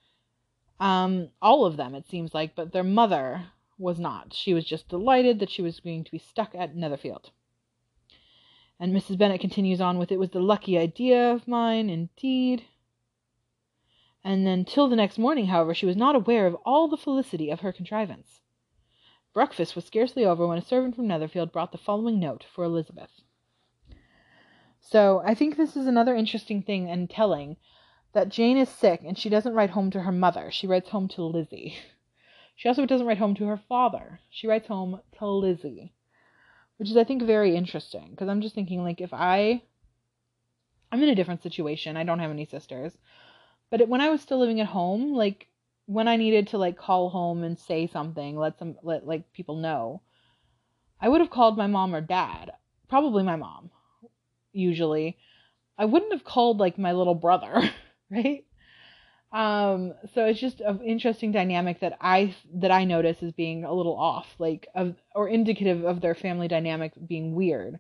Um, 0.79 1.31
all 1.43 1.67
of 1.67 1.77
them, 1.77 1.95
it 1.95 2.09
seems 2.09 2.33
like, 2.33 2.55
but 2.55 2.73
their 2.73 2.85
mother 2.85 3.47
was 3.77 3.99
not. 3.99 4.33
She 4.33 4.55
was 4.55 4.65
just 4.65 4.89
delighted 4.89 5.41
that 5.41 5.51
she 5.51 5.63
was 5.63 5.81
going 5.81 6.05
to 6.05 6.11
be 6.11 6.19
stuck 6.19 6.55
at 6.55 6.77
Netherfield. 6.77 7.31
And 8.81 8.95
Mrs. 8.95 9.19
Bennet 9.19 9.43
continues 9.43 9.81
on 9.81 9.99
with, 9.99 10.11
It 10.11 10.19
was 10.19 10.31
the 10.31 10.41
lucky 10.41 10.79
idea 10.79 11.31
of 11.33 11.47
mine, 11.47 11.91
indeed. 11.91 12.65
And 14.25 14.47
then 14.47 14.65
till 14.65 14.89
the 14.89 14.97
next 14.97 15.19
morning, 15.19 15.47
however, 15.47 15.75
she 15.75 15.85
was 15.85 15.97
not 15.97 16.17
aware 16.17 16.47
of 16.47 16.57
all 16.65 16.89
the 16.89 16.97
felicity 16.97 17.51
of 17.51 17.61
her 17.61 17.73
contrivance. 17.73 18.41
Breakfast 19.35 19.77
was 19.77 19.85
scarcely 19.85 20.25
over 20.25 20.47
when 20.47 20.59
a 20.59 20.63
servant 20.63 20.97
from 20.97 21.07
Netherfield 21.07 21.53
brought 21.53 21.73
the 21.73 21.79
following 21.79 22.19
note 22.19 22.43
for 22.43 22.65
Elizabeth. 22.65 23.21
So 24.81 25.23
I 25.27 25.35
think 25.35 25.57
this 25.57 25.77
is 25.77 25.87
another 25.87 26.17
interesting 26.17 26.63
thing 26.63 26.91
and 26.91 27.09
telling 27.09 27.59
that 28.13 28.31
Jane 28.31 28.57
is 28.57 28.69
sick 28.69 29.03
and 29.05 29.17
she 29.17 29.29
doesn't 29.29 29.55
write 29.55 29.71
home 29.71 29.91
to 29.93 30.01
her 30.01 30.13
mother. 30.13 30.51
She 30.51 30.67
writes 30.67 30.89
home 30.89 31.09
to 31.09 31.23
Lizzie. 31.23 31.77
She 32.57 32.69
also 32.69 32.85
doesn't 32.85 33.07
write 33.07 33.17
home 33.17 33.35
to 33.37 33.47
her 33.47 33.57
father. 33.57 34.21
She 34.29 34.47
writes 34.47 34.69
home 34.69 35.01
to 35.19 35.27
Lizzie, 35.27 35.95
which 36.81 36.89
is, 36.89 36.97
I 36.97 37.05
think, 37.05 37.23
very 37.23 37.55
interesting 37.55 38.09
because 38.11 38.31
I'm 38.31 38.41
just 38.41 38.55
thinking, 38.55 38.83
like, 38.83 39.03
if 39.03 39.13
I, 39.13 39.63
I'm 40.91 41.03
in 41.03 41.11
a 41.11 41.15
different 41.15 41.43
situation. 41.43 41.99
I 41.99 42.05
don't 42.05 42.21
have 42.21 42.31
any 42.31 42.47
sisters, 42.47 42.97
but 43.69 43.83
it, 43.83 43.89
when 43.91 44.01
I 44.01 44.09
was 44.09 44.23
still 44.23 44.39
living 44.39 44.61
at 44.61 44.67
home, 44.67 45.13
like, 45.13 45.49
when 45.85 46.09
I 46.09 46.17
needed 46.17 46.49
to 46.49 46.59
like 46.59 46.79
call 46.79 47.11
home 47.11 47.43
and 47.43 47.59
say 47.59 47.87
something, 47.87 48.39
let 48.39 48.59
some 48.59 48.77
let 48.83 49.07
like 49.07 49.31
people 49.35 49.57
know, 49.57 50.01
I 50.99 51.11
would 51.11 51.21
have 51.21 51.29
called 51.29 51.59
my 51.59 51.67
mom 51.67 51.95
or 51.95 52.01
dad. 52.01 52.53
Probably 52.89 53.25
my 53.25 53.37
mom. 53.37 53.71
Usually, 54.53 55.19
I 55.77 55.85
wouldn't 55.85 56.13
have 56.13 56.25
called 56.25 56.61
like 56.61 56.79
my 56.79 56.93
little 56.93 57.15
brother, 57.15 57.71
right? 58.11 58.47
Um, 59.33 59.95
so 60.13 60.27
it's 60.27 60.41
just 60.41 60.61
an 60.61 60.81
interesting 60.81 61.31
dynamic 61.31 61.81
that 61.81 61.97
I 62.01 62.35
that 62.55 62.73
I 62.73 62.85
notice 62.85 63.23
as 63.23 63.33
being 63.33 63.65
a 63.65 63.73
little 63.73 63.97
off, 63.97 64.27
like 64.39 64.67
of 64.75 64.97
or 65.15 65.29
indicative 65.29 65.85
of 65.85 66.01
their 66.01 66.17
family 66.17 66.49
dynamic 66.49 66.93
being 67.07 67.35
weird. 67.35 67.79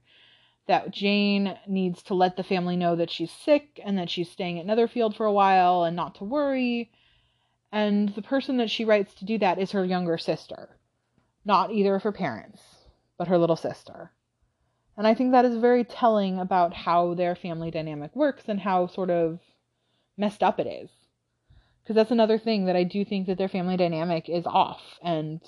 That 0.68 0.92
Jane 0.92 1.59
needs 1.66 2.03
to 2.05 2.14
let 2.14 2.36
the 2.36 2.44
family 2.44 2.76
know 2.76 2.94
that 2.94 3.11
she's 3.11 3.32
sick 3.32 3.80
and 3.84 3.98
that 3.98 4.09
she's 4.09 4.30
staying 4.30 4.61
at 4.61 4.66
Netherfield 4.66 5.16
for 5.16 5.26
a 5.26 5.32
while 5.32 5.82
and 5.82 5.96
not 5.96 6.14
to 6.16 6.24
worry. 6.24 6.92
And 7.72 8.11
the 8.11 8.22
person 8.22 8.59
that 8.59 8.70
she 8.70 8.84
writes 8.84 9.14
to 9.14 9.24
do 9.24 9.38
that 9.38 9.59
is 9.59 9.72
her 9.72 9.84
younger 9.84 10.18
sister, 10.18 10.76
not 11.44 11.72
either 11.72 11.96
of 11.96 12.05
her 12.05 12.12
parents, 12.12 12.62
but 13.18 13.26
her 13.26 13.38
little 13.38 13.57
sister. 13.57 14.12
And 14.96 15.07
I 15.07 15.14
think 15.14 15.32
that 15.32 15.44
is 15.44 15.57
very 15.57 15.82
telling 15.82 16.38
about 16.38 16.74
how 16.74 17.14
their 17.14 17.34
family 17.34 17.72
dynamic 17.72 18.14
works 18.14 18.44
and 18.46 18.61
how 18.61 18.86
sort 18.86 19.11
of 19.11 19.40
messed 20.16 20.42
up 20.42 20.61
it 20.61 20.68
is 20.68 20.90
because 21.91 22.03
that's 22.03 22.12
another 22.12 22.38
thing 22.38 22.66
that 22.66 22.76
I 22.76 22.84
do 22.84 23.05
think 23.05 23.26
that 23.26 23.36
their 23.36 23.49
family 23.49 23.76
dynamic 23.76 24.28
is 24.28 24.47
off 24.47 24.80
and 25.03 25.41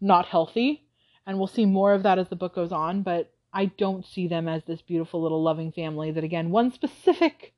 not 0.00 0.24
healthy. 0.24 0.86
And 1.26 1.36
we'll 1.36 1.48
see 1.48 1.66
more 1.66 1.92
of 1.92 2.04
that 2.04 2.18
as 2.18 2.30
the 2.30 2.34
book 2.34 2.54
goes 2.54 2.72
on, 2.72 3.02
but 3.02 3.30
I 3.52 3.66
don't 3.66 4.06
see 4.06 4.26
them 4.26 4.48
as 4.48 4.64
this 4.64 4.80
beautiful 4.80 5.20
little 5.20 5.42
loving 5.42 5.70
family 5.70 6.10
that, 6.12 6.24
again, 6.24 6.50
one 6.50 6.72
specific 6.72 7.52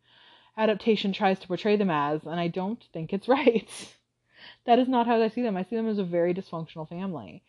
adaptation 0.57 1.13
tries 1.13 1.39
to 1.39 1.47
portray 1.47 1.77
them 1.77 1.89
as, 1.89 2.25
and 2.25 2.41
I 2.41 2.49
don't 2.49 2.83
think 2.93 3.13
it's 3.13 3.29
right. 3.29 3.95
that 4.65 4.81
is 4.81 4.89
not 4.89 5.07
how 5.07 5.23
I 5.23 5.29
see 5.29 5.43
them. 5.43 5.57
I 5.57 5.63
see 5.63 5.77
them 5.77 5.89
as 5.89 5.99
a 5.99 6.05
very 6.05 6.35
dysfunctional 6.35 6.89
family. 6.89 7.45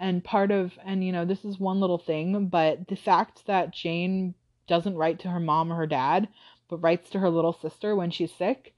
And 0.00 0.24
part 0.24 0.50
of, 0.50 0.72
and 0.82 1.04
you 1.04 1.12
know, 1.12 1.26
this 1.26 1.44
is 1.44 1.60
one 1.60 1.80
little 1.80 1.98
thing, 1.98 2.46
but 2.46 2.88
the 2.88 2.96
fact 2.96 3.42
that 3.48 3.74
Jane 3.74 4.34
doesn't 4.66 4.96
write 4.96 5.18
to 5.18 5.28
her 5.28 5.40
mom 5.40 5.70
or 5.70 5.76
her 5.76 5.86
dad, 5.86 6.28
but 6.70 6.78
writes 6.78 7.10
to 7.10 7.18
her 7.18 7.28
little 7.28 7.52
sister 7.52 7.94
when 7.94 8.10
she's 8.10 8.32
sick, 8.32 8.73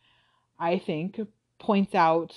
I 0.59 0.79
think, 0.79 1.21
points 1.59 1.95
out 1.95 2.35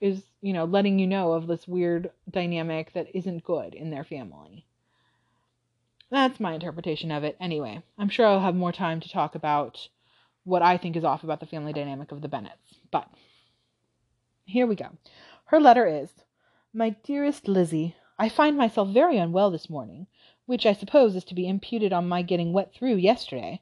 is, 0.00 0.22
you 0.40 0.52
know, 0.52 0.64
letting 0.64 0.98
you 0.98 1.06
know 1.06 1.32
of 1.32 1.46
this 1.46 1.66
weird 1.66 2.10
dynamic 2.30 2.92
that 2.92 3.14
isn't 3.14 3.44
good 3.44 3.74
in 3.74 3.90
their 3.90 4.04
family. 4.04 4.64
That's 6.10 6.40
my 6.40 6.54
interpretation 6.54 7.10
of 7.10 7.24
it. 7.24 7.36
Anyway, 7.40 7.82
I'm 7.98 8.08
sure 8.08 8.26
I'll 8.26 8.40
have 8.40 8.54
more 8.54 8.72
time 8.72 9.00
to 9.00 9.08
talk 9.08 9.34
about 9.34 9.88
what 10.44 10.62
I 10.62 10.78
think 10.78 10.96
is 10.96 11.04
off 11.04 11.24
about 11.24 11.40
the 11.40 11.46
family 11.46 11.72
dynamic 11.72 12.12
of 12.12 12.22
the 12.22 12.28
Bennets. 12.28 12.78
But 12.90 13.08
here 14.44 14.66
we 14.66 14.74
go. 14.74 14.88
Her 15.46 15.60
letter 15.60 15.86
is 15.86 16.10
My 16.72 16.90
dearest 16.90 17.48
Lizzie, 17.48 17.94
I 18.18 18.28
find 18.28 18.56
myself 18.56 18.88
very 18.88 19.18
unwell 19.18 19.50
this 19.50 19.68
morning, 19.68 20.06
which 20.46 20.64
I 20.64 20.72
suppose 20.72 21.14
is 21.14 21.24
to 21.24 21.34
be 21.34 21.46
imputed 21.46 21.92
on 21.92 22.08
my 22.08 22.22
getting 22.22 22.52
wet 22.52 22.72
through 22.72 22.96
yesterday. 22.96 23.60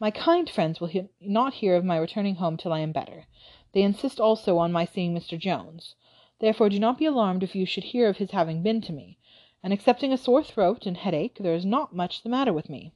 My 0.00 0.12
kind 0.12 0.48
friends 0.48 0.80
will 0.80 0.86
he- 0.86 1.08
not 1.20 1.54
hear 1.54 1.74
of 1.74 1.84
my 1.84 1.96
returning 1.96 2.36
home 2.36 2.56
till 2.56 2.72
I 2.72 2.78
am 2.78 2.92
better. 2.92 3.26
They 3.72 3.82
insist 3.82 4.20
also 4.20 4.56
on 4.56 4.70
my 4.70 4.84
seeing 4.84 5.12
Mr. 5.12 5.36
Jones. 5.36 5.96
Therefore 6.38 6.68
do 6.68 6.78
not 6.78 6.98
be 6.98 7.04
alarmed 7.04 7.42
if 7.42 7.56
you 7.56 7.66
should 7.66 7.82
hear 7.82 8.08
of 8.08 8.18
his 8.18 8.30
having 8.30 8.62
been 8.62 8.80
to 8.82 8.92
me, 8.92 9.18
and 9.60 9.72
excepting 9.72 10.12
a 10.12 10.16
sore 10.16 10.44
throat 10.44 10.86
and 10.86 10.96
headache 10.96 11.38
there 11.40 11.54
is 11.54 11.66
not 11.66 11.96
much 11.96 12.22
the 12.22 12.28
matter 12.28 12.52
with 12.52 12.70
me. 12.70 12.92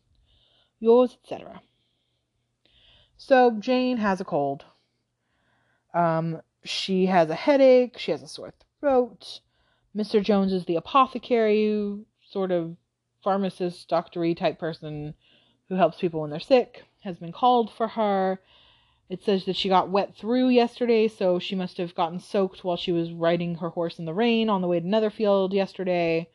Yours, 0.78 1.18
etc. 1.20 1.62
So 3.16 3.50
Jane 3.50 3.96
has 3.96 4.20
a 4.20 4.24
cold. 4.24 4.64
Um, 5.92 6.40
she 6.62 7.06
has 7.06 7.30
a 7.30 7.34
headache. 7.34 7.98
She 7.98 8.12
has 8.12 8.22
a 8.22 8.28
sore 8.28 8.54
throat. 8.78 9.40
Mr. 9.94 10.22
Jones 10.22 10.52
is 10.52 10.66
the 10.66 10.76
apothecary, 10.76 12.04
sort 12.24 12.52
of 12.52 12.76
pharmacist, 13.24 13.88
doctory 13.88 14.36
type 14.36 14.60
person 14.60 15.14
who 15.68 15.74
helps 15.74 15.98
people 15.98 16.20
when 16.20 16.30
they're 16.30 16.38
sick 16.38 16.84
has 17.02 17.18
been 17.18 17.32
called 17.32 17.70
for 17.70 17.88
her. 17.88 18.40
It 19.08 19.22
says 19.22 19.44
that 19.44 19.56
she 19.56 19.68
got 19.68 19.90
wet 19.90 20.14
through 20.16 20.48
yesterday, 20.48 21.08
so 21.08 21.38
she 21.38 21.54
must 21.54 21.76
have 21.76 21.94
gotten 21.94 22.18
soaked 22.18 22.64
while 22.64 22.76
she 22.76 22.92
was 22.92 23.12
riding 23.12 23.56
her 23.56 23.70
horse 23.70 23.98
in 23.98 24.04
the 24.04 24.14
rain 24.14 24.48
on 24.48 24.62
the 24.62 24.68
way 24.68 24.80
to 24.80 24.86
Netherfield 24.86 25.52
yesterday. 25.52 26.28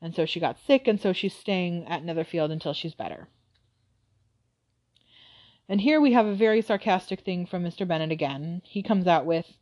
And 0.00 0.14
so 0.14 0.24
she 0.24 0.40
got 0.40 0.58
sick, 0.58 0.88
and 0.88 1.00
so 1.00 1.12
she's 1.12 1.34
staying 1.34 1.86
at 1.86 2.04
Netherfield 2.04 2.50
until 2.50 2.72
she's 2.72 2.94
better. 2.94 3.28
And 5.68 5.80
here 5.80 6.00
we 6.00 6.12
have 6.12 6.26
a 6.26 6.34
very 6.34 6.60
sarcastic 6.62 7.20
thing 7.20 7.46
from 7.46 7.64
Mr. 7.64 7.86
Bennet 7.86 8.12
again. 8.12 8.62
He 8.64 8.82
comes 8.82 9.06
out 9.06 9.24
with, 9.24 9.56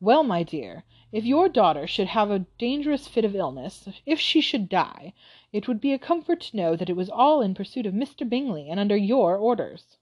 Well, 0.00 0.22
my 0.22 0.42
dear, 0.42 0.84
if 1.12 1.24
your 1.24 1.48
daughter 1.48 1.86
should 1.86 2.08
have 2.08 2.30
a 2.30 2.46
dangerous 2.58 3.06
fit 3.06 3.24
of 3.24 3.34
illness, 3.34 3.88
if 4.04 4.18
she 4.18 4.40
should 4.40 4.68
die, 4.68 5.12
it 5.52 5.66
would 5.66 5.80
be 5.80 5.92
a 5.92 5.98
comfort 5.98 6.40
to 6.40 6.56
know 6.56 6.76
that 6.76 6.90
it 6.90 6.96
was 6.96 7.08
all 7.08 7.40
in 7.40 7.54
pursuit 7.54 7.86
of 7.86 7.94
Mr. 7.94 8.28
Bingley 8.28 8.68
and 8.68 8.78
under 8.78 8.96
your 8.96 9.36
orders. 9.36 9.96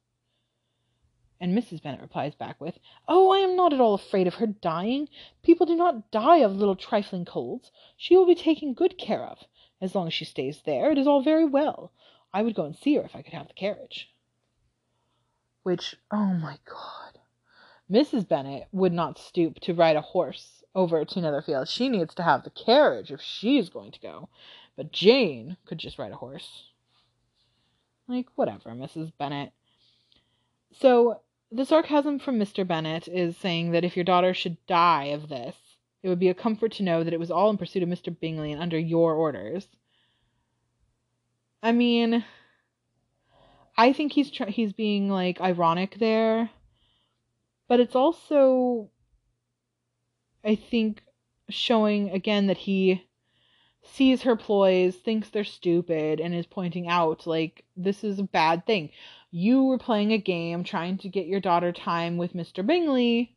And 1.39 1.57
Mrs. 1.57 1.83
Bennet 1.83 2.01
replies 2.01 2.35
back 2.35 2.61
with, 2.61 2.79
Oh, 3.07 3.31
I 3.31 3.39
am 3.39 3.57
not 3.57 3.73
at 3.73 3.81
all 3.81 3.95
afraid 3.95 4.27
of 4.27 4.37
her 4.37 4.47
dying. 4.47 5.09
People 5.43 5.67
do 5.67 5.77
not 5.77 6.11
die 6.11 6.39
of 6.39 6.57
little 6.57 6.77
trifling 6.77 7.27
colds. 7.27 7.71
She 7.97 8.17
will 8.17 8.27
be 8.27 8.35
taken 8.35 8.73
good 8.73 8.97
care 8.97 9.25
of. 9.25 9.45
As 9.81 9.95
long 9.95 10.07
as 10.07 10.15
she 10.15 10.25
stays 10.25 10.63
there, 10.63 10.91
it 10.91 10.99
is 10.99 11.07
all 11.07 11.21
very 11.21 11.45
well. 11.45 11.93
I 12.33 12.43
would 12.43 12.55
go 12.55 12.65
and 12.65 12.75
see 12.75 12.95
her 12.95 13.03
if 13.03 13.15
I 13.15 13.23
could 13.23 13.35
have 13.35 13.49
the 13.49 13.55
carriage. 13.55 14.11
Which, 15.63 15.97
oh 16.11 16.33
my 16.33 16.59
God. 16.65 17.21
Mrs. 17.91 18.27
Bennet 18.27 18.69
would 18.73 18.93
not 18.93 19.19
stoop 19.19 19.61
to 19.61 19.75
ride 19.75 19.97
a 19.97 20.01
horse 20.01 20.65
over 20.75 21.05
to 21.05 21.21
Netherfield. 21.21 21.69
She 21.69 21.89
needs 21.89 22.15
to 22.15 22.23
have 22.23 22.45
the 22.45 22.51
carriage 22.51 23.13
if 23.13 23.21
she's 23.21 23.69
going 23.69 23.93
to 23.93 24.01
go. 24.01 24.29
But 24.77 24.93
Jane 24.93 25.57
could 25.67 25.79
just 25.79 25.99
ride 25.99 26.13
a 26.13 26.17
horse. 26.17 26.71
Like, 28.09 28.27
whatever, 28.35 28.71
Mrs. 28.71 29.13
Bennet. 29.19 29.53
So, 30.73 31.21
the 31.51 31.65
sarcasm 31.65 32.19
from 32.19 32.39
Mr. 32.39 32.67
Bennet 32.67 33.09
is 33.09 33.37
saying 33.37 33.71
that 33.71 33.85
if 33.85 33.97
your 33.97 34.05
daughter 34.05 34.35
should 34.35 34.65
die 34.67 35.07
of 35.07 35.29
this, 35.29 35.57
it 36.03 36.09
would 36.09 36.19
be 36.19 36.29
a 36.29 36.35
comfort 36.35 36.73
to 36.73 36.83
know 36.83 37.03
that 37.03 37.13
it 37.13 37.21
was 37.21 37.31
all 37.31 37.51
in 37.51 37.57
pursuit 37.57 37.83
of 37.83 37.89
Mr. 37.89 38.17
Bingley 38.17 38.53
and 38.53 38.61
under 38.61 38.79
your 38.79 39.15
orders. 39.15 39.67
I 41.63 41.73
mean, 41.73 42.25
I 43.77 43.93
think 43.93 44.13
he's 44.13 44.31
tr- 44.31 44.45
he's 44.45 44.73
being 44.73 45.09
like 45.09 45.41
ironic 45.41 45.99
there, 45.99 46.51
but 47.69 47.81
it's 47.81 47.97
also 47.97 48.91
I 50.45 50.55
think 50.55 51.03
showing 51.49 52.11
again 52.11 52.47
that 52.47 52.59
he 52.59 53.06
sees 53.93 54.23
her 54.23 54.37
ploys, 54.37 54.97
thinks 54.97 55.29
they're 55.29 55.45
stupid, 55.45 56.21
and 56.21 56.35
is 56.35 56.47
pointing 56.47 56.89
out 56.89 57.27
like 57.27 57.65
this 57.77 58.05
is 58.05 58.19
a 58.19 58.25
bad 58.25 58.67
thing. 58.67 58.91
You 59.31 59.65
were 59.65 59.79
playing 59.79 60.13
a 60.13 60.19
game 60.19 60.65
trying 60.65 60.99
to 60.99 61.09
get 61.09 61.27
your 61.27 61.41
daughter 61.41 61.73
time 61.73 62.17
with 62.17 62.35
Mr. 62.35 62.67
Bingley. 62.67 63.37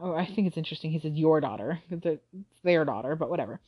Oh, 0.00 0.14
I 0.14 0.26
think 0.26 0.46
it's 0.46 0.56
interesting. 0.56 0.90
He 0.90 0.98
says 0.98 1.14
your 1.14 1.40
daughter 1.40 1.80
it's 1.90 2.26
their 2.62 2.84
daughter, 2.84 3.16
but 3.16 3.30
whatever. 3.30 3.60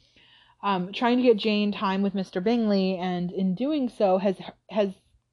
Um, 0.63 0.93
trying 0.93 1.19
to 1.19 1.23
get 1.23 1.37
Jane 1.37 1.73
time 1.73 2.03
with 2.03 2.15
Mr. 2.15 2.43
Bingley, 2.43 2.97
and 2.97 3.31
in 3.31 3.55
doing 3.55 3.89
so 3.89 4.19
has 4.19 4.37
has 4.71 4.91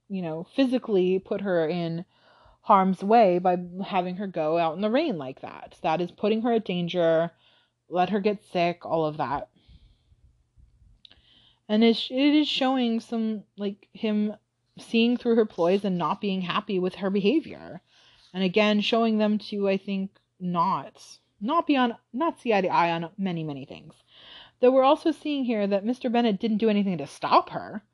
you 0.09 0.21
know 0.21 0.45
physically 0.55 1.19
put 1.19 1.41
her 1.41 1.67
in 1.67 2.05
harm's 2.61 3.03
way 3.03 3.39
by 3.39 3.57
having 3.83 4.17
her 4.17 4.27
go 4.27 4.57
out 4.57 4.75
in 4.75 4.81
the 4.81 4.89
rain 4.89 5.17
like 5.17 5.41
that. 5.41 5.77
That 5.81 6.01
is 6.01 6.11
putting 6.11 6.41
her 6.41 6.53
at 6.53 6.65
danger, 6.65 7.31
let 7.89 8.09
her 8.09 8.19
get 8.19 8.45
sick, 8.51 8.85
all 8.85 9.05
of 9.05 9.17
that. 9.17 9.49
And 11.71 11.85
it 11.85 12.11
is 12.11 12.49
showing 12.49 12.99
some, 12.99 13.45
like, 13.55 13.87
him 13.93 14.35
seeing 14.77 15.15
through 15.15 15.35
her 15.35 15.45
ploys 15.45 15.85
and 15.85 15.97
not 15.97 16.19
being 16.19 16.41
happy 16.41 16.79
with 16.79 16.95
her 16.95 17.09
behavior. 17.09 17.81
And 18.33 18.43
again, 18.43 18.81
showing 18.81 19.19
them 19.19 19.37
to, 19.37 19.69
I 19.69 19.77
think, 19.77 20.11
not, 20.37 21.01
not 21.39 21.65
be 21.65 21.77
on, 21.77 21.95
not 22.11 22.41
see 22.41 22.53
eye 22.53 22.59
to 22.59 22.67
eye 22.67 22.91
on 22.91 23.11
many, 23.17 23.45
many 23.45 23.63
things. 23.63 23.93
Though 24.59 24.71
we're 24.71 24.83
also 24.83 25.13
seeing 25.13 25.45
here 25.45 25.65
that 25.65 25.85
Mr. 25.85 26.11
Bennet 26.11 26.41
didn't 26.41 26.57
do 26.57 26.67
anything 26.67 26.97
to 26.97 27.07
stop 27.07 27.51
her. 27.51 27.85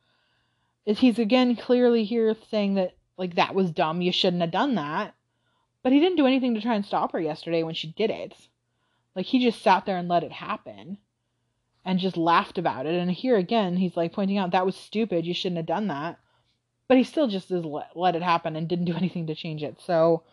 He's 0.86 1.20
again 1.20 1.56
clearly 1.56 2.04
here 2.04 2.36
saying 2.50 2.74
that 2.76 2.98
like 3.16 3.36
that 3.36 3.54
was 3.54 3.70
dumb. 3.70 4.02
You 4.02 4.12
shouldn't 4.12 4.42
have 4.42 4.50
done 4.50 4.74
that. 4.74 5.14
But 5.84 5.92
he 5.92 6.00
didn't 6.00 6.18
do 6.18 6.26
anything 6.26 6.56
to 6.56 6.62
try 6.62 6.74
and 6.74 6.84
stop 6.84 7.12
her 7.12 7.22
yesterday 7.22 7.62
when 7.62 7.76
she 7.76 7.92
did 7.92 8.10
it. 8.10 8.34
Like 9.16 9.28
he 9.28 9.38
just 9.38 9.62
sat 9.62 9.86
there 9.86 9.98
and 9.98 10.10
let 10.10 10.24
it 10.24 10.32
happen 10.32 10.98
and 11.88 12.00
just 12.00 12.18
laughed 12.18 12.58
about 12.58 12.86
it. 12.86 12.96
And 12.96 13.10
here 13.10 13.38
again, 13.38 13.78
he's 13.78 13.96
like 13.96 14.12
pointing 14.12 14.38
out 14.38 14.52
that 14.52 14.66
was 14.66 14.76
stupid. 14.76 15.26
You 15.26 15.34
shouldn't 15.34 15.56
have 15.56 15.66
done 15.66 15.88
that. 15.88 16.20
But 16.90 16.98
he 16.98 17.06
still 17.06 17.28
just 17.30 17.50
let, 17.50 17.96
let 17.96 18.16
it 18.16 18.22
happen 18.22 18.58
and 18.58 18.68
didn't 18.68 18.86
do 18.86 18.94
anything 18.98 19.26
to 19.28 19.36
change 19.36 19.64
it. 19.64 19.80
So 19.80 20.24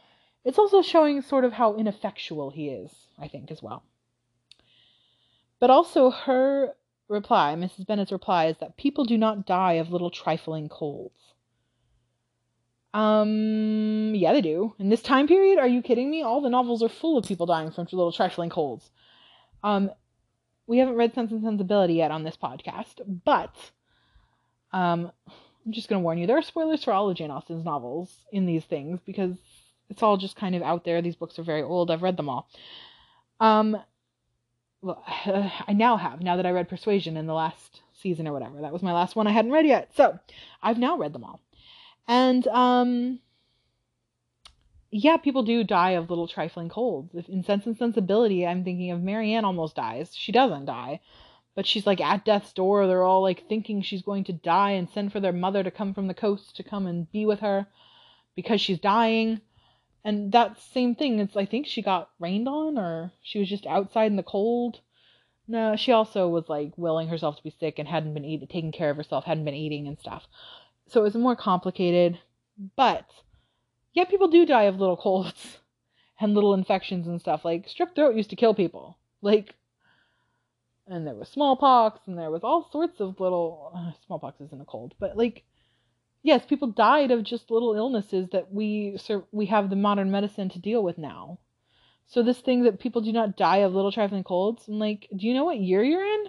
it's 0.44 0.58
also 0.58 0.82
showing 0.82 1.22
sort 1.22 1.44
of 1.44 1.52
how 1.52 1.76
ineffectual 1.76 2.50
he 2.50 2.68
is, 2.70 2.90
I 3.20 3.28
think, 3.28 3.52
as 3.52 3.62
well. 3.62 3.84
But 5.60 5.70
also 5.70 6.10
her 6.10 6.74
reply, 7.08 7.54
Mrs. 7.56 7.86
Bennet's 7.86 8.10
reply, 8.10 8.46
is 8.46 8.56
that 8.58 8.76
people 8.76 9.04
do 9.04 9.16
not 9.16 9.46
die 9.46 9.74
of 9.74 9.92
little 9.92 10.10
trifling 10.10 10.68
colds. 10.68 11.34
Um, 12.92 14.12
yeah, 14.16 14.32
they 14.32 14.40
do. 14.40 14.74
In 14.80 14.88
this 14.88 15.02
time 15.02 15.28
period, 15.28 15.60
are 15.60 15.68
you 15.68 15.82
kidding 15.82 16.10
me? 16.10 16.22
All 16.22 16.40
the 16.40 16.50
novels 16.50 16.82
are 16.82 16.88
full 16.88 17.16
of 17.16 17.26
people 17.26 17.46
dying 17.46 17.70
from 17.70 17.86
little 17.92 18.12
trifling 18.12 18.50
colds. 18.50 18.90
Um, 19.62 19.90
we 20.66 20.78
haven't 20.78 20.96
read 20.96 21.14
Sense 21.14 21.32
and 21.32 21.42
Sensibility 21.42 21.94
yet 21.94 22.10
on 22.10 22.24
this 22.24 22.36
podcast, 22.36 23.00
but 23.24 23.54
um, 24.72 25.10
I'm 25.64 25.72
just 25.72 25.88
gonna 25.88 26.00
warn 26.00 26.18
you, 26.18 26.26
there 26.26 26.38
are 26.38 26.42
spoilers 26.42 26.84
for 26.84 26.92
all 26.92 27.10
of 27.10 27.16
Jane 27.16 27.30
Austen's 27.30 27.64
novels 27.64 28.10
in 28.32 28.46
these 28.46 28.64
things 28.64 29.00
because 29.04 29.36
it's 29.90 30.02
all 30.02 30.16
just 30.16 30.36
kind 30.36 30.54
of 30.54 30.62
out 30.62 30.84
there. 30.84 31.02
These 31.02 31.16
books 31.16 31.38
are 31.38 31.44
very 31.44 31.62
old. 31.62 31.90
I've 31.90 32.02
read 32.02 32.16
them 32.16 32.28
all. 32.28 32.48
Um, 33.40 33.76
well, 34.82 35.02
I 35.06 35.72
now 35.72 35.96
have 35.96 36.20
now 36.20 36.36
that 36.36 36.46
I 36.46 36.50
read 36.50 36.68
Persuasion 36.68 37.16
in 37.16 37.26
the 37.26 37.34
last 37.34 37.82
season 37.94 38.28
or 38.28 38.32
whatever. 38.32 38.60
That 38.60 38.72
was 38.72 38.82
my 38.82 38.92
last 38.92 39.16
one 39.16 39.26
I 39.26 39.32
hadn't 39.32 39.52
read 39.52 39.66
yet. 39.66 39.90
So 39.96 40.18
I've 40.62 40.78
now 40.78 40.96
read 40.96 41.12
them 41.12 41.24
all. 41.24 41.40
And 42.06 42.46
um 42.48 43.20
yeah, 44.96 45.16
people 45.16 45.42
do 45.42 45.64
die 45.64 45.90
of 45.90 46.08
little 46.08 46.28
trifling 46.28 46.68
colds. 46.68 47.12
In 47.28 47.42
Sense 47.42 47.66
and 47.66 47.76
Sensibility, 47.76 48.46
I'm 48.46 48.62
thinking 48.62 48.90
of 48.90 49.02
Marianne 49.02 49.44
almost 49.44 49.74
dies. 49.74 50.14
She 50.14 50.30
doesn't 50.30 50.66
die, 50.66 51.00
but 51.54 51.66
she's 51.66 51.86
like 51.86 52.00
at 52.00 52.24
death's 52.24 52.52
door. 52.52 52.86
They're 52.86 53.02
all 53.02 53.22
like 53.22 53.48
thinking 53.48 53.82
she's 53.82 54.02
going 54.02 54.24
to 54.24 54.32
die 54.32 54.70
and 54.72 54.88
send 54.88 55.12
for 55.12 55.20
their 55.20 55.32
mother 55.32 55.64
to 55.64 55.70
come 55.70 55.94
from 55.94 56.06
the 56.06 56.14
coast 56.14 56.56
to 56.56 56.62
come 56.62 56.86
and 56.86 57.10
be 57.10 57.26
with 57.26 57.40
her 57.40 57.66
because 58.36 58.60
she's 58.60 58.78
dying. 58.78 59.40
And 60.04 60.30
that 60.32 60.60
same 60.60 60.94
thing, 60.94 61.18
it's 61.18 61.36
I 61.36 61.46
think 61.46 61.66
she 61.66 61.82
got 61.82 62.10
rained 62.20 62.48
on 62.48 62.78
or 62.78 63.12
she 63.22 63.40
was 63.40 63.48
just 63.48 63.66
outside 63.66 64.12
in 64.12 64.16
the 64.16 64.22
cold. 64.22 64.80
No, 65.48 65.74
she 65.76 65.90
also 65.90 66.28
was 66.28 66.48
like 66.48 66.72
willing 66.76 67.08
herself 67.08 67.36
to 67.36 67.42
be 67.42 67.54
sick 67.58 67.78
and 67.78 67.88
hadn't 67.88 68.14
been 68.14 68.24
eating, 68.24 68.46
taking 68.46 68.72
care 68.72 68.90
of 68.90 68.96
herself, 68.96 69.24
hadn't 69.24 69.44
been 69.44 69.54
eating 69.54 69.88
and 69.88 69.98
stuff 69.98 70.26
so 70.88 71.00
it 71.00 71.04
was 71.04 71.14
more 71.14 71.36
complicated. 71.36 72.18
But 72.76 73.06
yeah, 73.94 74.04
people 74.04 74.28
do 74.28 74.44
die 74.44 74.64
of 74.64 74.78
little 74.78 74.96
colds 74.96 75.58
and 76.20 76.34
little 76.34 76.52
infections 76.54 77.06
and 77.06 77.20
stuff. 77.20 77.44
Like 77.44 77.66
strep 77.68 77.94
throat 77.94 78.16
used 78.16 78.30
to 78.30 78.36
kill 78.36 78.54
people. 78.54 78.98
Like, 79.22 79.54
and 80.86 81.06
there 81.06 81.14
was 81.14 81.28
smallpox 81.28 82.00
and 82.06 82.18
there 82.18 82.30
was 82.30 82.42
all 82.42 82.68
sorts 82.70 83.00
of 83.00 83.20
little 83.20 83.72
uh, 83.74 83.92
smallpox 84.04 84.40
isn't 84.40 84.60
a 84.60 84.66
cold, 84.66 84.94
but 84.98 85.16
like, 85.16 85.44
yes, 86.22 86.44
people 86.44 86.68
died 86.68 87.10
of 87.10 87.22
just 87.22 87.50
little 87.50 87.74
illnesses 87.74 88.28
that 88.32 88.52
we 88.52 88.98
we 89.32 89.46
have 89.46 89.70
the 89.70 89.76
modern 89.76 90.10
medicine 90.10 90.50
to 90.50 90.58
deal 90.58 90.82
with 90.82 90.98
now. 90.98 91.38
So 92.06 92.22
this 92.22 92.40
thing 92.40 92.64
that 92.64 92.80
people 92.80 93.00
do 93.00 93.12
not 93.12 93.36
die 93.36 93.58
of 93.58 93.74
little 93.74 93.92
trifling 93.92 94.24
colds, 94.24 94.68
and 94.68 94.78
like, 94.78 95.08
do 95.16 95.26
you 95.26 95.32
know 95.32 95.44
what 95.44 95.58
year 95.58 95.82
you're 95.82 96.04
in? 96.04 96.24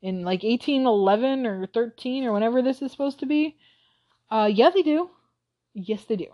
In 0.00 0.22
like 0.22 0.42
1811 0.42 1.46
or 1.46 1.66
13 1.66 2.24
or 2.24 2.32
whenever 2.32 2.62
this 2.62 2.82
is 2.82 2.92
supposed 2.92 3.18
to 3.20 3.26
be? 3.26 3.56
Uh, 4.30 4.48
yeah, 4.52 4.70
they 4.70 4.82
do. 4.82 5.10
Yes, 5.74 6.04
they 6.04 6.16
do. 6.16 6.26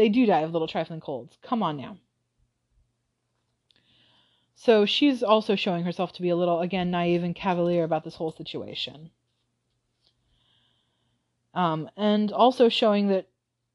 They 0.00 0.08
do 0.08 0.24
die 0.24 0.40
of 0.40 0.52
little 0.52 0.66
trifling 0.66 1.00
colds. 1.00 1.36
Come 1.42 1.62
on 1.62 1.76
now. 1.76 1.98
So 4.54 4.86
she's 4.86 5.22
also 5.22 5.56
showing 5.56 5.84
herself 5.84 6.14
to 6.14 6.22
be 6.22 6.30
a 6.30 6.36
little, 6.36 6.60
again, 6.60 6.90
naive 6.90 7.22
and 7.22 7.34
cavalier 7.34 7.84
about 7.84 8.04
this 8.04 8.14
whole 8.14 8.32
situation. 8.32 9.10
Um, 11.52 11.90
and 11.98 12.32
also 12.32 12.70
showing 12.70 13.08
that, 13.08 13.28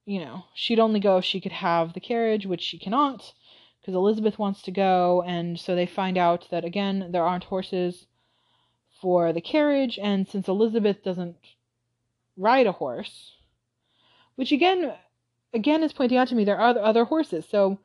you 0.07 0.17
know, 0.19 0.45
she'd 0.55 0.79
only 0.79 0.99
go 0.99 1.17
if 1.17 1.25
she 1.25 1.39
could 1.39 1.51
have 1.51 1.93
the 1.93 1.99
carriage, 1.99 2.47
which 2.47 2.61
she 2.61 2.79
cannot, 2.79 3.31
because 3.79 3.93
Elizabeth 3.93 4.39
wants 4.39 4.63
to 4.63 4.71
go, 4.71 5.21
and 5.27 5.59
so 5.59 5.75
they 5.75 5.85
find 5.85 6.17
out 6.17 6.47
that, 6.49 6.65
again, 6.65 7.11
there 7.11 7.23
aren't 7.23 7.43
horses 7.43 8.07
for 8.99 9.31
the 9.31 9.41
carriage, 9.41 9.99
and 10.01 10.27
since 10.27 10.47
Elizabeth 10.47 11.03
doesn't 11.03 11.37
ride 12.35 12.65
a 12.65 12.71
horse, 12.71 13.33
which 14.33 14.51
again 14.51 14.91
again 15.55 15.81
is 15.81 15.93
pointing 15.93 16.17
out 16.17 16.27
to 16.27 16.35
me 16.35 16.43
there 16.43 16.59
are 16.59 16.77
other 16.77 17.05
horses. 17.05 17.45
So 17.49 17.79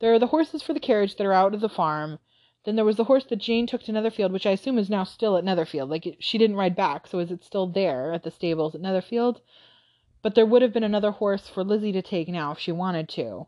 there 0.00 0.12
are 0.12 0.18
the 0.18 0.26
horses 0.26 0.62
for 0.62 0.74
the 0.74 0.80
carriage 0.80 1.16
that 1.16 1.26
are 1.26 1.32
out 1.32 1.54
of 1.54 1.60
the 1.60 1.68
farm. 1.68 2.18
Then 2.64 2.76
there 2.76 2.84
was 2.84 2.96
the 2.96 3.04
horse 3.04 3.24
that 3.26 3.36
Jane 3.36 3.66
took 3.66 3.84
to 3.84 3.92
Netherfield, 3.92 4.32
which 4.32 4.44
I 4.44 4.50
assume 4.50 4.76
is 4.76 4.90
now 4.90 5.04
still 5.04 5.36
at 5.36 5.44
Netherfield. 5.44 5.88
Like 5.88 6.16
she 6.18 6.36
didn't 6.36 6.56
ride 6.56 6.74
back, 6.74 7.06
so 7.06 7.20
is 7.20 7.30
it 7.30 7.44
still 7.44 7.68
there 7.68 8.12
at 8.12 8.24
the 8.24 8.30
stables 8.30 8.74
at 8.74 8.80
Netherfield? 8.80 9.40
But 10.20 10.34
there 10.34 10.44
would 10.44 10.62
have 10.62 10.72
been 10.72 10.82
another 10.82 11.12
horse 11.12 11.48
for 11.48 11.62
Lizzie 11.62 11.92
to 11.92 12.02
take 12.02 12.28
now 12.28 12.50
if 12.52 12.58
she 12.58 12.72
wanted 12.72 13.08
to. 13.10 13.46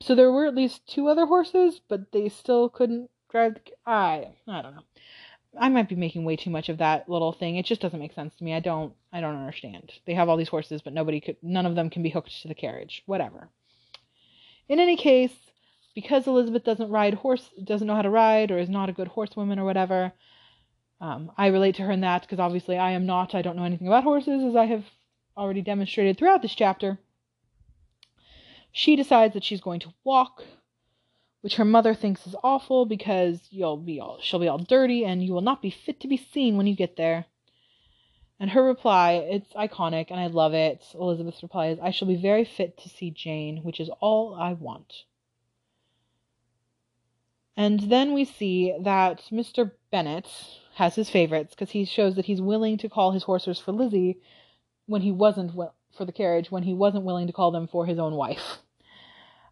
So 0.00 0.14
there 0.14 0.32
were 0.32 0.46
at 0.46 0.56
least 0.56 0.86
two 0.86 1.06
other 1.06 1.26
horses, 1.26 1.80
but 1.88 2.10
they 2.10 2.28
still 2.28 2.68
couldn't 2.68 3.08
drive. 3.30 3.54
The, 3.54 3.60
I 3.86 4.32
I 4.48 4.62
don't 4.62 4.74
know. 4.74 4.82
I 5.58 5.68
might 5.68 5.88
be 5.88 5.94
making 5.94 6.24
way 6.24 6.36
too 6.36 6.50
much 6.50 6.68
of 6.68 6.78
that 6.78 7.08
little 7.08 7.32
thing. 7.32 7.56
It 7.56 7.66
just 7.66 7.80
doesn't 7.80 7.98
make 7.98 8.12
sense 8.12 8.34
to 8.36 8.44
me. 8.44 8.54
I 8.54 8.60
don't 8.60 8.92
I 9.12 9.20
don't 9.20 9.36
understand. 9.36 9.92
They 10.06 10.14
have 10.14 10.28
all 10.28 10.36
these 10.36 10.48
horses, 10.48 10.82
but 10.82 10.92
nobody 10.92 11.20
could 11.20 11.36
none 11.42 11.66
of 11.66 11.74
them 11.74 11.90
can 11.90 12.02
be 12.02 12.10
hooked 12.10 12.42
to 12.42 12.48
the 12.48 12.54
carriage. 12.54 13.02
Whatever. 13.06 13.48
In 14.68 14.80
any 14.80 14.96
case, 14.96 15.34
because 15.94 16.26
Elizabeth 16.26 16.64
doesn't 16.64 16.90
ride 16.90 17.14
horse 17.14 17.50
doesn't 17.62 17.86
know 17.86 17.94
how 17.94 18.02
to 18.02 18.10
ride 18.10 18.50
or 18.50 18.58
is 18.58 18.68
not 18.68 18.88
a 18.88 18.92
good 18.92 19.08
horsewoman 19.08 19.58
or 19.58 19.64
whatever, 19.64 20.12
um, 21.00 21.30
I 21.36 21.48
relate 21.48 21.76
to 21.76 21.82
her 21.82 21.90
in 21.90 22.00
that 22.00 22.22
because 22.22 22.40
obviously 22.40 22.78
I 22.78 22.92
am 22.92 23.06
not. 23.06 23.34
I 23.34 23.42
don't 23.42 23.56
know 23.56 23.64
anything 23.64 23.88
about 23.88 24.04
horses 24.04 24.42
as 24.42 24.56
I 24.56 24.66
have 24.66 24.84
already 25.36 25.62
demonstrated 25.62 26.16
throughout 26.16 26.42
this 26.42 26.54
chapter. 26.54 26.98
She 28.72 28.96
decides 28.96 29.34
that 29.34 29.44
she's 29.44 29.60
going 29.60 29.80
to 29.80 29.92
walk 30.02 30.42
which 31.44 31.56
her 31.56 31.64
mother 31.66 31.92
thinks 31.92 32.26
is 32.26 32.34
awful 32.42 32.86
because 32.86 33.38
you'll 33.50 33.76
be 33.76 34.00
all 34.00 34.18
she'll 34.22 34.40
be 34.40 34.48
all 34.48 34.56
dirty 34.56 35.04
and 35.04 35.22
you 35.22 35.30
will 35.30 35.42
not 35.42 35.60
be 35.60 35.68
fit 35.68 36.00
to 36.00 36.08
be 36.08 36.16
seen 36.16 36.56
when 36.56 36.66
you 36.66 36.74
get 36.74 36.96
there. 36.96 37.26
And 38.40 38.48
her 38.48 38.64
reply, 38.64 39.12
it's 39.30 39.52
iconic 39.52 40.06
and 40.08 40.18
I 40.18 40.28
love 40.28 40.54
it. 40.54 40.82
Elizabeth's 40.94 41.42
reply 41.42 41.66
is, 41.66 41.78
I 41.82 41.90
shall 41.90 42.08
be 42.08 42.16
very 42.16 42.46
fit 42.46 42.78
to 42.78 42.88
see 42.88 43.10
Jane, 43.10 43.58
which 43.58 43.78
is 43.78 43.90
all 44.00 44.34
I 44.34 44.54
want. 44.54 45.04
And 47.58 47.90
then 47.90 48.14
we 48.14 48.24
see 48.24 48.74
that 48.80 49.24
Mr. 49.30 49.72
Bennet 49.90 50.26
has 50.76 50.94
his 50.94 51.10
favorites 51.10 51.50
because 51.54 51.72
he 51.72 51.84
shows 51.84 52.14
that 52.14 52.24
he's 52.24 52.40
willing 52.40 52.78
to 52.78 52.88
call 52.88 53.12
his 53.12 53.24
horses 53.24 53.58
for 53.58 53.72
Lizzie 53.72 54.18
when 54.86 55.02
he 55.02 55.12
wasn't 55.12 55.54
for 55.92 56.06
the 56.06 56.12
carriage 56.12 56.50
when 56.50 56.62
he 56.62 56.72
wasn't 56.72 57.04
willing 57.04 57.26
to 57.26 57.34
call 57.34 57.50
them 57.50 57.68
for 57.68 57.84
his 57.84 57.98
own 57.98 58.14
wife. 58.14 58.60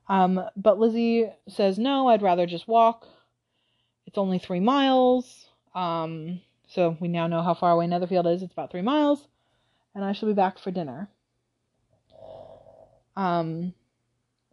Um, 0.08 0.40
but 0.56 0.78
Lizzie 0.78 1.30
says 1.48 1.78
no, 1.78 2.08
I'd 2.08 2.22
rather 2.22 2.46
just 2.46 2.68
walk. 2.68 3.06
It's 4.06 4.18
only 4.18 4.38
three 4.38 4.60
miles. 4.60 5.46
Um, 5.74 6.40
so 6.68 6.96
we 7.00 7.08
now 7.08 7.26
know 7.26 7.42
how 7.42 7.54
far 7.54 7.72
away 7.72 7.86
Netherfield 7.86 8.26
is. 8.26 8.42
It's 8.42 8.52
about 8.52 8.70
three 8.70 8.82
miles, 8.82 9.26
and 9.94 10.04
I 10.04 10.12
shall 10.12 10.28
be 10.28 10.34
back 10.34 10.58
for 10.58 10.70
dinner. 10.70 11.08
Um, 13.16 13.74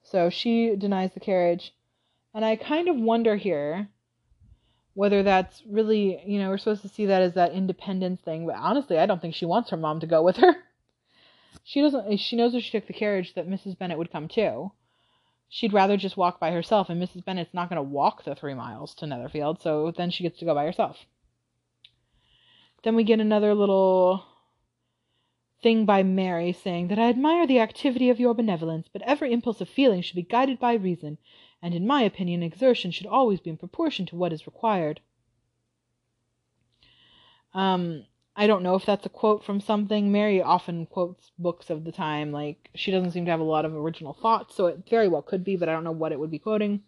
so 0.03 0.29
she 0.29 0.75
denies 0.75 1.11
the 1.13 1.19
carriage, 1.19 1.73
and 2.33 2.43
I 2.43 2.55
kind 2.55 2.87
of 2.89 2.95
wonder 2.97 3.35
here 3.35 3.89
whether 4.99 5.23
that's 5.23 5.63
really, 5.65 6.21
you 6.25 6.39
know, 6.39 6.49
we're 6.49 6.57
supposed 6.57 6.81
to 6.81 6.89
see 6.89 7.05
that 7.05 7.21
as 7.21 7.35
that 7.35 7.53
independence 7.53 8.19
thing, 8.19 8.45
but 8.45 8.55
honestly, 8.55 8.97
I 8.97 9.05
don't 9.05 9.21
think 9.21 9.33
she 9.33 9.45
wants 9.45 9.69
her 9.69 9.77
mom 9.77 10.01
to 10.01 10.07
go 10.07 10.21
with 10.21 10.37
her. 10.37 10.55
She 11.63 11.81
doesn't, 11.81 12.17
she 12.17 12.35
knows 12.35 12.55
if 12.55 12.63
she 12.63 12.71
took 12.71 12.87
the 12.87 12.93
carriage 12.93 13.35
that 13.35 13.47
Mrs. 13.47 13.77
Bennet 13.77 13.97
would 13.97 14.11
come 14.11 14.27
too. 14.27 14.71
She'd 15.49 15.73
rather 15.73 15.97
just 15.97 16.15
walk 16.15 16.39
by 16.39 16.51
herself, 16.51 16.89
and 16.89 17.01
Mrs. 17.01 17.25
Bennet's 17.25 17.53
not 17.53 17.69
going 17.69 17.77
to 17.77 17.83
walk 17.83 18.23
the 18.23 18.35
three 18.35 18.53
miles 18.53 18.93
to 18.95 19.07
Netherfield, 19.07 19.59
so 19.59 19.91
then 19.91 20.11
she 20.11 20.23
gets 20.23 20.37
to 20.39 20.45
go 20.45 20.53
by 20.53 20.63
herself. 20.63 21.05
Then 22.83 22.95
we 22.95 23.03
get 23.03 23.19
another 23.19 23.55
little 23.55 24.25
thing 25.61 25.85
by 25.85 26.03
Mary 26.03 26.53
saying 26.53 26.87
that 26.87 26.99
I 26.99 27.09
admire 27.09 27.47
the 27.47 27.59
activity 27.59 28.09
of 28.09 28.19
your 28.19 28.35
benevolence, 28.35 28.87
but 28.93 29.01
every 29.01 29.33
impulse 29.33 29.59
of 29.59 29.67
feeling 29.67 30.01
should 30.01 30.15
be 30.15 30.21
guided 30.21 30.59
by 30.59 30.73
reason, 30.73 31.17
and 31.61 31.73
in 31.73 31.87
my 31.87 32.03
opinion 32.03 32.43
exertion 32.43 32.91
should 32.91 33.07
always 33.07 33.39
be 33.39 33.49
in 33.49 33.57
proportion 33.57 34.05
to 34.05 34.15
what 34.15 34.31
is 34.31 34.45
required. 34.45 35.01
Um, 37.53 38.05
I 38.39 38.47
don't 38.47 38.63
know 38.63 38.75
if 38.75 38.85
that's 38.85 39.05
a 39.05 39.09
quote 39.09 39.43
from 39.43 39.59
something. 39.59 40.13
Mary 40.13 40.41
often 40.41 40.85
quotes 40.85 41.33
books 41.37 41.69
of 41.69 41.83
the 41.83 41.91
time. 41.91 42.31
Like, 42.31 42.69
she 42.73 42.89
doesn't 42.89 43.11
seem 43.11 43.25
to 43.25 43.31
have 43.31 43.41
a 43.41 43.43
lot 43.43 43.65
of 43.65 43.75
original 43.75 44.13
thoughts, 44.13 44.55
so 44.55 44.67
it 44.67 44.85
very 44.89 45.09
well 45.09 45.21
could 45.21 45.43
be, 45.43 45.57
but 45.57 45.67
I 45.67 45.73
don't 45.73 45.83
know 45.83 45.91
what 45.91 46.13
it 46.13 46.19
would 46.21 46.31
be 46.31 46.39
quoting, 46.39 46.83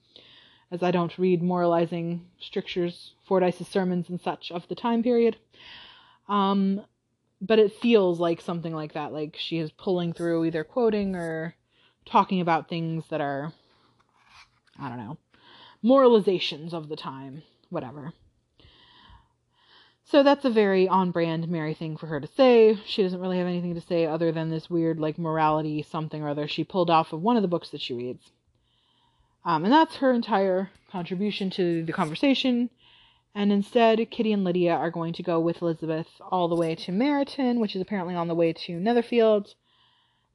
as 0.72 0.82
I 0.82 0.92
don't 0.92 1.18
read 1.18 1.44
moralizing 1.44 2.26
strictures, 2.40 3.16
Fordyce's 3.28 3.68
sermons, 3.68 4.08
and 4.08 4.22
such 4.22 4.50
of 4.50 4.66
the 4.70 4.76
time 4.76 5.04
period. 5.04 5.36
Um, 6.30 6.86
but 7.42 7.60
it 7.60 7.74
feels 7.74 8.18
like 8.18 8.40
something 8.40 8.74
like 8.74 8.94
that. 8.94 9.12
Like 9.12 9.36
she 9.38 9.58
is 9.58 9.74
pulling 9.74 10.14
through 10.14 10.46
either 10.46 10.64
quoting 10.64 11.18
or 11.18 11.56
talking 12.06 12.40
about 12.40 12.70
things 12.70 13.04
that 13.10 13.20
are, 13.20 13.52
I 14.80 14.88
don't 14.88 15.00
know, 15.00 15.18
moralizations 15.84 16.72
of 16.72 16.88
the 16.88 16.96
time, 16.96 17.44
whatever. 17.70 18.14
So 20.12 20.24
that's 20.24 20.44
a 20.44 20.50
very 20.50 20.90
on 20.90 21.12
brand 21.12 21.48
Mary 21.48 21.74
thing 21.74 21.96
for 21.96 22.08
her 22.08 22.20
to 22.20 22.28
say. 22.28 22.78
She 22.86 23.02
doesn't 23.02 23.22
really 23.22 23.38
have 23.38 23.48
anything 23.48 23.76
to 23.76 23.82
say 23.82 24.06
other 24.06 24.34
than 24.34 24.50
this 24.50 24.70
weird, 24.70 25.00
like, 25.00 25.18
morality 25.18 25.82
something 25.84 26.22
or 26.22 26.28
other 26.28 26.50
she 26.50 26.66
pulled 26.66 26.90
off 26.90 27.14
of 27.14 27.22
one 27.22 27.38
of 27.38 27.42
the 27.44 27.48
books 27.48 27.70
that 27.70 27.80
she 27.80 27.94
reads. 27.94 28.34
Um, 29.46 29.64
and 29.64 29.72
that's 29.72 29.96
her 29.96 30.12
entire 30.12 30.70
contribution 30.92 31.50
to 31.52 31.86
the 31.86 31.94
conversation. 31.94 32.70
And 33.34 33.54
instead, 33.54 34.12
Kitty 34.12 34.34
and 34.34 34.44
Lydia 34.44 34.74
are 34.74 34.92
going 34.92 35.14
to 35.14 35.24
go 35.24 35.40
with 35.40 35.62
Elizabeth 35.62 36.08
all 36.20 36.50
the 36.50 36.58
way 36.58 36.76
to 36.76 36.92
Meryton, 36.92 37.62
which 37.62 37.74
is 37.78 37.82
apparently 37.82 38.14
on 38.14 38.28
the 38.28 38.36
way 38.36 38.52
to 38.52 38.82
Netherfield. 38.82 39.56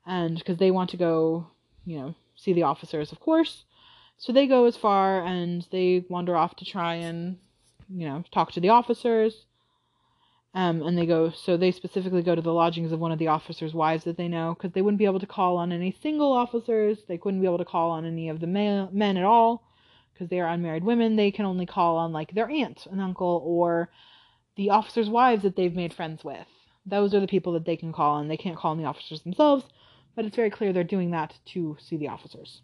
And 0.06 0.38
because 0.38 0.56
they 0.56 0.70
want 0.70 0.88
to 0.90 0.96
go, 0.96 1.48
you 1.84 1.98
know, 1.98 2.14
see 2.34 2.54
the 2.54 2.62
officers, 2.62 3.12
of 3.12 3.20
course. 3.20 3.66
So 4.16 4.32
they 4.32 4.46
go 4.46 4.64
as 4.64 4.78
far 4.78 5.22
and 5.22 5.66
they 5.70 6.06
wander 6.08 6.34
off 6.34 6.56
to 6.56 6.64
try 6.64 6.94
and, 6.94 7.36
you 7.90 8.08
know, 8.08 8.24
talk 8.32 8.52
to 8.52 8.60
the 8.60 8.70
officers. 8.70 9.44
Um, 10.56 10.82
and 10.82 10.96
they 10.96 11.04
go, 11.04 11.30
so 11.30 11.56
they 11.56 11.70
specifically 11.70 12.22
go 12.22 12.34
to 12.34 12.40
the 12.40 12.52
lodgings 12.52 12.90
of 12.90 12.98
one 12.98 13.12
of 13.12 13.18
the 13.18 13.28
officers' 13.28 13.74
wives 13.74 14.04
that 14.04 14.16
they 14.16 14.26
know, 14.26 14.54
because 14.54 14.72
they 14.72 14.80
wouldn't 14.80 14.98
be 14.98 15.04
able 15.04 15.20
to 15.20 15.26
call 15.26 15.58
on 15.58 15.70
any 15.70 15.92
single 16.02 16.32
officers. 16.32 17.04
They 17.06 17.18
couldn't 17.18 17.40
be 17.40 17.46
able 17.46 17.58
to 17.58 17.64
call 17.66 17.90
on 17.90 18.06
any 18.06 18.30
of 18.30 18.40
the 18.40 18.46
men 18.46 19.16
at 19.18 19.24
all 19.24 19.62
because 20.16 20.30
they 20.30 20.40
are 20.40 20.48
unmarried 20.48 20.82
women, 20.82 21.16
they 21.16 21.30
can 21.30 21.44
only 21.44 21.66
call 21.66 21.98
on 21.98 22.10
like 22.10 22.32
their 22.32 22.48
aunt 22.48 22.86
and 22.90 23.02
uncle 23.02 23.42
or 23.44 23.90
the 24.56 24.70
officers' 24.70 25.10
wives 25.10 25.42
that 25.42 25.56
they've 25.56 25.76
made 25.76 25.92
friends 25.92 26.24
with. 26.24 26.46
Those 26.86 27.12
are 27.12 27.20
the 27.20 27.26
people 27.26 27.52
that 27.52 27.66
they 27.66 27.76
can 27.76 27.92
call 27.92 28.14
on. 28.14 28.28
They 28.28 28.38
can't 28.38 28.56
call 28.56 28.70
on 28.70 28.78
the 28.78 28.86
officers 28.86 29.20
themselves, 29.20 29.66
but 30.14 30.24
it's 30.24 30.36
very 30.36 30.48
clear 30.48 30.72
they're 30.72 30.84
doing 30.84 31.10
that 31.10 31.34
to 31.52 31.76
see 31.78 31.98
the 31.98 32.08
officers. 32.08 32.62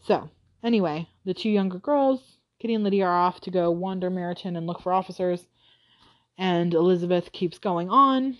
So, 0.00 0.30
anyway, 0.62 1.10
the 1.26 1.34
two 1.34 1.50
younger 1.50 1.78
girls, 1.78 2.38
Kitty 2.58 2.72
and 2.72 2.84
Lydia, 2.84 3.04
are 3.04 3.18
off 3.18 3.40
to 3.42 3.50
go 3.50 3.70
wander 3.70 4.10
Meryton 4.10 4.56
and 4.56 4.66
look 4.66 4.80
for 4.80 4.94
officers, 4.94 5.46
and 6.38 6.72
Elizabeth 6.72 7.32
keeps 7.32 7.58
going 7.58 7.90
on 7.90 8.38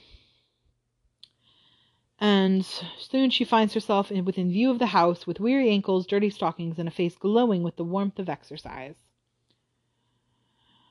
and 2.20 2.66
soon 2.98 3.30
she 3.30 3.44
finds 3.44 3.74
herself 3.74 4.10
in, 4.10 4.24
within 4.24 4.50
view 4.50 4.70
of 4.70 4.80
the 4.80 4.86
house 4.86 5.24
with 5.24 5.38
weary 5.38 5.70
ankles, 5.70 6.04
dirty 6.04 6.30
stockings, 6.30 6.76
and 6.76 6.88
a 6.88 6.90
face 6.90 7.16
glowing 7.16 7.62
with 7.62 7.76
the 7.76 7.84
warmth 7.84 8.18
of 8.18 8.28
exercise. 8.28 8.96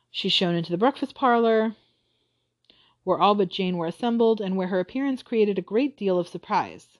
She's 0.10 0.32
shown 0.32 0.56
into 0.56 0.72
the 0.72 0.78
breakfast 0.78 1.16
parlor, 1.16 1.76
where 3.04 3.20
all 3.20 3.36
but 3.36 3.50
Jane 3.50 3.76
were 3.76 3.88
assembled, 3.88 4.40
and 4.40 4.56
where 4.56 4.70
her 4.70 4.80
appearance 4.80 5.22
created 5.22 5.58
a 5.58 5.62
great 5.62 5.98
deal 5.98 6.18
of 6.18 6.30
surprise. 6.30 6.98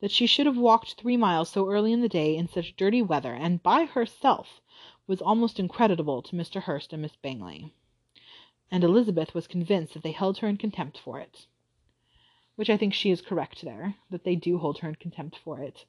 That 0.00 0.10
she 0.10 0.26
should 0.26 0.46
have 0.46 0.56
walked 0.56 0.94
three 0.94 1.18
miles 1.18 1.50
so 1.50 1.68
early 1.68 1.92
in 1.92 2.00
the 2.00 2.08
day 2.08 2.34
in 2.34 2.48
such 2.48 2.76
dirty 2.76 3.02
weather, 3.02 3.34
and 3.34 3.62
by 3.62 3.84
herself, 3.84 4.62
was 5.06 5.20
almost 5.20 5.60
incredible 5.60 6.22
to 6.22 6.36
Mr. 6.36 6.62
Hurst 6.62 6.94
and 6.94 7.02
Miss 7.02 7.16
Bingley. 7.16 7.74
And 8.70 8.84
Elizabeth 8.84 9.34
was 9.34 9.46
convinced 9.46 9.94
that 9.94 10.02
they 10.02 10.12
held 10.12 10.38
her 10.38 10.48
in 10.48 10.56
contempt 10.56 10.98
for 10.98 11.18
it 11.18 11.46
which 12.60 12.68
I 12.68 12.76
think 12.76 12.92
she 12.92 13.10
is 13.10 13.22
correct 13.22 13.62
there, 13.62 13.94
that 14.10 14.24
they 14.24 14.36
do 14.36 14.58
hold 14.58 14.80
her 14.80 14.88
in 14.90 14.96
contempt 14.96 15.38
for 15.42 15.60
it. 15.60 15.86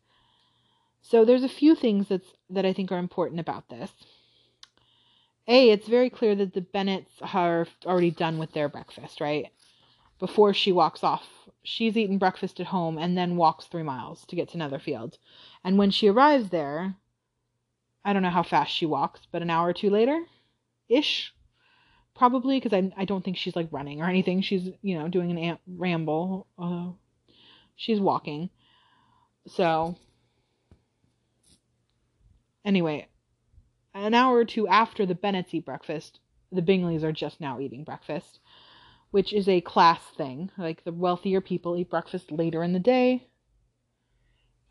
So 1.01 1.25
there's 1.25 1.43
a 1.43 1.49
few 1.49 1.75
things 1.75 2.07
that's 2.07 2.29
that 2.49 2.65
I 2.65 2.71
think 2.71 2.93
are 2.93 2.97
important 2.97 3.41
about 3.41 3.67
this. 3.67 3.91
A, 5.49 5.69
it's 5.69 5.89
very 5.89 6.09
clear 6.09 6.33
that 6.33 6.53
the 6.53 6.61
Bennets 6.61 7.11
are 7.21 7.67
already 7.85 8.09
done 8.09 8.37
with 8.37 8.53
their 8.53 8.69
breakfast, 8.69 9.19
right? 9.19 9.47
Before 10.17 10.53
she 10.53 10.71
walks 10.71 11.03
off. 11.03 11.27
She's 11.61 11.97
eaten 11.97 12.17
breakfast 12.17 12.61
at 12.61 12.67
home 12.67 12.97
and 12.97 13.17
then 13.17 13.35
walks 13.35 13.65
three 13.65 13.83
miles 13.83 14.23
to 14.27 14.37
get 14.37 14.47
to 14.51 14.57
Netherfield. 14.57 15.17
And 15.65 15.77
when 15.77 15.91
she 15.91 16.07
arrives 16.07 16.51
there, 16.51 16.95
I 18.05 18.13
don't 18.13 18.23
know 18.23 18.29
how 18.29 18.43
fast 18.43 18.71
she 18.71 18.85
walks, 18.85 19.27
but 19.29 19.41
an 19.41 19.49
hour 19.49 19.67
or 19.67 19.73
two 19.73 19.89
later 19.89 20.23
ish, 20.87 21.33
probably 22.15 22.59
because 22.59 22.73
I 22.73 22.91
I 23.01 23.05
don't 23.05 23.23
think 23.23 23.37
she's 23.37 23.55
like 23.55 23.69
running 23.71 24.01
or 24.01 24.09
anything. 24.09 24.41
She's 24.41 24.69
you 24.81 24.97
know 24.97 25.07
doing 25.07 25.31
an 25.31 25.37
ant 25.37 25.59
ramble. 25.67 26.47
Uh, 26.57 26.89
she's 27.75 27.99
walking. 27.99 28.49
So 29.47 29.95
anyway, 32.63 33.07
an 33.93 34.13
hour 34.13 34.37
or 34.37 34.45
two 34.45 34.67
after 34.67 35.05
the 35.05 35.15
Bennets 35.15 35.53
eat 35.53 35.65
breakfast, 35.65 36.19
the 36.51 36.61
Bingleys 36.61 37.03
are 37.03 37.11
just 37.11 37.41
now 37.41 37.59
eating 37.59 37.83
breakfast, 37.83 38.39
which 39.11 39.33
is 39.33 39.47
a 39.47 39.61
class 39.61 40.01
thing. 40.17 40.51
Like 40.57 40.83
the 40.83 40.91
wealthier 40.91 41.41
people 41.41 41.77
eat 41.77 41.89
breakfast 41.89 42.31
later 42.31 42.63
in 42.63 42.73
the 42.73 42.79
day. 42.79 43.27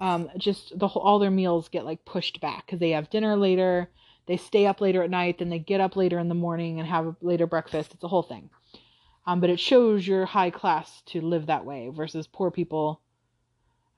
Um, 0.00 0.30
just 0.38 0.78
the 0.78 0.88
whole, 0.88 1.02
all 1.02 1.18
their 1.18 1.30
meals 1.30 1.68
get 1.68 1.84
like 1.84 2.06
pushed 2.06 2.40
back 2.40 2.64
because 2.64 2.80
they 2.80 2.90
have 2.90 3.10
dinner 3.10 3.36
later 3.36 3.90
they 4.26 4.36
stay 4.36 4.66
up 4.66 4.80
later 4.80 5.02
at 5.02 5.10
night, 5.10 5.38
then 5.38 5.48
they 5.48 5.58
get 5.58 5.80
up 5.80 5.96
later 5.96 6.18
in 6.18 6.28
the 6.28 6.34
morning 6.34 6.78
and 6.78 6.88
have 6.88 7.06
a 7.06 7.16
later 7.20 7.46
breakfast. 7.46 7.94
It's 7.94 8.04
a 8.04 8.08
whole 8.08 8.22
thing. 8.22 8.50
Um, 9.26 9.40
but 9.40 9.50
it 9.50 9.60
shows 9.60 10.06
your 10.06 10.26
high 10.26 10.50
class 10.50 11.02
to 11.06 11.20
live 11.20 11.46
that 11.46 11.64
way 11.64 11.88
versus 11.88 12.26
poor 12.26 12.50
people. 12.50 13.00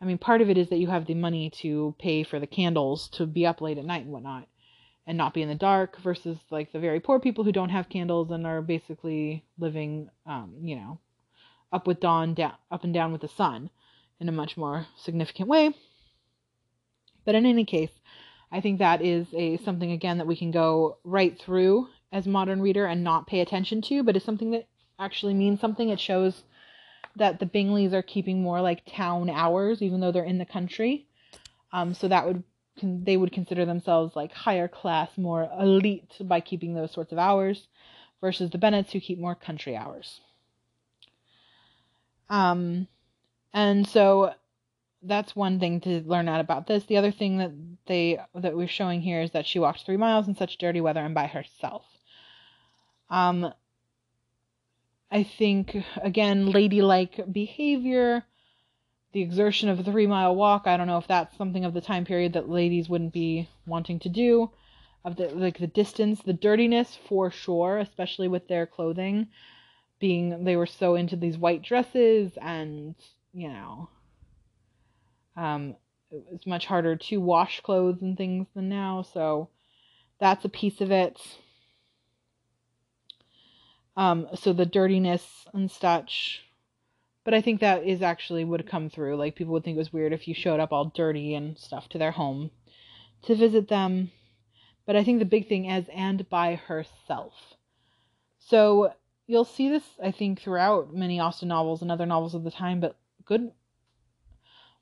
I 0.01 0.05
mean, 0.05 0.18
part 0.18 0.41
of 0.41 0.51
it 0.51 0.59
is 0.59 0.68
that 0.70 0.79
you 0.79 0.89
have 0.89 1.07
the 1.07 1.14
money 1.14 1.51
to 1.61 1.95
pay 1.99 2.23
for 2.23 2.41
the 2.41 2.47
candles 2.47 3.09
to 3.11 3.27
be 3.27 3.47
up 3.47 3.61
late 3.61 3.79
at 3.79 3.85
night 3.85 4.03
and 4.03 4.12
whatnot 4.12 4.49
and 5.07 5.18
not 5.18 5.35
be 5.35 5.43
in 5.43 5.49
the 5.49 5.55
dark 5.55 5.99
versus 6.01 6.39
like 6.51 6.73
the 6.73 6.79
very 6.79 7.01
poor 7.01 7.18
people 7.18 7.45
who 7.45 7.53
don't 7.53 7.70
have 7.70 7.89
candles 7.89 8.31
and 8.31 8.47
are 8.47 8.62
basically 8.62 9.45
living, 9.59 10.09
um, 10.27 10.55
you 10.61 10.77
know, 10.77 10.99
up 11.73 11.87
with 11.87 12.01
dawn, 12.01 12.35
down, 12.35 12.55
up 12.70 12.85
and 12.85 12.95
down 12.95 13.12
with 13.12 13.20
the 13.20 13.29
sun 13.29 13.70
in 14.20 14.29
a 14.29 14.33
much 14.33 14.57
more 14.57 14.87
significant 14.97 15.49
way. 15.49 15.75
But 17.25 17.35
in 17.35 17.47
any 17.47 17.64
case, 17.64 17.91
I 18.53 18.61
think 18.61 18.78
that 18.78 19.00
is 19.03 19.26
a 19.32 19.57
something 19.59 19.90
again 19.92 20.18
that 20.18 20.26
we 20.26 20.36
can 20.36 20.50
go 20.50 20.98
right 21.05 21.38
through 21.38 21.88
as 22.12 22.26
modern 22.26 22.61
reader 22.61 22.84
and 22.84 23.03
not 23.03 23.26
pay 23.26 23.40
attention 23.40 23.80
to, 23.82 24.03
but 24.03 24.14
it's 24.14 24.24
something 24.26 24.50
that 24.50 24.68
actually 24.98 25.32
means 25.32 25.59
something. 25.59 25.88
It 25.88 25.98
shows 25.98 26.42
that 27.16 27.40
the 27.40 27.46
Bingleys 27.46 27.94
are 27.94 28.03
keeping 28.03 28.42
more 28.42 28.61
like 28.61 28.82
town 28.86 29.30
hours, 29.30 29.80
even 29.80 30.00
though 30.00 30.12
they're 30.12 30.22
in 30.24 30.38
the 30.38 30.44
country. 30.44 31.07
Um, 31.72 31.94
so 31.94 32.09
that 32.09 32.26
would 32.26 32.44
they 32.82 33.16
would 33.16 33.32
consider 33.32 33.64
themselves 33.64 34.16
like 34.16 34.32
higher 34.32 34.68
class, 34.68 35.11
more 35.16 35.48
elite 35.59 36.12
by 36.20 36.40
keeping 36.40 36.74
those 36.74 36.92
sorts 36.92 37.12
of 37.12 37.18
hours, 37.18 37.68
versus 38.20 38.50
the 38.50 38.59
Bennets 38.59 38.92
who 38.92 39.00
keep 39.00 39.18
more 39.18 39.34
country 39.34 39.76
hours. 39.76 40.20
Um, 42.28 42.88
and 43.53 43.86
so 43.86 44.34
that's 45.03 45.34
one 45.34 45.59
thing 45.59 45.80
to 45.80 46.00
learn 46.03 46.28
out 46.28 46.40
about 46.40 46.66
this. 46.66 46.84
The 46.84 46.96
other 46.96 47.11
thing 47.11 47.38
that 47.38 47.53
they 47.86 48.18
that 48.34 48.57
we're 48.57 48.68
showing 48.68 49.00
here 49.00 49.20
is 49.20 49.32
that 49.32 49.46
she 49.46 49.59
walked 49.59 49.84
three 49.84 49.96
miles 49.96 50.28
in 50.28 50.36
such 50.36 50.59
dirty 50.59 50.80
weather 50.80 51.00
and 51.00 51.14
by 51.14 51.26
herself. 51.26 51.84
Um, 53.11 53.53
I 55.11 55.24
think 55.24 55.76
again, 56.00 56.50
ladylike 56.50 57.20
behavior, 57.30 58.24
the 59.12 59.22
exertion 59.22 59.68
of 59.68 59.80
a 59.80 59.84
three 59.84 60.07
mile 60.07 60.34
walk. 60.34 60.66
I 60.66 60.76
don't 60.76 60.86
know 60.86 60.98
if 60.98 61.09
that's 61.09 61.36
something 61.36 61.64
of 61.64 61.74
the 61.74 61.80
time 61.80 62.05
period 62.05 62.32
that 62.34 62.48
ladies 62.48 62.88
wouldn't 62.88 63.12
be 63.12 63.48
wanting 63.66 63.98
to 64.00 64.09
do. 64.09 64.50
Of 65.05 65.16
the 65.16 65.28
like 65.30 65.59
the 65.59 65.66
distance, 65.66 66.22
the 66.22 66.32
dirtiness 66.32 66.96
for 67.09 67.32
sure, 67.32 67.78
especially 67.78 68.28
with 68.28 68.46
their 68.46 68.66
clothing, 68.66 69.26
being 69.98 70.44
they 70.44 70.55
were 70.55 70.66
so 70.66 70.94
into 70.94 71.16
these 71.16 71.36
white 71.36 71.62
dresses 71.62 72.38
and 72.40 72.94
you 73.34 73.48
know 73.48 73.88
um, 75.37 75.76
was 76.11 76.47
much 76.47 76.66
harder 76.66 76.97
to 76.97 77.16
wash 77.18 77.61
clothes 77.61 78.03
and 78.03 78.16
things 78.16 78.47
than 78.55 78.68
now, 78.68 79.03
so 79.03 79.49
that's 80.20 80.45
a 80.45 80.49
piece 80.49 80.80
of 80.80 80.91
it. 80.91 81.20
Um, 83.97 84.28
so 84.35 84.53
the 84.53 84.66
dirtiness 84.66 85.47
and 85.53 85.70
such. 85.70 86.43
But 87.24 87.35
I 87.35 87.41
think 87.41 87.61
that 87.61 87.85
is 87.87 88.03
actually 88.03 88.45
would 88.45 88.68
come 88.68 88.91
through. 88.91 89.16
Like 89.16 89.37
people 89.37 89.53
would 89.53 89.64
think 89.64 89.76
it 89.76 89.78
was 89.78 89.93
weird 89.93 90.12
if 90.12 90.26
you 90.26 90.35
showed 90.35 90.61
up 90.61 90.72
all 90.72 90.87
dirty 90.87 91.35
and 91.35 91.57
stuff 91.59 91.89
to 91.91 91.99
their 91.99 92.11
home 92.11 92.51
to 93.22 93.35
visit 93.35 93.68
them. 93.68 94.11
But 94.87 94.97
I 94.97 95.05
think 95.05 95.18
the 95.18 95.24
big 95.24 95.49
thing 95.49 95.66
is 95.66 95.87
and 95.95 96.28
by 96.28 96.57
herself. 96.57 97.35
So 98.41 98.93
you'll 99.26 99.45
see 99.45 99.68
this, 99.68 99.85
I 100.03 100.11
think, 100.11 100.41
throughout 100.41 100.93
many 100.93 101.20
Austen 101.20 101.49
novels 101.49 101.83
and 101.83 101.93
other 101.93 102.07
novels 102.07 102.35
of 102.35 102.43
the 102.43 102.51
time, 102.51 102.80
but 102.80 102.97
good 103.24 103.53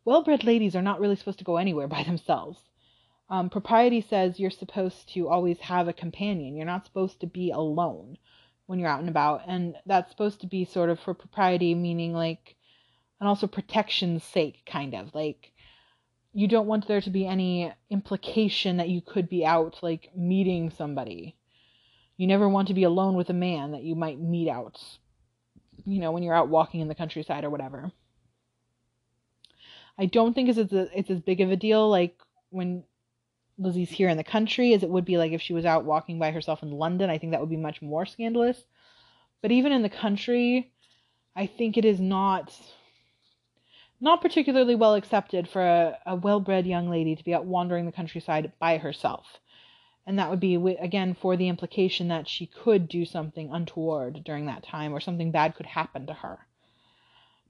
well 0.05 0.23
bred 0.23 0.45
ladies 0.45 0.75
are 0.75 0.83
not 0.83 1.01
really 1.01 1.17
supposed 1.17 1.39
to 1.39 1.45
go 1.45 1.57
anywhere 1.57 1.89
by 1.89 2.03
themselves. 2.03 2.61
Um, 3.29 3.49
propriety 3.49 4.01
says 4.01 4.41
you're 4.41 4.51
supposed 4.51 5.13
to 5.15 5.29
always 5.29 5.59
have 5.61 5.87
a 5.87 5.93
companion. 5.93 6.57
You're 6.57 6.67
not 6.67 6.85
supposed 6.85 7.21
to 7.21 7.27
be 7.27 7.51
alone 7.53 8.19
when 8.67 8.79
you're 8.79 8.89
out 8.89 9.01
and 9.01 9.09
about. 9.09 9.43
And 9.47 9.77
that's 9.87 10.11
supposed 10.11 10.41
to 10.41 10.47
be 10.47 10.65
sort 10.65 10.91
of 10.91 10.99
for 10.99 11.15
propriety, 11.15 11.75
meaning 11.75 12.13
like, 12.13 12.57
and 13.21 13.29
also 13.29 13.47
protection's 13.47 14.25
sake, 14.25 14.63
kind 14.67 14.95
of. 14.95 15.15
Like, 15.15 15.53
you 16.33 16.49
don't 16.49 16.67
want 16.67 16.89
there 16.89 17.01
to 17.01 17.11
be 17.11 17.27
any 17.27 17.73
implication 17.91 18.79
that 18.79 18.89
you 18.89 19.01
could 19.01 19.29
be 19.29 19.45
out, 19.45 19.79
like, 19.83 20.11
meeting 20.17 20.71
somebody. 20.71 21.37
You 22.17 22.27
never 22.27 22.49
want 22.49 22.69
to 22.69 22.75
be 22.75 22.85
alone 22.85 23.15
with 23.15 23.31
a 23.31 23.35
man 23.35 23.73
that 23.73 23.83
you 23.83 23.95
might 23.95 24.21
meet 24.21 24.49
out, 24.49 24.81
you 25.85 26.01
know, 26.01 26.13
when 26.13 26.23
you're 26.23 26.35
out 26.35 26.49
walking 26.49 26.81
in 26.81 26.89
the 26.89 26.95
countryside 26.95 27.45
or 27.45 27.51
whatever. 27.51 27.93
I 30.01 30.07
don't 30.07 30.33
think 30.33 30.49
it's 30.49 30.59
as, 30.59 30.73
it's 30.73 31.11
as 31.11 31.21
big 31.21 31.43
of 31.43 31.51
a 31.51 31.57
deal 31.57 31.89
like 31.91 32.19
when 32.49 32.85
Lizzie's 33.59 33.91
here 33.91 34.09
in 34.09 34.17
the 34.17 34.25
country 34.25 34.73
as 34.73 34.83
it 34.83 34.89
would 34.89 35.05
be 35.05 35.19
like 35.19 35.33
if 35.33 35.43
she 35.43 35.53
was 35.53 35.67
out 35.67 35.85
walking 35.85 36.19
by 36.19 36.31
herself 36.31 36.63
in 36.63 36.71
London. 36.71 37.11
I 37.11 37.19
think 37.19 37.33
that 37.33 37.41
would 37.41 37.51
be 37.51 37.59
much 37.59 37.83
more 37.83 38.07
scandalous. 38.07 38.65
But 39.43 39.53
even 39.53 39.73
in 39.73 39.83
the 39.83 39.91
country, 39.91 40.73
I 41.37 41.47
think 41.47 41.77
it 41.77 41.85
is 41.85 42.01
not 42.01 42.51
not 44.01 44.23
particularly 44.23 44.75
well 44.75 44.95
accepted 44.95 45.47
for 45.47 45.61
a, 45.61 45.99
a 46.07 46.17
well-bred 46.17 46.67
young 46.67 46.89
lady 46.89 47.15
to 47.15 47.23
be 47.23 47.35
out 47.35 47.45
wandering 47.45 47.85
the 47.85 47.93
countryside 47.93 48.51
by 48.59 48.79
herself. 48.79 49.27
And 50.07 50.19
that 50.19 50.31
would 50.31 50.41
be 50.41 50.55
again 50.55 51.15
for 51.15 51.37
the 51.37 51.49
implication 51.49 52.09
that 52.09 52.27
she 52.27 52.47
could 52.47 52.89
do 52.89 53.05
something 53.05 53.51
untoward 53.53 54.25
during 54.25 54.47
that 54.47 54.63
time 54.63 54.95
or 54.95 55.01
something 55.01 55.31
bad 55.31 55.55
could 55.55 55.67
happen 55.67 56.07
to 56.07 56.15
her 56.15 56.47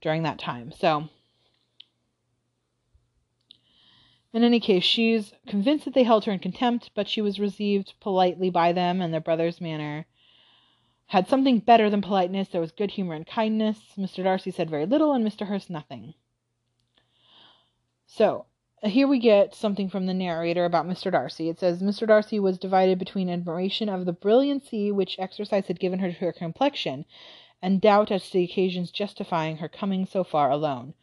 during 0.01 0.23
that 0.23 0.37
time. 0.37 0.73
So 0.77 1.07
In 4.33 4.43
any 4.43 4.61
case, 4.61 4.83
she's 4.83 5.33
convinced 5.45 5.83
that 5.85 5.93
they 5.93 6.03
held 6.03 6.23
her 6.25 6.31
in 6.31 6.39
contempt, 6.39 6.91
but 6.95 7.07
she 7.07 7.21
was 7.21 7.39
received 7.39 7.93
politely 7.99 8.49
by 8.49 8.71
them, 8.71 9.01
and 9.01 9.13
their 9.13 9.19
brother's 9.19 9.59
manner 9.59 10.05
had 11.07 11.27
something 11.27 11.59
better 11.59 11.89
than 11.89 12.01
politeness. 12.01 12.47
There 12.47 12.61
was 12.61 12.71
good 12.71 12.91
humor 12.91 13.13
and 13.13 13.27
kindness. 13.27 13.79
Mr. 13.97 14.23
Darcy 14.23 14.49
said 14.51 14.69
very 14.69 14.85
little, 14.85 15.11
and 15.11 15.27
Mr. 15.27 15.47
Hurst 15.47 15.69
nothing. 15.69 16.13
So, 18.05 18.45
here 18.83 19.07
we 19.07 19.19
get 19.19 19.53
something 19.53 19.89
from 19.89 20.05
the 20.05 20.13
narrator 20.13 20.63
about 20.63 20.87
Mr. 20.87 21.11
Darcy. 21.11 21.49
It 21.49 21.59
says 21.59 21.83
Mr. 21.83 22.07
Darcy 22.07 22.39
was 22.39 22.57
divided 22.57 22.97
between 22.97 23.29
admiration 23.29 23.89
of 23.89 24.05
the 24.05 24.13
brilliancy 24.13 24.91
which 24.93 25.19
exercise 25.19 25.67
had 25.67 25.79
given 25.79 25.99
her 25.99 26.13
to 26.13 26.19
her 26.19 26.31
complexion, 26.31 27.03
and 27.61 27.81
doubt 27.81 28.09
as 28.11 28.25
to 28.27 28.37
the 28.37 28.43
occasions 28.45 28.91
justifying 28.91 29.57
her 29.57 29.67
coming 29.67 30.05
so 30.05 30.23
far 30.23 30.49
alone. 30.49 30.93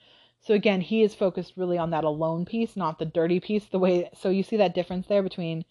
So 0.41 0.55
again, 0.55 0.81
he 0.81 1.03
is 1.03 1.15
focused 1.15 1.55
really 1.57 1.79
on 1.79 1.91
that 1.91 2.05
alone 2.05 2.45
piece, 2.45 2.77
not 2.77 2.99
the 2.99 3.05
dirty 3.05 3.41
piece. 3.41 3.67
The 3.67 3.79
way 3.79 4.11
so 4.19 4.31
you 4.31 4.43
see 4.43 4.57
that 4.57 4.75
difference 4.75 5.07
there 5.07 5.23
between 5.23 5.65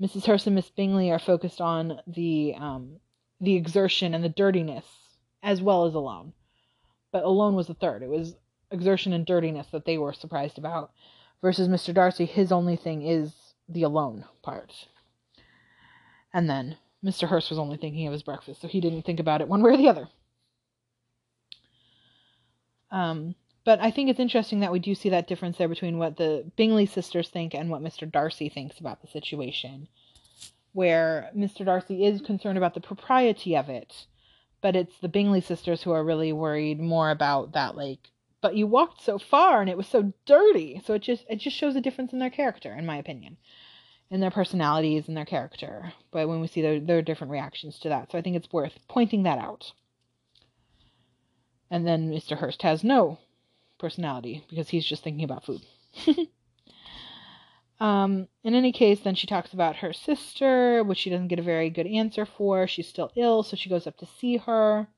Mrs. 0.00 0.26
Hurst 0.26 0.46
and 0.46 0.54
Miss 0.54 0.70
Bingley 0.70 1.10
are 1.10 1.18
focused 1.18 1.60
on 1.60 2.00
the 2.06 2.54
um, 2.56 3.00
the 3.40 3.56
exertion 3.56 4.14
and 4.14 4.22
the 4.22 4.28
dirtiness 4.28 4.84
as 5.42 5.60
well 5.60 5.84
as 5.84 5.94
alone. 5.94 6.32
But 7.12 7.24
alone 7.24 7.54
was 7.54 7.66
the 7.66 7.74
third. 7.74 8.02
It 8.02 8.08
was 8.08 8.34
exertion 8.70 9.12
and 9.12 9.24
dirtiness 9.24 9.68
that 9.68 9.84
they 9.84 9.98
were 9.98 10.12
surprised 10.12 10.58
about. 10.58 10.92
Versus 11.42 11.68
Mr. 11.68 11.92
Darcy, 11.92 12.24
his 12.24 12.50
only 12.50 12.76
thing 12.76 13.02
is 13.02 13.32
the 13.68 13.82
alone 13.82 14.24
part. 14.42 14.72
And 16.32 16.48
then 16.48 16.78
Mr. 17.04 17.28
Hurst 17.28 17.50
was 17.50 17.58
only 17.58 17.76
thinking 17.76 18.06
of 18.06 18.12
his 18.12 18.22
breakfast, 18.22 18.62
so 18.62 18.68
he 18.68 18.80
didn't 18.80 19.02
think 19.02 19.20
about 19.20 19.42
it 19.42 19.48
one 19.48 19.62
way 19.62 19.72
or 19.72 19.76
the 19.76 19.88
other. 19.88 20.08
Um, 22.90 23.34
but 23.64 23.80
I 23.80 23.90
think 23.90 24.10
it's 24.10 24.20
interesting 24.20 24.60
that 24.60 24.72
we 24.72 24.78
do 24.78 24.94
see 24.94 25.08
that 25.08 25.26
difference 25.26 25.56
there 25.56 25.68
between 25.68 25.96
what 25.98 26.18
the 26.18 26.44
Bingley 26.56 26.84
sisters 26.84 27.30
think 27.30 27.54
and 27.54 27.70
what 27.70 27.82
Mr. 27.82 28.10
Darcy 28.10 28.50
thinks 28.50 28.78
about 28.78 29.00
the 29.00 29.08
situation. 29.08 29.88
Where 30.72 31.30
Mr. 31.34 31.64
Darcy 31.64 32.04
is 32.04 32.20
concerned 32.20 32.58
about 32.58 32.74
the 32.74 32.80
propriety 32.80 33.56
of 33.56 33.70
it, 33.70 34.06
but 34.60 34.76
it's 34.76 34.98
the 34.98 35.08
Bingley 35.08 35.40
sisters 35.40 35.82
who 35.82 35.92
are 35.92 36.04
really 36.04 36.32
worried 36.32 36.78
more 36.78 37.10
about 37.10 37.52
that, 37.52 37.76
like, 37.76 38.10
but 38.42 38.56
you 38.56 38.66
walked 38.66 39.00
so 39.00 39.18
far 39.18 39.62
and 39.62 39.70
it 39.70 39.76
was 39.76 39.86
so 39.86 40.12
dirty. 40.26 40.82
So 40.84 40.94
it 40.94 41.02
just 41.02 41.24
it 41.30 41.36
just 41.36 41.56
shows 41.56 41.76
a 41.76 41.80
difference 41.80 42.12
in 42.12 42.18
their 42.18 42.28
character, 42.28 42.74
in 42.74 42.84
my 42.84 42.98
opinion. 42.98 43.38
In 44.10 44.20
their 44.20 44.30
personalities 44.30 45.08
and 45.08 45.16
their 45.16 45.24
character. 45.24 45.94
But 46.10 46.28
when 46.28 46.42
we 46.42 46.46
see 46.46 46.60
their, 46.60 46.78
their 46.78 47.00
different 47.00 47.30
reactions 47.30 47.78
to 47.78 47.88
that. 47.88 48.12
So 48.12 48.18
I 48.18 48.20
think 48.20 48.36
it's 48.36 48.52
worth 48.52 48.78
pointing 48.86 49.22
that 49.22 49.38
out. 49.38 49.72
And 51.70 51.86
then 51.86 52.10
Mr. 52.10 52.36
Hurst 52.36 52.60
has 52.62 52.84
no 52.84 53.18
personality 53.84 54.42
because 54.48 54.70
he's 54.70 54.86
just 54.86 55.04
thinking 55.04 55.24
about 55.24 55.44
food. 55.44 55.60
um, 57.80 58.28
in 58.42 58.54
any 58.54 58.72
case, 58.72 59.00
then 59.00 59.14
she 59.14 59.26
talks 59.26 59.52
about 59.52 59.76
her 59.76 59.92
sister, 59.92 60.82
which 60.82 60.96
she 60.96 61.10
doesn't 61.10 61.28
get 61.28 61.38
a 61.38 61.42
very 61.42 61.68
good 61.68 61.86
answer 61.86 62.24
for. 62.24 62.66
She's 62.66 62.88
still 62.88 63.12
ill, 63.14 63.42
so 63.42 63.56
she 63.56 63.68
goes 63.68 63.86
up 63.86 63.98
to 63.98 64.06
see 64.06 64.38
her. 64.38 64.88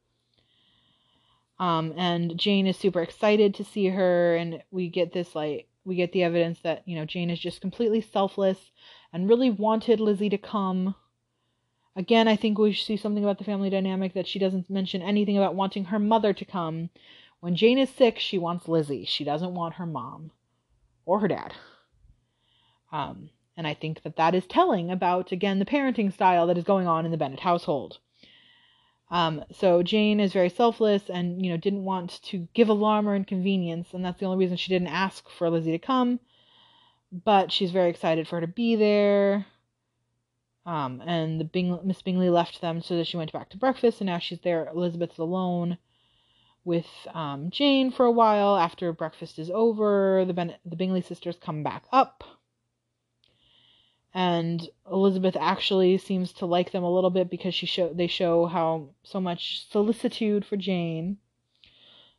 Um, 1.59 1.95
and 1.97 2.39
Jane 2.39 2.69
is 2.69 2.77
super 2.77 3.03
excited 3.03 3.55
to 3.57 3.65
see 3.65 3.87
her, 3.87 4.37
and 4.37 4.63
we 4.71 4.89
get 4.89 5.13
this 5.13 5.35
like 5.35 5.67
we 5.85 5.97
get 5.97 6.13
the 6.13 6.23
evidence 6.23 6.61
that 6.61 6.87
you 6.87 6.95
know 6.95 7.05
Jane 7.05 7.31
is 7.31 7.41
just 7.41 7.61
completely 7.61 8.01
selfless 8.01 8.71
and 9.13 9.29
really 9.29 9.51
wanted 9.51 9.99
Lizzie 9.99 10.31
to 10.31 10.39
come. 10.39 10.95
Again, 11.97 12.29
I 12.29 12.37
think 12.37 12.57
we 12.57 12.73
see 12.73 12.97
something 12.97 13.25
about 13.25 13.39
the 13.39 13.45
family 13.45 13.71
dynamic 13.71 14.13
that 14.15 14.29
she 14.29 14.39
doesn't 14.39 14.71
mention 14.71 15.03
anything 15.03 15.39
about 15.39 15.57
wanting 15.57 15.87
her 15.87 15.99
mother 15.99 16.33
to 16.35 16.45
come, 16.45 16.91
when 17.47 17.55
Jane 17.55 17.79
is 17.79 17.91
sick, 17.91 18.19
she 18.19 18.39
wants 18.39 18.67
Lizzie. 18.67 19.05
She 19.05 19.23
doesn't 19.23 19.55
want 19.55 19.75
her 19.75 19.87
mom 19.87 20.33
or 21.05 21.21
her 21.21 21.29
dad. 21.29 21.55
Um, 22.91 23.31
and 23.57 23.69
I 23.69 23.73
think 23.73 24.03
that 24.03 24.17
that 24.17 24.35
is 24.35 24.49
telling 24.49 24.91
about, 24.91 25.31
again, 25.31 25.61
the 25.61 25.65
parenting 25.65 26.13
style 26.13 26.49
that 26.49 26.59
is 26.59 26.65
going 26.65 26.89
on 26.89 27.05
in 27.05 27.13
the 27.13 27.17
Bennet 27.17 27.39
household. 27.39 27.99
Um, 29.13 29.45
so 29.53 29.85
Jane 29.85 30.19
is 30.19 30.33
very 30.33 30.49
selfless 30.49 31.09
and, 31.09 31.41
you 31.41 31.53
know, 31.53 31.57
didn't 31.57 31.85
want 31.85 32.21
to 32.25 32.49
give 32.53 32.69
alarm 32.69 33.09
or 33.09 33.15
inconvenience, 33.15 33.95
and 33.95 34.05
that's 34.05 34.19
the 34.19 34.27
only 34.27 34.45
reason 34.45 34.57
she 34.57 34.73
didn't 34.73 34.89
ask 34.89 35.31
for 35.31 35.49
Lizzie 35.49 35.71
to 35.71 35.79
come. 35.79 36.19
But 37.13 37.53
she's 37.53 37.71
very 37.71 37.91
excited 37.91 38.27
for 38.27 38.39
her 38.39 38.41
to 38.41 38.49
be 38.49 38.75
there. 38.75 39.47
Um, 40.67 41.01
and 41.01 41.39
the 41.39 41.45
Bing- 41.45 41.79
Miss 41.85 42.03
Bingley 42.03 42.29
left 42.29 42.61
them 42.61 42.83
so 42.83 42.97
that 42.97 43.07
she 43.07 43.19
went 43.19 43.31
back 43.31 43.51
to 43.51 43.57
breakfast, 43.57 44.01
and 44.01 44.09
now 44.09 44.19
she's 44.19 44.41
there. 44.41 44.67
Elizabeth's 44.67 45.19
alone 45.19 45.79
with 46.67 46.87
um, 47.15 47.49
Jane 47.51 47.91
for 47.91 48.05
a 48.05 48.11
while. 48.11 48.57
After 48.57 48.93
breakfast 48.93 49.39
is 49.39 49.51
over, 49.51 50.25
the 50.27 50.35
ben- 50.35 50.57
the 50.67 50.77
Bingley 50.77 51.01
sisters 51.01 51.39
come 51.41 51.63
back 51.63 51.85
up, 51.93 52.25
and 54.13 54.69
Elizabeth 54.91 55.37
actually 55.37 55.97
seems 55.97 56.33
to 56.35 56.47
like 56.47 56.73
them 56.73 56.83
a 56.83 56.93
little 56.93 57.11
bit 57.11 57.31
because 57.31 57.55
she 57.55 57.67
show 57.67 57.93
they 57.95 58.09
show 58.09 58.47
how 58.47 58.89
so 59.05 59.21
much 59.21 59.67
solicitude 59.71 60.45
for 60.45 60.57
Jane. 60.57 61.19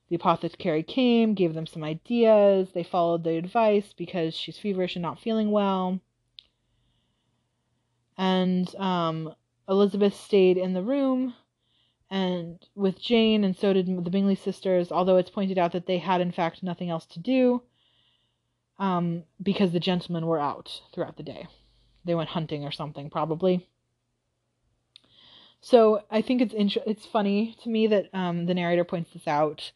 The 0.10 0.16
apothecary 0.16 0.84
came, 0.84 1.34
gave 1.34 1.54
them 1.54 1.68
some 1.68 1.84
ideas. 1.84 2.72
They 2.72 2.84
followed 2.84 3.26
the 3.26 3.36
advice 3.36 3.92
because 3.92 4.34
she's 4.34 4.58
feverish 4.58 4.96
and 4.96 5.04
not 5.04 5.20
feeling 5.20 5.52
well. 5.52 6.00
And 8.18 8.74
um, 8.78 9.36
Elizabeth 9.68 10.16
stayed 10.16 10.58
in 10.58 10.74
the 10.74 10.82
room 10.82 11.36
and 12.10 12.60
with 12.76 13.00
Jane, 13.02 13.44
and 13.44 13.56
so 13.58 13.74
did 13.74 13.88
the 13.88 14.10
Bingley 14.12 14.36
sisters, 14.36 14.92
although 14.92 15.18
it's 15.18 15.30
pointed 15.30 15.58
out 15.58 15.74
that 15.74 15.88
they 15.88 15.98
had 16.00 16.22
in 16.22 16.32
fact 16.32 16.64
nothing 16.64 16.90
else 16.90 17.06
to 17.08 17.20
do. 17.20 17.64
um, 18.80 19.24
because 19.42 19.72
the 19.72 19.80
gentlemen 19.80 20.26
were 20.28 20.40
out 20.40 20.82
throughout 20.94 21.18
the 21.18 21.24
day. 21.24 21.48
They 22.06 22.16
went 22.16 22.30
hunting 22.30 22.64
or 22.66 22.72
something, 22.72 23.10
probably. 23.10 23.68
So 25.62 26.04
I 26.12 26.22
think 26.22 26.42
it's 26.42 26.54
int- 26.54 26.78
it's 26.86 27.06
funny 27.06 27.56
to 27.64 27.70
me 27.70 27.88
that 27.88 28.10
um, 28.14 28.46
the 28.46 28.54
narrator 28.54 28.84
points 28.84 29.12
this 29.14 29.28
out. 29.28 29.72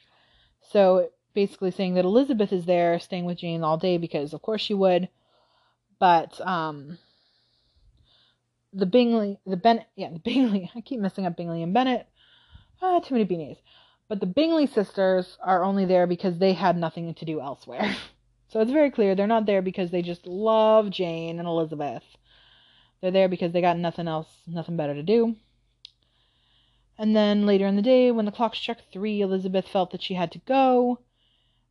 So 0.71 1.09
basically 1.34 1.71
saying 1.71 1.95
that 1.95 2.05
Elizabeth 2.05 2.53
is 2.53 2.65
there 2.65 2.99
staying 2.99 3.25
with 3.25 3.39
Jane 3.39 3.63
all 3.63 3.77
day 3.77 3.97
because 3.97 4.34
of 4.34 4.41
course 4.41 4.61
she 4.61 4.73
would, 4.73 5.09
but 5.99 6.39
um, 6.47 6.97
the 8.73 8.86
Bingley, 8.86 9.39
the 9.45 9.57
Bennet, 9.57 9.88
yeah, 9.95 10.09
the 10.11 10.19
Bingley. 10.19 10.71
I 10.75 10.82
keep 10.82 10.99
messing 10.99 11.25
up 11.25 11.38
Bingley 11.38 11.63
and 11.63 11.73
Bennet. 11.73 12.07
Ah, 12.82 12.99
too 12.99 13.13
many 13.13 13.25
B's. 13.25 13.57
But 14.07 14.19
the 14.19 14.25
Bingley 14.25 14.67
sisters 14.67 15.38
are 15.41 15.63
only 15.63 15.86
there 15.86 16.07
because 16.07 16.38
they 16.38 16.53
had 16.53 16.77
nothing 16.77 17.13
to 17.13 17.25
do 17.25 17.39
elsewhere. 17.39 17.95
so 18.49 18.59
it's 18.59 18.71
very 18.71 18.91
clear 18.91 19.15
they're 19.15 19.27
not 19.27 19.45
there 19.45 19.61
because 19.61 19.91
they 19.91 20.01
just 20.01 20.25
love 20.25 20.89
Jane 20.89 21.39
and 21.39 21.47
Elizabeth. 21.47 22.03
They're 22.99 23.11
there 23.11 23.29
because 23.29 23.51
they 23.51 23.61
got 23.61 23.77
nothing 23.77 24.07
else, 24.07 24.27
nothing 24.47 24.77
better 24.77 24.93
to 24.93 25.03
do. 25.03 25.36
And 26.97 27.15
then 27.15 27.45
later 27.45 27.65
in 27.65 27.75
the 27.75 27.82
day, 27.82 28.11
when 28.11 28.25
the 28.25 28.32
clock 28.32 28.55
struck 28.55 28.77
three, 28.91 29.21
Elizabeth 29.21 29.67
felt 29.67 29.91
that 29.91 30.03
she 30.03 30.13
had 30.13 30.32
to 30.34 30.39
go. 30.39 30.99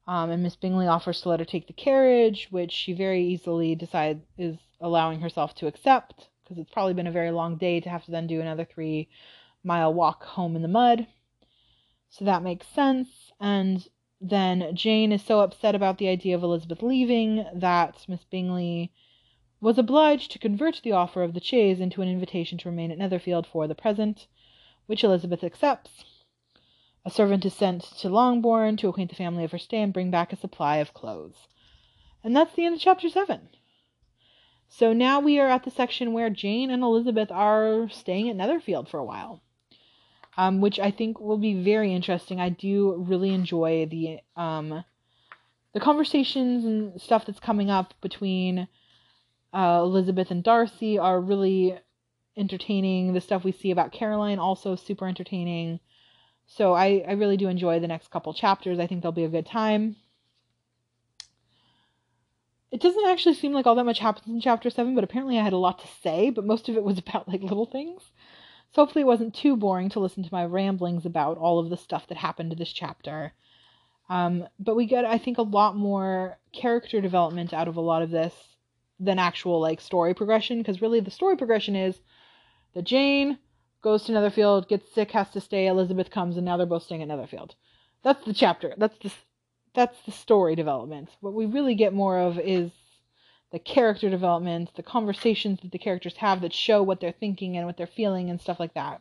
Um, 0.06 0.30
and 0.30 0.42
Miss 0.42 0.56
Bingley 0.56 0.88
offers 0.88 1.20
to 1.20 1.28
let 1.28 1.38
her 1.40 1.46
take 1.46 1.66
the 1.66 1.72
carriage, 1.72 2.48
which 2.50 2.72
she 2.72 2.92
very 2.92 3.22
easily 3.22 3.74
decides 3.74 4.24
is 4.38 4.56
allowing 4.80 5.20
herself 5.20 5.54
to 5.56 5.66
accept 5.66 6.28
because 6.42 6.58
it's 6.58 6.72
probably 6.72 6.94
been 6.94 7.06
a 7.06 7.12
very 7.12 7.30
long 7.30 7.56
day 7.56 7.78
to 7.78 7.88
have 7.88 8.04
to 8.06 8.10
then 8.10 8.26
do 8.26 8.40
another 8.40 8.64
three 8.64 9.08
mile 9.62 9.92
walk 9.92 10.24
home 10.24 10.56
in 10.56 10.62
the 10.62 10.68
mud. 10.68 11.06
So 12.08 12.24
that 12.24 12.42
makes 12.42 12.66
sense. 12.66 13.32
And 13.40 13.86
then 14.20 14.74
Jane 14.74 15.12
is 15.12 15.22
so 15.22 15.40
upset 15.40 15.74
about 15.74 15.98
the 15.98 16.08
idea 16.08 16.34
of 16.34 16.42
Elizabeth 16.42 16.82
leaving 16.82 17.46
that 17.54 18.04
Miss 18.08 18.24
Bingley 18.24 18.92
was 19.60 19.78
obliged 19.78 20.30
to 20.32 20.38
convert 20.38 20.80
the 20.82 20.92
offer 20.92 21.22
of 21.22 21.34
the 21.34 21.40
chaise 21.40 21.80
into 21.80 22.02
an 22.02 22.08
invitation 22.08 22.58
to 22.58 22.68
remain 22.68 22.90
at 22.90 22.98
Netherfield 22.98 23.46
for 23.46 23.66
the 23.66 23.74
present, 23.74 24.26
which 24.86 25.04
Elizabeth 25.04 25.44
accepts. 25.44 26.04
A 27.04 27.10
servant 27.10 27.44
is 27.46 27.54
sent 27.54 27.82
to 27.82 28.08
Longbourn 28.08 28.76
to 28.78 28.88
acquaint 28.88 29.10
the 29.10 29.16
family 29.16 29.44
of 29.44 29.52
her 29.52 29.58
stay 29.58 29.80
and 29.80 29.92
bring 29.92 30.10
back 30.10 30.32
a 30.32 30.36
supply 30.36 30.76
of 30.76 30.92
clothes. 30.92 31.48
And 32.22 32.36
that's 32.36 32.54
the 32.54 32.66
end 32.66 32.74
of 32.74 32.80
chapter 32.80 33.08
7. 33.08 33.48
So 34.68 34.92
now 34.92 35.18
we 35.18 35.38
are 35.38 35.48
at 35.48 35.64
the 35.64 35.70
section 35.70 36.12
where 36.12 36.30
Jane 36.30 36.70
and 36.70 36.82
Elizabeth 36.82 37.30
are 37.30 37.88
staying 37.88 38.28
at 38.28 38.36
Netherfield 38.36 38.88
for 38.88 38.98
a 38.98 39.04
while, 39.04 39.42
um, 40.36 40.60
which 40.60 40.78
I 40.78 40.90
think 40.90 41.20
will 41.20 41.38
be 41.38 41.62
very 41.62 41.92
interesting. 41.94 42.40
I 42.40 42.48
do 42.48 42.96
really 42.96 43.32
enjoy 43.34 43.86
the 43.86 44.20
um, 44.40 44.84
the 45.72 45.80
conversations 45.80 46.64
and 46.64 47.00
stuff 47.00 47.26
that's 47.26 47.40
coming 47.40 47.70
up 47.70 47.94
between 48.00 48.68
uh, 49.52 49.80
Elizabeth 49.82 50.30
and 50.30 50.42
Darcy 50.42 50.98
are 50.98 51.20
really 51.20 51.78
entertaining. 52.36 53.12
The 53.12 53.20
stuff 53.20 53.44
we 53.44 53.52
see 53.52 53.70
about 53.70 53.92
Caroline 53.92 54.38
also 54.38 54.76
super 54.76 55.06
entertaining. 55.06 55.80
So 56.46 56.72
I, 56.72 57.04
I 57.06 57.12
really 57.12 57.36
do 57.36 57.46
enjoy 57.46 57.78
the 57.78 57.86
next 57.86 58.10
couple 58.10 58.34
chapters. 58.34 58.80
I 58.80 58.88
think 58.88 59.02
they'll 59.02 59.12
be 59.12 59.24
a 59.24 59.28
good 59.28 59.46
time 59.46 59.94
it 62.70 62.80
doesn't 62.80 63.06
actually 63.06 63.34
seem 63.34 63.52
like 63.52 63.66
all 63.66 63.74
that 63.74 63.84
much 63.84 63.98
happens 63.98 64.28
in 64.28 64.40
chapter 64.40 64.70
7, 64.70 64.94
but 64.94 65.04
apparently 65.04 65.38
I 65.38 65.42
had 65.42 65.52
a 65.52 65.58
lot 65.58 65.80
to 65.80 65.88
say, 66.02 66.30
but 66.30 66.44
most 66.44 66.68
of 66.68 66.76
it 66.76 66.84
was 66.84 66.98
about 66.98 67.28
like 67.28 67.42
little 67.42 67.66
things. 67.66 68.02
So 68.72 68.82
hopefully 68.82 69.02
it 69.02 69.06
wasn't 69.06 69.34
too 69.34 69.56
boring 69.56 69.88
to 69.90 70.00
listen 70.00 70.22
to 70.22 70.32
my 70.32 70.44
ramblings 70.44 71.04
about 71.04 71.38
all 71.38 71.58
of 71.58 71.70
the 71.70 71.76
stuff 71.76 72.06
that 72.08 72.18
happened 72.18 72.50
to 72.50 72.56
this 72.56 72.72
chapter. 72.72 73.32
Um, 74.08 74.46
but 74.58 74.76
we 74.76 74.86
get, 74.86 75.04
I 75.04 75.18
think, 75.18 75.38
a 75.38 75.42
lot 75.42 75.76
more 75.76 76.38
character 76.52 77.00
development 77.00 77.52
out 77.52 77.68
of 77.68 77.76
a 77.76 77.80
lot 77.80 78.02
of 78.02 78.10
this 78.10 78.34
than 78.98 79.18
actual 79.18 79.60
like 79.60 79.80
story 79.80 80.14
progression, 80.14 80.58
because 80.58 80.82
really 80.82 81.00
the 81.00 81.10
story 81.10 81.36
progression 81.36 81.74
is 81.74 82.00
that 82.74 82.84
Jane 82.84 83.38
goes 83.82 84.04
to 84.04 84.12
Netherfield, 84.12 84.68
gets 84.68 84.92
sick, 84.92 85.12
has 85.12 85.30
to 85.30 85.40
stay. 85.40 85.66
Elizabeth 85.66 86.10
comes, 86.10 86.36
and 86.36 86.44
now 86.44 86.56
they're 86.56 86.66
both 86.66 86.82
staying 86.82 87.02
at 87.02 87.08
Netherfield. 87.08 87.54
That's 88.02 88.24
the 88.24 88.34
chapter. 88.34 88.74
That's 88.76 88.98
the 88.98 89.12
that's 89.72 90.02
the 90.02 90.12
story 90.12 90.56
development. 90.56 91.10
What 91.20 91.34
we 91.34 91.46
really 91.46 91.76
get 91.76 91.92
more 91.92 92.18
of 92.18 92.38
is 92.38 92.72
the 93.52 93.58
character 93.58 94.08
development, 94.08 94.70
the 94.76 94.82
conversations 94.82 95.60
that 95.60 95.72
the 95.72 95.78
characters 95.78 96.16
have 96.16 96.40
that 96.40 96.52
show 96.52 96.82
what 96.82 97.00
they're 97.00 97.12
thinking 97.12 97.56
and 97.56 97.66
what 97.66 97.76
they're 97.76 97.86
feeling 97.86 98.30
and 98.30 98.40
stuff 98.40 98.60
like 98.60 98.74
that. 98.74 99.00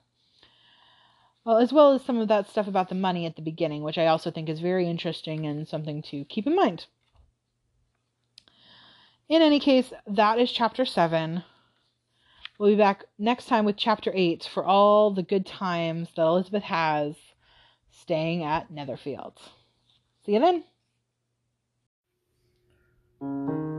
Well, 1.46 1.58
as 1.58 1.72
well 1.72 1.94
as 1.94 2.04
some 2.04 2.18
of 2.18 2.28
that 2.28 2.50
stuff 2.50 2.68
about 2.68 2.90
the 2.90 2.96
money 2.96 3.26
at 3.26 3.36
the 3.36 3.42
beginning, 3.42 3.84
which 3.84 3.98
I 3.98 4.08
also 4.08 4.30
think 4.32 4.50
is 4.50 4.60
very 4.60 4.88
interesting 4.88 5.46
and 5.46 5.68
something 5.68 6.02
to 6.04 6.26
keep 6.26 6.46
in 6.46 6.56
mind. 6.56 6.86
In 9.28 9.42
any 9.42 9.60
case, 9.60 9.94
that 10.08 10.40
is 10.40 10.52
chapter 10.52 10.86
7. 10.86 11.44
We'll 12.58 12.72
be 12.72 12.76
back 12.76 13.06
next 13.18 13.46
time 13.48 13.64
with 13.64 13.78
chapter 13.78 14.12
8 14.14 14.50
for 14.52 14.66
all 14.66 15.12
the 15.12 15.24
good 15.24 15.46
times 15.46 16.10
that 16.16 16.24
Elizabeth 16.24 16.64
has 16.64 17.16
staying 17.92 18.44
at 18.44 18.70
Netherfield. 18.70 19.38
See 20.26 20.34
you 20.34 20.40
then. 23.22 23.79